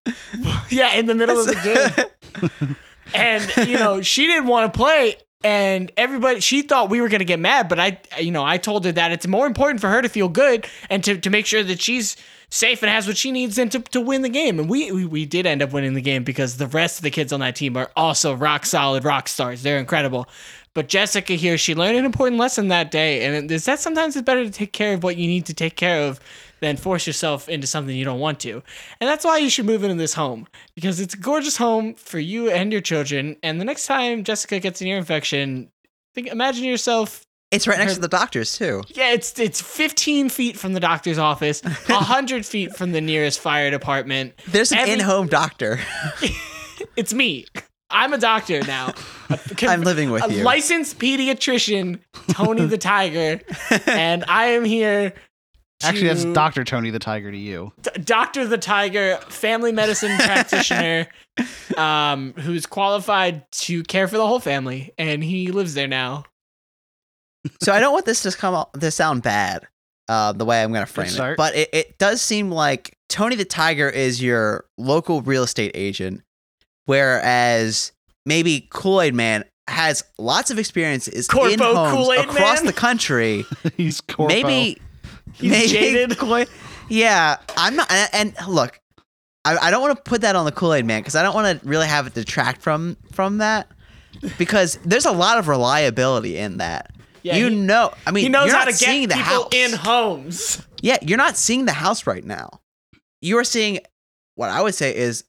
yeah, 0.70 0.94
in 0.94 1.06
the 1.06 1.14
middle 1.14 1.38
of 1.38 1.46
the 1.46 2.06
game, 2.40 2.76
and 3.14 3.68
you 3.68 3.78
know 3.78 4.02
she 4.02 4.26
didn't 4.26 4.46
want 4.46 4.72
to 4.72 4.76
play, 4.76 5.16
and 5.44 5.92
everybody 5.96 6.40
she 6.40 6.62
thought 6.62 6.90
we 6.90 7.00
were 7.00 7.08
gonna 7.08 7.24
get 7.24 7.38
mad, 7.38 7.68
but 7.68 7.78
I, 7.78 8.00
you 8.18 8.30
know, 8.30 8.44
I 8.44 8.58
told 8.58 8.84
her 8.84 8.92
that 8.92 9.12
it's 9.12 9.26
more 9.26 9.46
important 9.46 9.80
for 9.80 9.88
her 9.88 10.02
to 10.02 10.08
feel 10.08 10.28
good 10.28 10.66
and 10.90 11.02
to, 11.04 11.18
to 11.18 11.30
make 11.30 11.46
sure 11.46 11.62
that 11.62 11.80
she's 11.80 12.16
safe 12.50 12.82
and 12.82 12.90
has 12.90 13.06
what 13.06 13.16
she 13.16 13.32
needs 13.32 13.56
and 13.58 13.72
to, 13.72 13.80
to 13.80 14.00
win 14.00 14.22
the 14.22 14.28
game. 14.28 14.58
And 14.58 14.68
we, 14.68 14.92
we 14.92 15.06
we 15.06 15.24
did 15.24 15.46
end 15.46 15.62
up 15.62 15.72
winning 15.72 15.94
the 15.94 16.02
game 16.02 16.24
because 16.24 16.56
the 16.56 16.66
rest 16.66 16.98
of 16.98 17.02
the 17.02 17.10
kids 17.10 17.32
on 17.32 17.40
that 17.40 17.56
team 17.56 17.76
are 17.76 17.90
also 17.96 18.34
rock 18.34 18.66
solid 18.66 19.04
rock 19.04 19.28
stars. 19.28 19.62
They're 19.62 19.78
incredible. 19.78 20.28
But 20.74 20.88
Jessica 20.88 21.34
here, 21.34 21.58
she 21.58 21.74
learned 21.74 21.98
an 21.98 22.04
important 22.06 22.40
lesson 22.40 22.68
that 22.68 22.90
day, 22.90 23.24
and 23.24 23.50
is 23.50 23.66
that 23.66 23.78
sometimes 23.78 24.16
it's 24.16 24.24
better 24.24 24.44
to 24.44 24.50
take 24.50 24.72
care 24.72 24.94
of 24.94 25.02
what 25.02 25.16
you 25.16 25.26
need 25.26 25.46
to 25.46 25.54
take 25.54 25.76
care 25.76 26.02
of 26.02 26.18
than 26.62 26.78
force 26.78 27.06
yourself 27.06 27.48
into 27.50 27.66
something 27.66 27.94
you 27.94 28.04
don't 28.06 28.20
want 28.20 28.40
to. 28.40 28.62
And 29.00 29.08
that's 29.10 29.24
why 29.24 29.36
you 29.38 29.50
should 29.50 29.66
move 29.66 29.84
into 29.84 29.96
this 29.96 30.14
home 30.14 30.46
because 30.74 30.98
it's 31.00 31.12
a 31.12 31.18
gorgeous 31.18 31.58
home 31.58 31.92
for 31.94 32.18
you 32.18 32.48
and 32.50 32.72
your 32.72 32.80
children. 32.80 33.36
And 33.42 33.60
the 33.60 33.64
next 33.66 33.86
time 33.86 34.24
Jessica 34.24 34.58
gets 34.60 34.80
an 34.80 34.86
ear 34.86 34.96
infection, 34.96 35.70
think 36.14 36.28
imagine 36.28 36.64
yourself 36.64 37.26
It's 37.50 37.66
right 37.66 37.78
next 37.78 37.94
to 37.96 38.00
the 38.00 38.08
doctors 38.08 38.56
too. 38.56 38.82
yeah, 38.88 39.12
it's 39.12 39.38
it's 39.38 39.60
15 39.60 40.28
feet 40.30 40.56
from 40.56 40.72
the 40.72 40.80
doctor's 40.80 41.18
office, 41.18 41.60
100 41.64 42.46
feet 42.52 42.74
from 42.76 42.92
the 42.92 43.00
nearest 43.00 43.40
fire 43.40 43.70
department. 43.70 44.32
There's 44.48 44.72
an 44.72 44.78
Every- 44.78 44.92
in-home 44.94 45.26
doctor. 45.26 45.78
It's 46.96 47.14
me. 47.14 47.46
I'm 47.90 48.12
a 48.12 48.18
doctor 48.18 48.60
now. 48.62 48.92
A 49.30 49.38
I'm 49.68 49.82
living 49.82 50.10
with 50.10 50.24
a 50.24 50.32
you. 50.32 50.42
licensed 50.42 50.98
pediatrician, 50.98 52.00
Tony 52.30 52.66
the 52.66 52.78
Tiger, 52.78 53.40
and 53.86 54.24
I 54.28 54.46
am 54.46 54.64
here. 54.64 55.12
To 55.82 55.88
Actually, 55.88 56.08
that's 56.08 56.24
Doctor 56.26 56.64
Tony 56.64 56.90
the 56.90 56.98
Tiger 56.98 57.30
to 57.30 57.36
you. 57.36 57.72
D- 57.82 57.90
Doctor 58.02 58.46
the 58.46 58.58
Tiger, 58.58 59.18
family 59.28 59.72
medicine 59.72 60.16
practitioner, 60.18 61.08
um, 61.76 62.32
who's 62.34 62.66
qualified 62.66 63.50
to 63.52 63.82
care 63.84 64.06
for 64.08 64.16
the 64.16 64.26
whole 64.26 64.40
family, 64.40 64.92
and 64.96 65.22
he 65.24 65.50
lives 65.50 65.74
there 65.74 65.88
now. 65.88 66.24
so 67.60 67.72
I 67.72 67.80
don't 67.80 67.92
want 67.92 68.06
this 68.06 68.22
to 68.22 68.30
come 68.32 68.54
out, 68.54 68.78
to 68.80 68.90
sound 68.90 69.22
bad, 69.22 69.66
uh, 70.08 70.32
the 70.32 70.44
way 70.44 70.62
I'm 70.62 70.72
going 70.72 70.86
to 70.86 70.92
frame 70.92 71.08
it, 71.14 71.36
but 71.36 71.54
it, 71.54 71.68
it 71.72 71.98
does 71.98 72.22
seem 72.22 72.50
like 72.50 72.96
Tony 73.08 73.34
the 73.36 73.44
Tiger 73.44 73.88
is 73.88 74.22
your 74.22 74.64
local 74.78 75.20
real 75.22 75.42
estate 75.42 75.72
agent, 75.74 76.22
whereas 76.86 77.92
maybe 78.24 78.68
Kool 78.70 79.00
Aid 79.00 79.14
Man 79.14 79.44
has 79.68 80.04
lots 80.18 80.50
of 80.50 80.58
experiences 80.58 81.28
in 81.28 81.34
Corpo 81.34 81.74
homes 81.74 81.92
Kool-Aid 81.96 82.20
across 82.20 82.58
Man? 82.58 82.66
the 82.66 82.72
country. 82.72 83.44
He's 83.76 84.00
Corpo. 84.00 84.28
Maybe, 84.32 84.80
He's 85.34 85.50
maybe 85.50 85.68
jaded. 85.68 86.48
Yeah, 86.88 87.36
I'm 87.56 87.76
not. 87.76 87.90
And, 87.90 88.34
and 88.38 88.48
look, 88.48 88.78
I, 89.46 89.56
I 89.56 89.70
don't 89.70 89.80
want 89.80 89.96
to 89.96 90.02
put 90.02 90.20
that 90.22 90.36
on 90.36 90.44
the 90.44 90.52
Kool 90.52 90.74
Aid 90.74 90.84
Man 90.84 91.00
because 91.00 91.14
I 91.14 91.22
don't 91.22 91.34
want 91.34 91.60
to 91.60 91.66
really 91.66 91.86
have 91.86 92.06
it 92.06 92.12
detract 92.14 92.60
from 92.60 92.96
from 93.12 93.38
that 93.38 93.68
because 94.36 94.78
there's 94.84 95.06
a 95.06 95.12
lot 95.12 95.38
of 95.38 95.48
reliability 95.48 96.36
in 96.36 96.58
that. 96.58 96.90
Yeah, 97.22 97.36
you 97.36 97.48
he- 97.48 97.54
know, 97.56 97.92
I 98.06 98.10
mean, 98.10 98.24
He 98.24 98.28
knows 98.28 98.48
you're 98.48 98.56
how 98.56 98.64
to 98.66 98.72
seeing 98.74 99.02
get 99.08 99.10
the 99.10 99.14
people 99.14 99.42
house. 99.44 99.48
in 99.54 99.72
homes. 99.72 100.66
Yeah, 100.82 100.98
you're 101.00 101.16
not 101.18 101.36
seeing 101.36 101.64
the 101.64 101.72
house 101.72 102.06
right 102.06 102.24
now. 102.24 102.60
You 103.22 103.38
are 103.38 103.44
seeing 103.44 103.78
what 104.34 104.50
I 104.50 104.60
would 104.60 104.74
say 104.74 104.94
is 104.94 105.24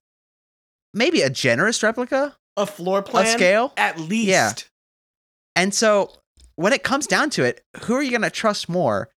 maybe 0.93 1.21
a 1.21 1.29
generous 1.29 1.81
replica 1.83 2.35
A 2.57 2.65
floor 2.65 3.03
plan, 3.03 3.25
of 3.25 3.31
scale. 3.31 3.71
at 3.77 3.99
least. 3.99 4.27
Yeah. 4.27 4.51
And 5.55 5.73
so 5.73 6.11
when 6.55 6.73
it 6.73 6.83
comes 6.83 7.05
down 7.07 7.29
to 7.31 7.43
it, 7.43 7.61
who 7.83 7.93
are 7.93 8.01
you 8.03 8.09
going 8.09 8.21
to 8.23 8.29
trust 8.31 8.67
more? 8.67 9.09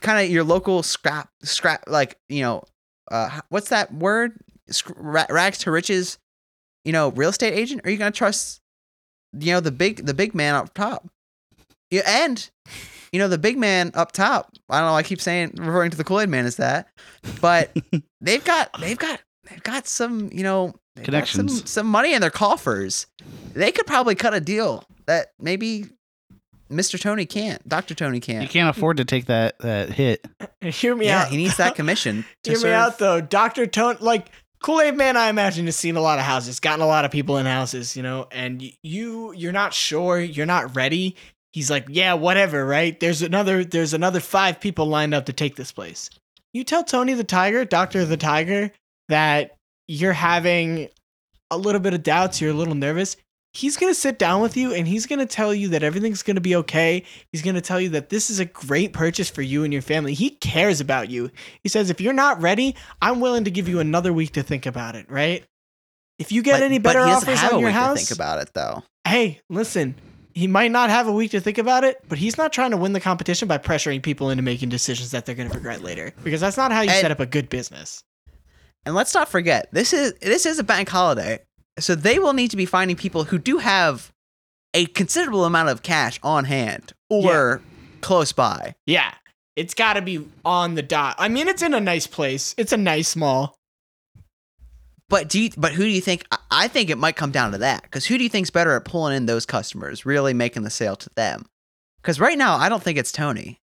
Kind 0.00 0.24
of 0.24 0.30
your 0.32 0.44
local 0.44 0.82
scrap, 0.82 1.28
scrap, 1.42 1.84
like, 1.86 2.18
you 2.28 2.42
know, 2.42 2.64
uh, 3.10 3.40
what's 3.48 3.68
that 3.68 3.92
word? 3.92 4.36
Rags 4.96 5.58
to 5.58 5.70
riches, 5.70 6.18
you 6.84 6.92
know, 6.92 7.10
real 7.10 7.30
estate 7.30 7.54
agent? 7.54 7.82
Are 7.84 7.90
you 7.90 7.96
going 7.96 8.12
to 8.12 8.16
trust, 8.16 8.60
you 9.38 9.52
know, 9.52 9.60
the 9.60 9.70
big, 9.72 10.04
the 10.04 10.14
big 10.14 10.34
man 10.34 10.54
up 10.54 10.74
top? 10.74 11.08
Yeah, 11.90 12.02
and, 12.06 12.48
you 13.12 13.18
know, 13.20 13.28
the 13.28 13.38
big 13.38 13.56
man 13.56 13.92
up 13.94 14.12
top, 14.12 14.50
I 14.68 14.80
don't 14.80 14.88
know, 14.88 14.96
I 14.96 15.02
keep 15.02 15.20
saying, 15.20 15.52
referring 15.58 15.90
to 15.92 15.96
the 15.96 16.04
Kool 16.04 16.20
Aid 16.20 16.28
man 16.28 16.46
as 16.46 16.56
that, 16.56 16.88
but 17.40 17.76
they've 18.20 18.44
got, 18.44 18.70
they've 18.80 18.98
got, 18.98 19.20
they've 19.48 19.62
got 19.62 19.86
some, 19.86 20.30
you 20.32 20.42
know, 20.42 20.74
they've 20.96 21.04
some, 21.04 21.12
Connections. 21.12 21.70
some 21.70 21.86
money 21.86 22.14
in 22.14 22.20
their 22.20 22.30
coffers. 22.30 23.06
They 23.52 23.70
could 23.70 23.86
probably 23.86 24.16
cut 24.16 24.34
a 24.34 24.40
deal 24.40 24.84
that 25.06 25.28
maybe 25.38 25.86
Mr. 26.74 27.00
Tony 27.00 27.26
can't, 27.26 27.66
Dr. 27.68 27.94
Tony 27.94 28.20
can't. 28.20 28.42
He 28.42 28.48
can't 28.48 28.68
afford 28.74 28.96
to 28.98 29.04
take 29.04 29.26
that 29.26 29.58
that 29.60 29.90
hit. 29.90 30.24
Hear 30.60 30.94
me 30.96 31.06
Yeah, 31.06 31.22
out. 31.22 31.28
he 31.28 31.36
needs 31.36 31.56
that 31.58 31.74
commission 31.76 32.24
to 32.44 32.50
Hear 32.50 32.58
serve. 32.58 32.68
me 32.70 32.74
out 32.74 32.98
though, 32.98 33.20
Doctor 33.20 33.66
Tony 33.66 33.98
Like 34.00 34.30
Kool 34.62 34.80
Aid 34.80 34.96
Man, 34.96 35.16
I 35.16 35.28
imagine 35.28 35.66
has 35.66 35.76
seen 35.76 35.96
a 35.96 36.00
lot 36.00 36.18
of 36.18 36.24
houses, 36.24 36.58
gotten 36.60 36.80
a 36.82 36.86
lot 36.86 37.04
of 37.04 37.10
people 37.10 37.36
in 37.36 37.44
houses, 37.46 37.96
you 37.96 38.02
know. 38.02 38.26
And 38.32 38.62
you, 38.82 39.32
you're 39.32 39.52
not 39.52 39.74
sure, 39.74 40.18
you're 40.18 40.46
not 40.46 40.74
ready. 40.74 41.16
He's 41.52 41.70
like, 41.70 41.84
yeah, 41.90 42.14
whatever, 42.14 42.64
right? 42.66 42.98
There's 42.98 43.20
another, 43.22 43.62
there's 43.64 43.92
another 43.94 44.20
five 44.20 44.58
people 44.60 44.86
lined 44.86 45.12
up 45.14 45.26
to 45.26 45.32
take 45.34 45.56
this 45.56 45.70
place. 45.70 46.08
You 46.54 46.64
tell 46.64 46.82
Tony 46.82 47.12
the 47.14 47.24
Tiger, 47.24 47.64
Doctor 47.66 48.04
the 48.06 48.16
Tiger, 48.16 48.70
that 49.08 49.54
you're 49.86 50.14
having 50.14 50.88
a 51.50 51.58
little 51.58 51.80
bit 51.80 51.92
of 51.94 52.02
doubts, 52.02 52.40
you're 52.40 52.50
a 52.50 52.54
little 52.54 52.74
nervous. 52.74 53.16
He's 53.54 53.76
gonna 53.76 53.94
sit 53.94 54.18
down 54.18 54.42
with 54.42 54.56
you 54.56 54.74
and 54.74 54.86
he's 54.88 55.06
gonna 55.06 55.26
tell 55.26 55.54
you 55.54 55.68
that 55.68 55.82
everything's 55.84 56.22
gonna 56.24 56.40
be 56.40 56.56
okay. 56.56 57.04
He's 57.32 57.40
gonna 57.42 57.60
tell 57.60 57.80
you 57.80 57.88
that 57.90 58.08
this 58.10 58.28
is 58.28 58.40
a 58.40 58.44
great 58.44 58.92
purchase 58.92 59.30
for 59.30 59.42
you 59.42 59.62
and 59.62 59.72
your 59.72 59.80
family. 59.82 60.12
He 60.12 60.30
cares 60.30 60.80
about 60.80 61.08
you. 61.08 61.30
He 61.62 61.68
says, 61.68 61.88
if 61.88 62.00
you're 62.00 62.12
not 62.12 62.42
ready, 62.42 62.74
I'm 63.00 63.20
willing 63.20 63.44
to 63.44 63.50
give 63.52 63.68
you 63.68 63.78
another 63.78 64.12
week 64.12 64.32
to 64.32 64.42
think 64.42 64.66
about 64.66 64.96
it, 64.96 65.08
right? 65.08 65.44
If 66.18 66.32
you 66.32 66.42
get 66.42 66.54
But- 66.54 66.62
any 66.64 66.78
better 66.78 67.06
he 67.06 67.12
offers 67.12 67.42
on 67.44 67.60
your 67.60 67.68
to 67.70 67.72
house, 67.72 67.96
think 68.08 68.10
about 68.18 68.40
it 68.42 68.50
though. 68.54 68.82
hey, 69.06 69.40
listen, 69.48 69.94
he 70.34 70.48
might 70.48 70.72
not 70.72 70.90
have 70.90 71.06
a 71.06 71.12
week 71.12 71.30
to 71.30 71.40
think 71.40 71.58
about 71.58 71.84
it, 71.84 71.98
but 72.08 72.18
he's 72.18 72.36
not 72.36 72.52
trying 72.52 72.72
to 72.72 72.76
win 72.76 72.92
the 72.92 73.00
competition 73.00 73.46
by 73.46 73.56
pressuring 73.58 74.02
people 74.02 74.30
into 74.30 74.42
making 74.42 74.68
decisions 74.68 75.12
that 75.12 75.26
they're 75.26 75.34
going 75.36 75.48
to 75.48 75.54
regret 75.54 75.80
later. 75.80 76.12
Because 76.24 76.40
that's 76.40 76.56
not 76.56 76.72
how 76.72 76.80
you 76.80 76.90
And- 76.90 77.00
set 77.00 77.12
up 77.12 77.20
a 77.20 77.26
good 77.26 77.48
business. 77.48 78.02
And 78.84 78.96
let's 78.96 79.14
not 79.14 79.28
forget, 79.28 79.68
this 79.72 79.92
is 79.92 80.12
this 80.20 80.44
is 80.44 80.58
a 80.58 80.64
bank 80.64 80.88
holiday. 80.88 81.38
So 81.78 81.94
they 81.94 82.18
will 82.18 82.32
need 82.32 82.50
to 82.52 82.56
be 82.56 82.66
finding 82.66 82.96
people 82.96 83.24
who 83.24 83.38
do 83.38 83.58
have 83.58 84.12
a 84.74 84.86
considerable 84.86 85.44
amount 85.44 85.68
of 85.68 85.82
cash 85.82 86.18
on 86.22 86.44
hand 86.44 86.92
or 87.08 87.60
close 88.00 88.32
by. 88.32 88.74
Yeah, 88.86 89.12
it's 89.56 89.74
got 89.74 89.94
to 89.94 90.02
be 90.02 90.26
on 90.44 90.74
the 90.74 90.82
dot. 90.82 91.16
I 91.18 91.28
mean, 91.28 91.48
it's 91.48 91.62
in 91.62 91.74
a 91.74 91.80
nice 91.80 92.06
place. 92.06 92.54
It's 92.58 92.72
a 92.72 92.76
nice 92.76 93.14
mall. 93.16 93.56
But 95.08 95.28
do 95.28 95.40
you, 95.40 95.50
but 95.56 95.72
who 95.72 95.84
do 95.84 95.90
you 95.90 96.00
think? 96.00 96.24
I- 96.32 96.38
I 96.50 96.68
think 96.68 96.88
it 96.88 96.98
might 96.98 97.16
come 97.16 97.30
down 97.32 97.52
to 97.52 97.58
that 97.58 97.82
because 97.82 98.06
who 98.06 98.16
do 98.16 98.22
you 98.24 98.30
think's 98.30 98.50
better 98.50 98.72
at 98.76 98.84
pulling 98.84 99.16
in 99.16 99.26
those 99.26 99.44
customers, 99.44 100.06
really 100.06 100.32
making 100.32 100.62
the 100.62 100.70
sale 100.70 100.96
to 100.96 101.10
them? 101.16 101.46
Because 102.00 102.20
right 102.20 102.38
now, 102.38 102.56
I 102.56 102.68
don't 102.68 102.82
think 102.82 102.96
it's 102.98 103.10
Tony. 103.12 103.58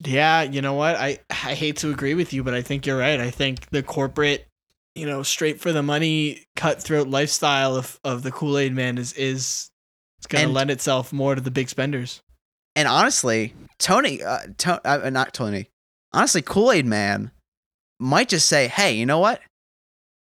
Yeah, 0.00 0.42
you 0.42 0.62
know 0.62 0.74
what? 0.74 0.96
I 0.96 1.18
I 1.28 1.54
hate 1.54 1.76
to 1.78 1.90
agree 1.90 2.14
with 2.14 2.32
you, 2.32 2.42
but 2.44 2.54
I 2.54 2.62
think 2.62 2.86
you're 2.86 2.96
right. 2.98 3.20
I 3.20 3.30
think 3.30 3.68
the 3.70 3.82
corporate, 3.82 4.46
you 4.94 5.06
know, 5.06 5.22
straight 5.22 5.60
for 5.60 5.72
the 5.72 5.82
money, 5.82 6.44
cutthroat 6.56 7.08
lifestyle 7.08 7.76
of, 7.76 7.98
of 8.04 8.22
the 8.22 8.30
Kool 8.32 8.58
Aid 8.58 8.72
Man 8.74 8.98
is 8.98 9.12
is 9.14 9.70
it's 10.18 10.26
gonna 10.26 10.44
And- 10.44 10.54
lend 10.54 10.70
itself 10.70 11.12
more 11.12 11.34
to 11.34 11.40
the 11.40 11.50
big 11.50 11.68
spenders. 11.68 12.20
And 12.76 12.86
honestly, 12.86 13.54
Tony, 13.78 14.22
uh, 14.22 14.38
to, 14.58 14.80
uh, 15.06 15.10
not 15.10 15.34
Tony, 15.34 15.68
honestly, 16.12 16.40
Kool 16.42 16.70
Aid 16.72 16.86
Man 16.86 17.30
might 17.98 18.28
just 18.28 18.46
say, 18.46 18.68
"Hey, 18.68 18.92
you 18.92 19.06
know 19.06 19.18
what? 19.18 19.40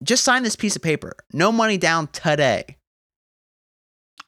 Just 0.03 0.23
sign 0.23 0.41
this 0.43 0.55
piece 0.55 0.75
of 0.75 0.81
paper. 0.81 1.13
No 1.31 1.51
money 1.51 1.77
down 1.77 2.07
today." 2.07 2.77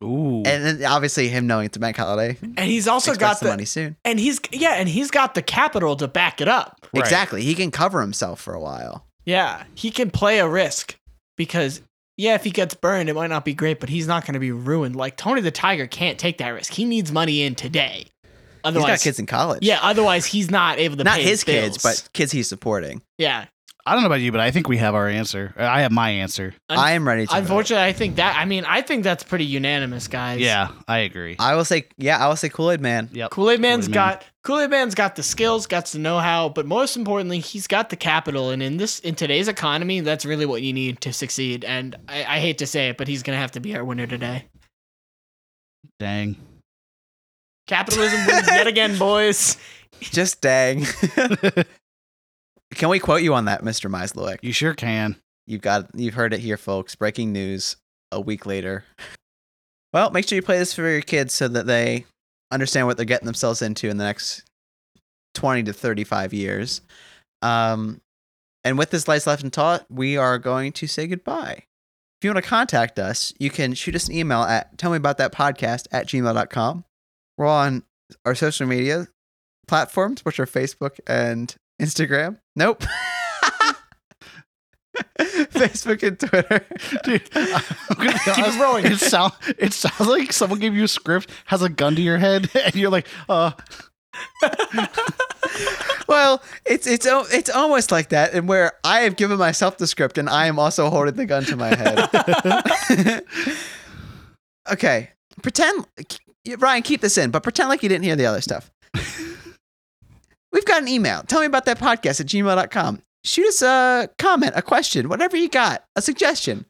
Ooh. 0.03 0.43
And 0.45 0.63
then 0.65 0.83
obviously, 0.85 1.29
him 1.29 1.47
knowing 1.47 1.65
it's 1.67 1.77
a 1.77 1.79
bank 1.79 1.95
holiday, 1.95 2.37
And 2.41 2.59
he's 2.69 2.87
also 2.87 3.15
got 3.15 3.39
the 3.39 3.45
the, 3.45 3.51
money 3.51 3.65
soon. 3.65 3.95
and 4.03 4.19
he's 4.19 4.39
yeah, 4.51 4.73
and 4.73 4.89
he's 4.89 5.09
got 5.09 5.33
the 5.33 5.41
capital 5.41 5.95
to 5.95 6.07
back 6.07 6.41
it 6.41 6.47
up. 6.47 6.85
Right. 6.93 7.01
Exactly, 7.03 7.41
he 7.43 7.55
can 7.55 7.71
cover 7.71 8.01
himself 8.01 8.41
for 8.41 8.53
a 8.53 8.59
while. 8.59 9.05
Yeah, 9.25 9.63
he 9.75 9.91
can 9.91 10.11
play 10.11 10.39
a 10.39 10.47
risk 10.47 10.97
because 11.37 11.81
yeah, 12.17 12.35
if 12.35 12.43
he 12.43 12.51
gets 12.51 12.75
burned, 12.75 13.09
it 13.09 13.13
might 13.15 13.29
not 13.29 13.43
be 13.45 13.53
great, 13.53 13.79
but 13.79 13.89
he's 13.89 14.07
not 14.07 14.25
going 14.25 14.33
to 14.33 14.39
be 14.39 14.51
ruined. 14.51 14.95
Like 14.95 15.17
Tony 15.17 15.41
the 15.41 15.51
Tiger 15.51 15.87
can't 15.87 16.19
take 16.19 16.37
that 16.37 16.49
risk. 16.49 16.73
He 16.73 16.85
needs 16.85 17.11
money 17.11 17.41
in 17.43 17.55
today. 17.55 18.05
He's 18.05 18.31
Otherwise, 18.65 18.87
got 18.87 18.99
kids 19.01 19.19
in 19.19 19.25
college. 19.25 19.63
yeah, 19.63 19.79
otherwise 19.81 20.25
he's 20.25 20.49
not 20.49 20.79
able 20.79 20.95
to 20.97 21.03
not 21.03 21.15
pay 21.17 21.23
his 21.23 21.43
kids, 21.43 21.81
but 21.81 22.07
kids 22.13 22.31
he's 22.31 22.47
supporting. 22.47 23.01
yeah. 23.17 23.45
I 23.85 23.93
don't 23.93 24.03
know 24.03 24.07
about 24.07 24.21
you, 24.21 24.31
but 24.31 24.39
I 24.39 24.49
think 24.51 24.69
we 24.69 24.77
have 24.77 24.95
our 24.95 25.09
answer. 25.09 25.53
Uh, 25.59 25.63
I 25.65 25.81
have 25.81 25.91
my 25.91 26.09
answer. 26.09 26.53
Un- 26.69 26.77
I 26.77 26.91
am 26.91 27.05
ready 27.05 27.25
to. 27.25 27.31
vote. 27.33 27.37
Unfortunately, 27.39 27.83
I 27.85 27.91
think 27.91 28.15
that 28.15 28.37
I 28.37 28.45
mean 28.45 28.63
I 28.65 28.81
think 28.81 29.03
that's 29.03 29.23
pretty 29.23 29.45
unanimous, 29.45 30.07
guys. 30.07 30.39
Yeah, 30.39 30.69
I 30.87 30.99
agree. 30.99 31.35
I 31.37 31.55
will 31.55 31.65
say, 31.65 31.87
yeah, 31.97 32.23
I 32.23 32.29
will 32.29 32.37
say 32.37 32.47
Kool 32.47 32.71
Aid 32.71 32.79
Man. 32.79 33.09
Yep. 33.11 33.31
Kool 33.31 33.49
Aid 33.51 33.59
Man's 33.59 33.87
Kool-Aid 33.87 33.95
Man. 33.95 34.09
got 34.13 34.25
Kool 34.43 34.59
Aid 34.61 34.69
Man's 34.69 34.95
got 34.95 35.17
the 35.17 35.23
skills, 35.23 35.67
got 35.67 35.85
the 35.87 35.99
know 35.99 36.19
how, 36.19 36.47
but 36.47 36.65
most 36.65 36.95
importantly, 36.95 37.39
he's 37.39 37.67
got 37.67 37.89
the 37.89 37.97
capital. 37.97 38.51
And 38.51 38.63
in 38.63 38.77
this 38.77 38.99
in 38.99 39.15
today's 39.15 39.49
economy, 39.49 39.99
that's 39.99 40.25
really 40.25 40.45
what 40.45 40.61
you 40.61 40.71
need 40.71 41.01
to 41.01 41.11
succeed. 41.11 41.65
And 41.65 41.97
I, 42.07 42.23
I 42.23 42.39
hate 42.39 42.59
to 42.59 42.67
say 42.67 42.87
it, 42.87 42.97
but 42.97 43.09
he's 43.09 43.21
gonna 43.21 43.37
have 43.37 43.51
to 43.51 43.59
be 43.59 43.75
our 43.75 43.83
winner 43.83 44.07
today. 44.07 44.45
Dang. 45.99 46.37
Capitalism 47.67 48.25
wins 48.27 48.47
yet 48.47 48.67
again, 48.67 48.97
boys. 48.99 49.57
Just 49.99 50.39
dang. 50.39 50.85
Can 52.75 52.89
we 52.89 52.99
quote 52.99 53.21
you 53.21 53.33
on 53.33 53.45
that, 53.45 53.63
Mr. 53.63 53.89
Mislewick? 53.89 54.39
You 54.41 54.53
sure 54.53 54.73
can. 54.73 55.17
You've 55.45 55.61
got 55.61 55.89
you've 55.93 56.13
heard 56.13 56.33
it 56.33 56.39
here, 56.39 56.57
folks. 56.57 56.95
Breaking 56.95 57.33
news 57.33 57.75
a 58.11 58.21
week 58.21 58.45
later. 58.45 58.85
Well, 59.91 60.09
make 60.09 60.27
sure 60.27 60.35
you 60.35 60.41
play 60.41 60.57
this 60.57 60.73
for 60.73 60.89
your 60.89 61.01
kids 61.01 61.33
so 61.33 61.47
that 61.47 61.67
they 61.67 62.05
understand 62.51 62.87
what 62.87 62.97
they're 62.97 63.05
getting 63.05 63.25
themselves 63.25 63.61
into 63.61 63.89
in 63.89 63.97
the 63.97 64.03
next 64.03 64.43
twenty 65.33 65.63
to 65.63 65.73
thirty-five 65.73 66.33
years. 66.33 66.81
Um, 67.41 68.01
and 68.63 68.77
with 68.77 68.91
this 68.91 69.07
Lights 69.07 69.27
Left 69.27 69.43
and 69.43 69.51
Taught, 69.51 69.85
we 69.89 70.17
are 70.17 70.39
going 70.39 70.71
to 70.73 70.87
say 70.87 71.07
goodbye. 71.07 71.65
If 72.19 72.25
you 72.25 72.29
want 72.29 72.43
to 72.43 72.49
contact 72.49 72.97
us, 72.97 73.33
you 73.37 73.49
can 73.49 73.73
shoot 73.73 73.95
us 73.95 74.07
an 74.07 74.15
email 74.15 74.43
at 74.43 74.77
tell 74.77 74.91
me 74.91 74.97
about 74.97 75.17
that 75.17 75.33
podcast 75.33 75.87
at 75.91 76.07
gmail.com. 76.07 76.85
We're 77.37 77.47
on 77.47 77.83
our 78.25 78.35
social 78.35 78.65
media 78.65 79.07
platforms, 79.67 80.23
which 80.23 80.39
are 80.39 80.45
Facebook 80.45 80.99
and 81.05 81.53
Instagram. 81.81 82.39
Nope. 82.55 82.83
Facebook 85.19 86.03
and 86.03 86.19
Twitter. 86.19 86.65
Dude, 87.03 87.29
Keep 88.35 88.59
rolling. 88.59 88.85
It, 88.85 88.99
sound, 88.99 89.33
it 89.57 89.73
sounds 89.73 90.07
like 90.07 90.33
someone 90.33 90.59
gave 90.59 90.75
you 90.75 90.83
a 90.83 90.87
script, 90.87 91.29
has 91.45 91.61
a 91.61 91.69
gun 91.69 91.95
to 91.95 92.01
your 92.01 92.17
head, 92.17 92.49
and 92.55 92.75
you're 92.75 92.91
like, 92.91 93.07
uh, 93.29 93.51
well, 96.07 96.43
it's 96.65 96.85
it's 96.85 97.07
it's 97.07 97.49
almost 97.49 97.91
like 97.91 98.09
that, 98.09 98.33
and 98.33 98.47
where 98.47 98.73
I 98.83 99.01
have 99.01 99.15
given 99.15 99.39
myself 99.39 99.77
the 99.77 99.87
script, 99.87 100.17
and 100.17 100.29
I 100.29 100.45
am 100.45 100.59
also 100.59 100.89
holding 100.89 101.15
the 101.15 101.25
gun 101.25 101.43
to 101.45 101.55
my 101.55 101.73
head. 101.75 103.23
okay, 104.71 105.09
pretend 105.41 105.87
Ryan, 106.59 106.83
keep 106.83 107.01
this 107.01 107.17
in, 107.17 107.31
but 107.31 107.41
pretend 107.41 107.69
like 107.69 107.81
you 107.81 107.89
didn't 107.89 108.03
hear 108.03 108.15
the 108.15 108.27
other 108.27 108.41
stuff. 108.41 108.69
We've 110.63 110.75
got 110.75 110.81
an 110.81 110.87
email. 110.87 111.23
Tell 111.23 111.41
me 111.41 111.45
about 111.45 111.65
that 111.65 111.77
podcast 111.77 112.21
at 112.21 112.27
gmail.com. 112.27 113.01
Shoot 113.25 113.47
us 113.47 113.61
a 113.61 114.09
comment, 114.17 114.53
a 114.55 114.61
question, 114.61 115.09
whatever 115.09 115.35
you 115.35 115.49
got, 115.49 115.83
a 115.97 116.01
suggestion. 116.01 116.65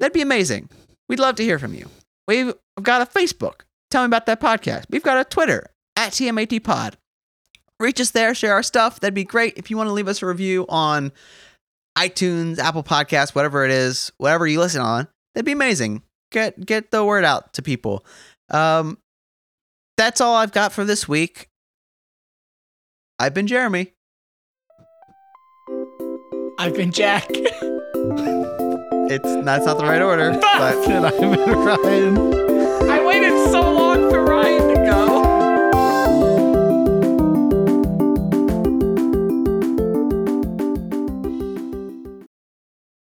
That'd 0.00 0.12
be 0.12 0.20
amazing. 0.20 0.68
We'd 1.08 1.20
love 1.20 1.36
to 1.36 1.44
hear 1.44 1.60
from 1.60 1.72
you. 1.72 1.88
We've 2.26 2.52
got 2.82 3.02
a 3.02 3.06
Facebook. 3.06 3.60
Tell 3.92 4.02
me 4.02 4.06
about 4.06 4.26
that 4.26 4.40
podcast. 4.40 4.86
We've 4.90 5.02
got 5.04 5.24
a 5.24 5.24
Twitter 5.24 5.70
at 5.94 6.10
TMAT 6.10 6.64
Pod. 6.64 6.96
Reach 7.78 8.00
us 8.00 8.10
there, 8.10 8.34
share 8.34 8.54
our 8.54 8.64
stuff. 8.64 8.98
That'd 8.98 9.14
be 9.14 9.22
great. 9.22 9.56
If 9.56 9.70
you 9.70 9.76
want 9.76 9.86
to 9.86 9.92
leave 9.92 10.08
us 10.08 10.24
a 10.24 10.26
review 10.26 10.66
on 10.68 11.12
iTunes, 11.96 12.58
Apple 12.58 12.82
Podcasts, 12.82 13.32
whatever 13.32 13.64
it 13.64 13.70
is, 13.70 14.10
whatever 14.18 14.48
you 14.48 14.58
listen 14.58 14.80
on, 14.80 15.06
that'd 15.36 15.46
be 15.46 15.52
amazing. 15.52 16.02
Get 16.32 16.66
get 16.66 16.90
the 16.90 17.04
word 17.04 17.24
out 17.24 17.52
to 17.52 17.62
people. 17.62 18.04
Um, 18.50 18.98
that's 19.96 20.20
all 20.20 20.34
I've 20.34 20.50
got 20.50 20.72
for 20.72 20.84
this 20.84 21.06
week. 21.06 21.48
I've 23.18 23.32
been 23.32 23.46
Jeremy. 23.46 23.94
I've 26.58 26.74
been 26.74 26.92
Jack. 26.92 27.26
It's 29.08 29.34
that's 29.42 29.64
not 29.64 29.78
the 29.78 29.84
right 29.84 30.02
order, 30.02 30.32
but 30.42 30.86
and 30.86 31.06
I'm 31.06 31.64
Ryan. 31.64 32.18
I 32.90 33.02
waited 33.06 33.32
so 33.50 33.72
long 33.72 34.10
for 34.10 34.22
Ryan 34.22 34.68
to 34.68 34.74
go. 34.84 35.06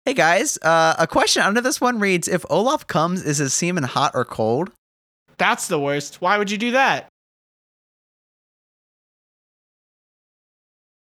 hey 0.05 0.13
guys, 0.13 0.59
uh, 0.61 0.93
a 0.99 1.07
question 1.07 1.41
under 1.41 1.61
this 1.61 1.81
one 1.81 1.97
reads: 1.99 2.27
If 2.27 2.45
Olaf 2.51 2.85
comes, 2.85 3.23
is 3.23 3.39
his 3.39 3.51
semen 3.51 3.83
hot 3.83 4.11
or 4.13 4.25
cold? 4.25 4.69
That's 5.37 5.67
the 5.67 5.79
worst. 5.79 6.21
Why 6.21 6.37
would 6.37 6.51
you 6.51 6.59
do 6.59 6.69
that? 6.71 7.09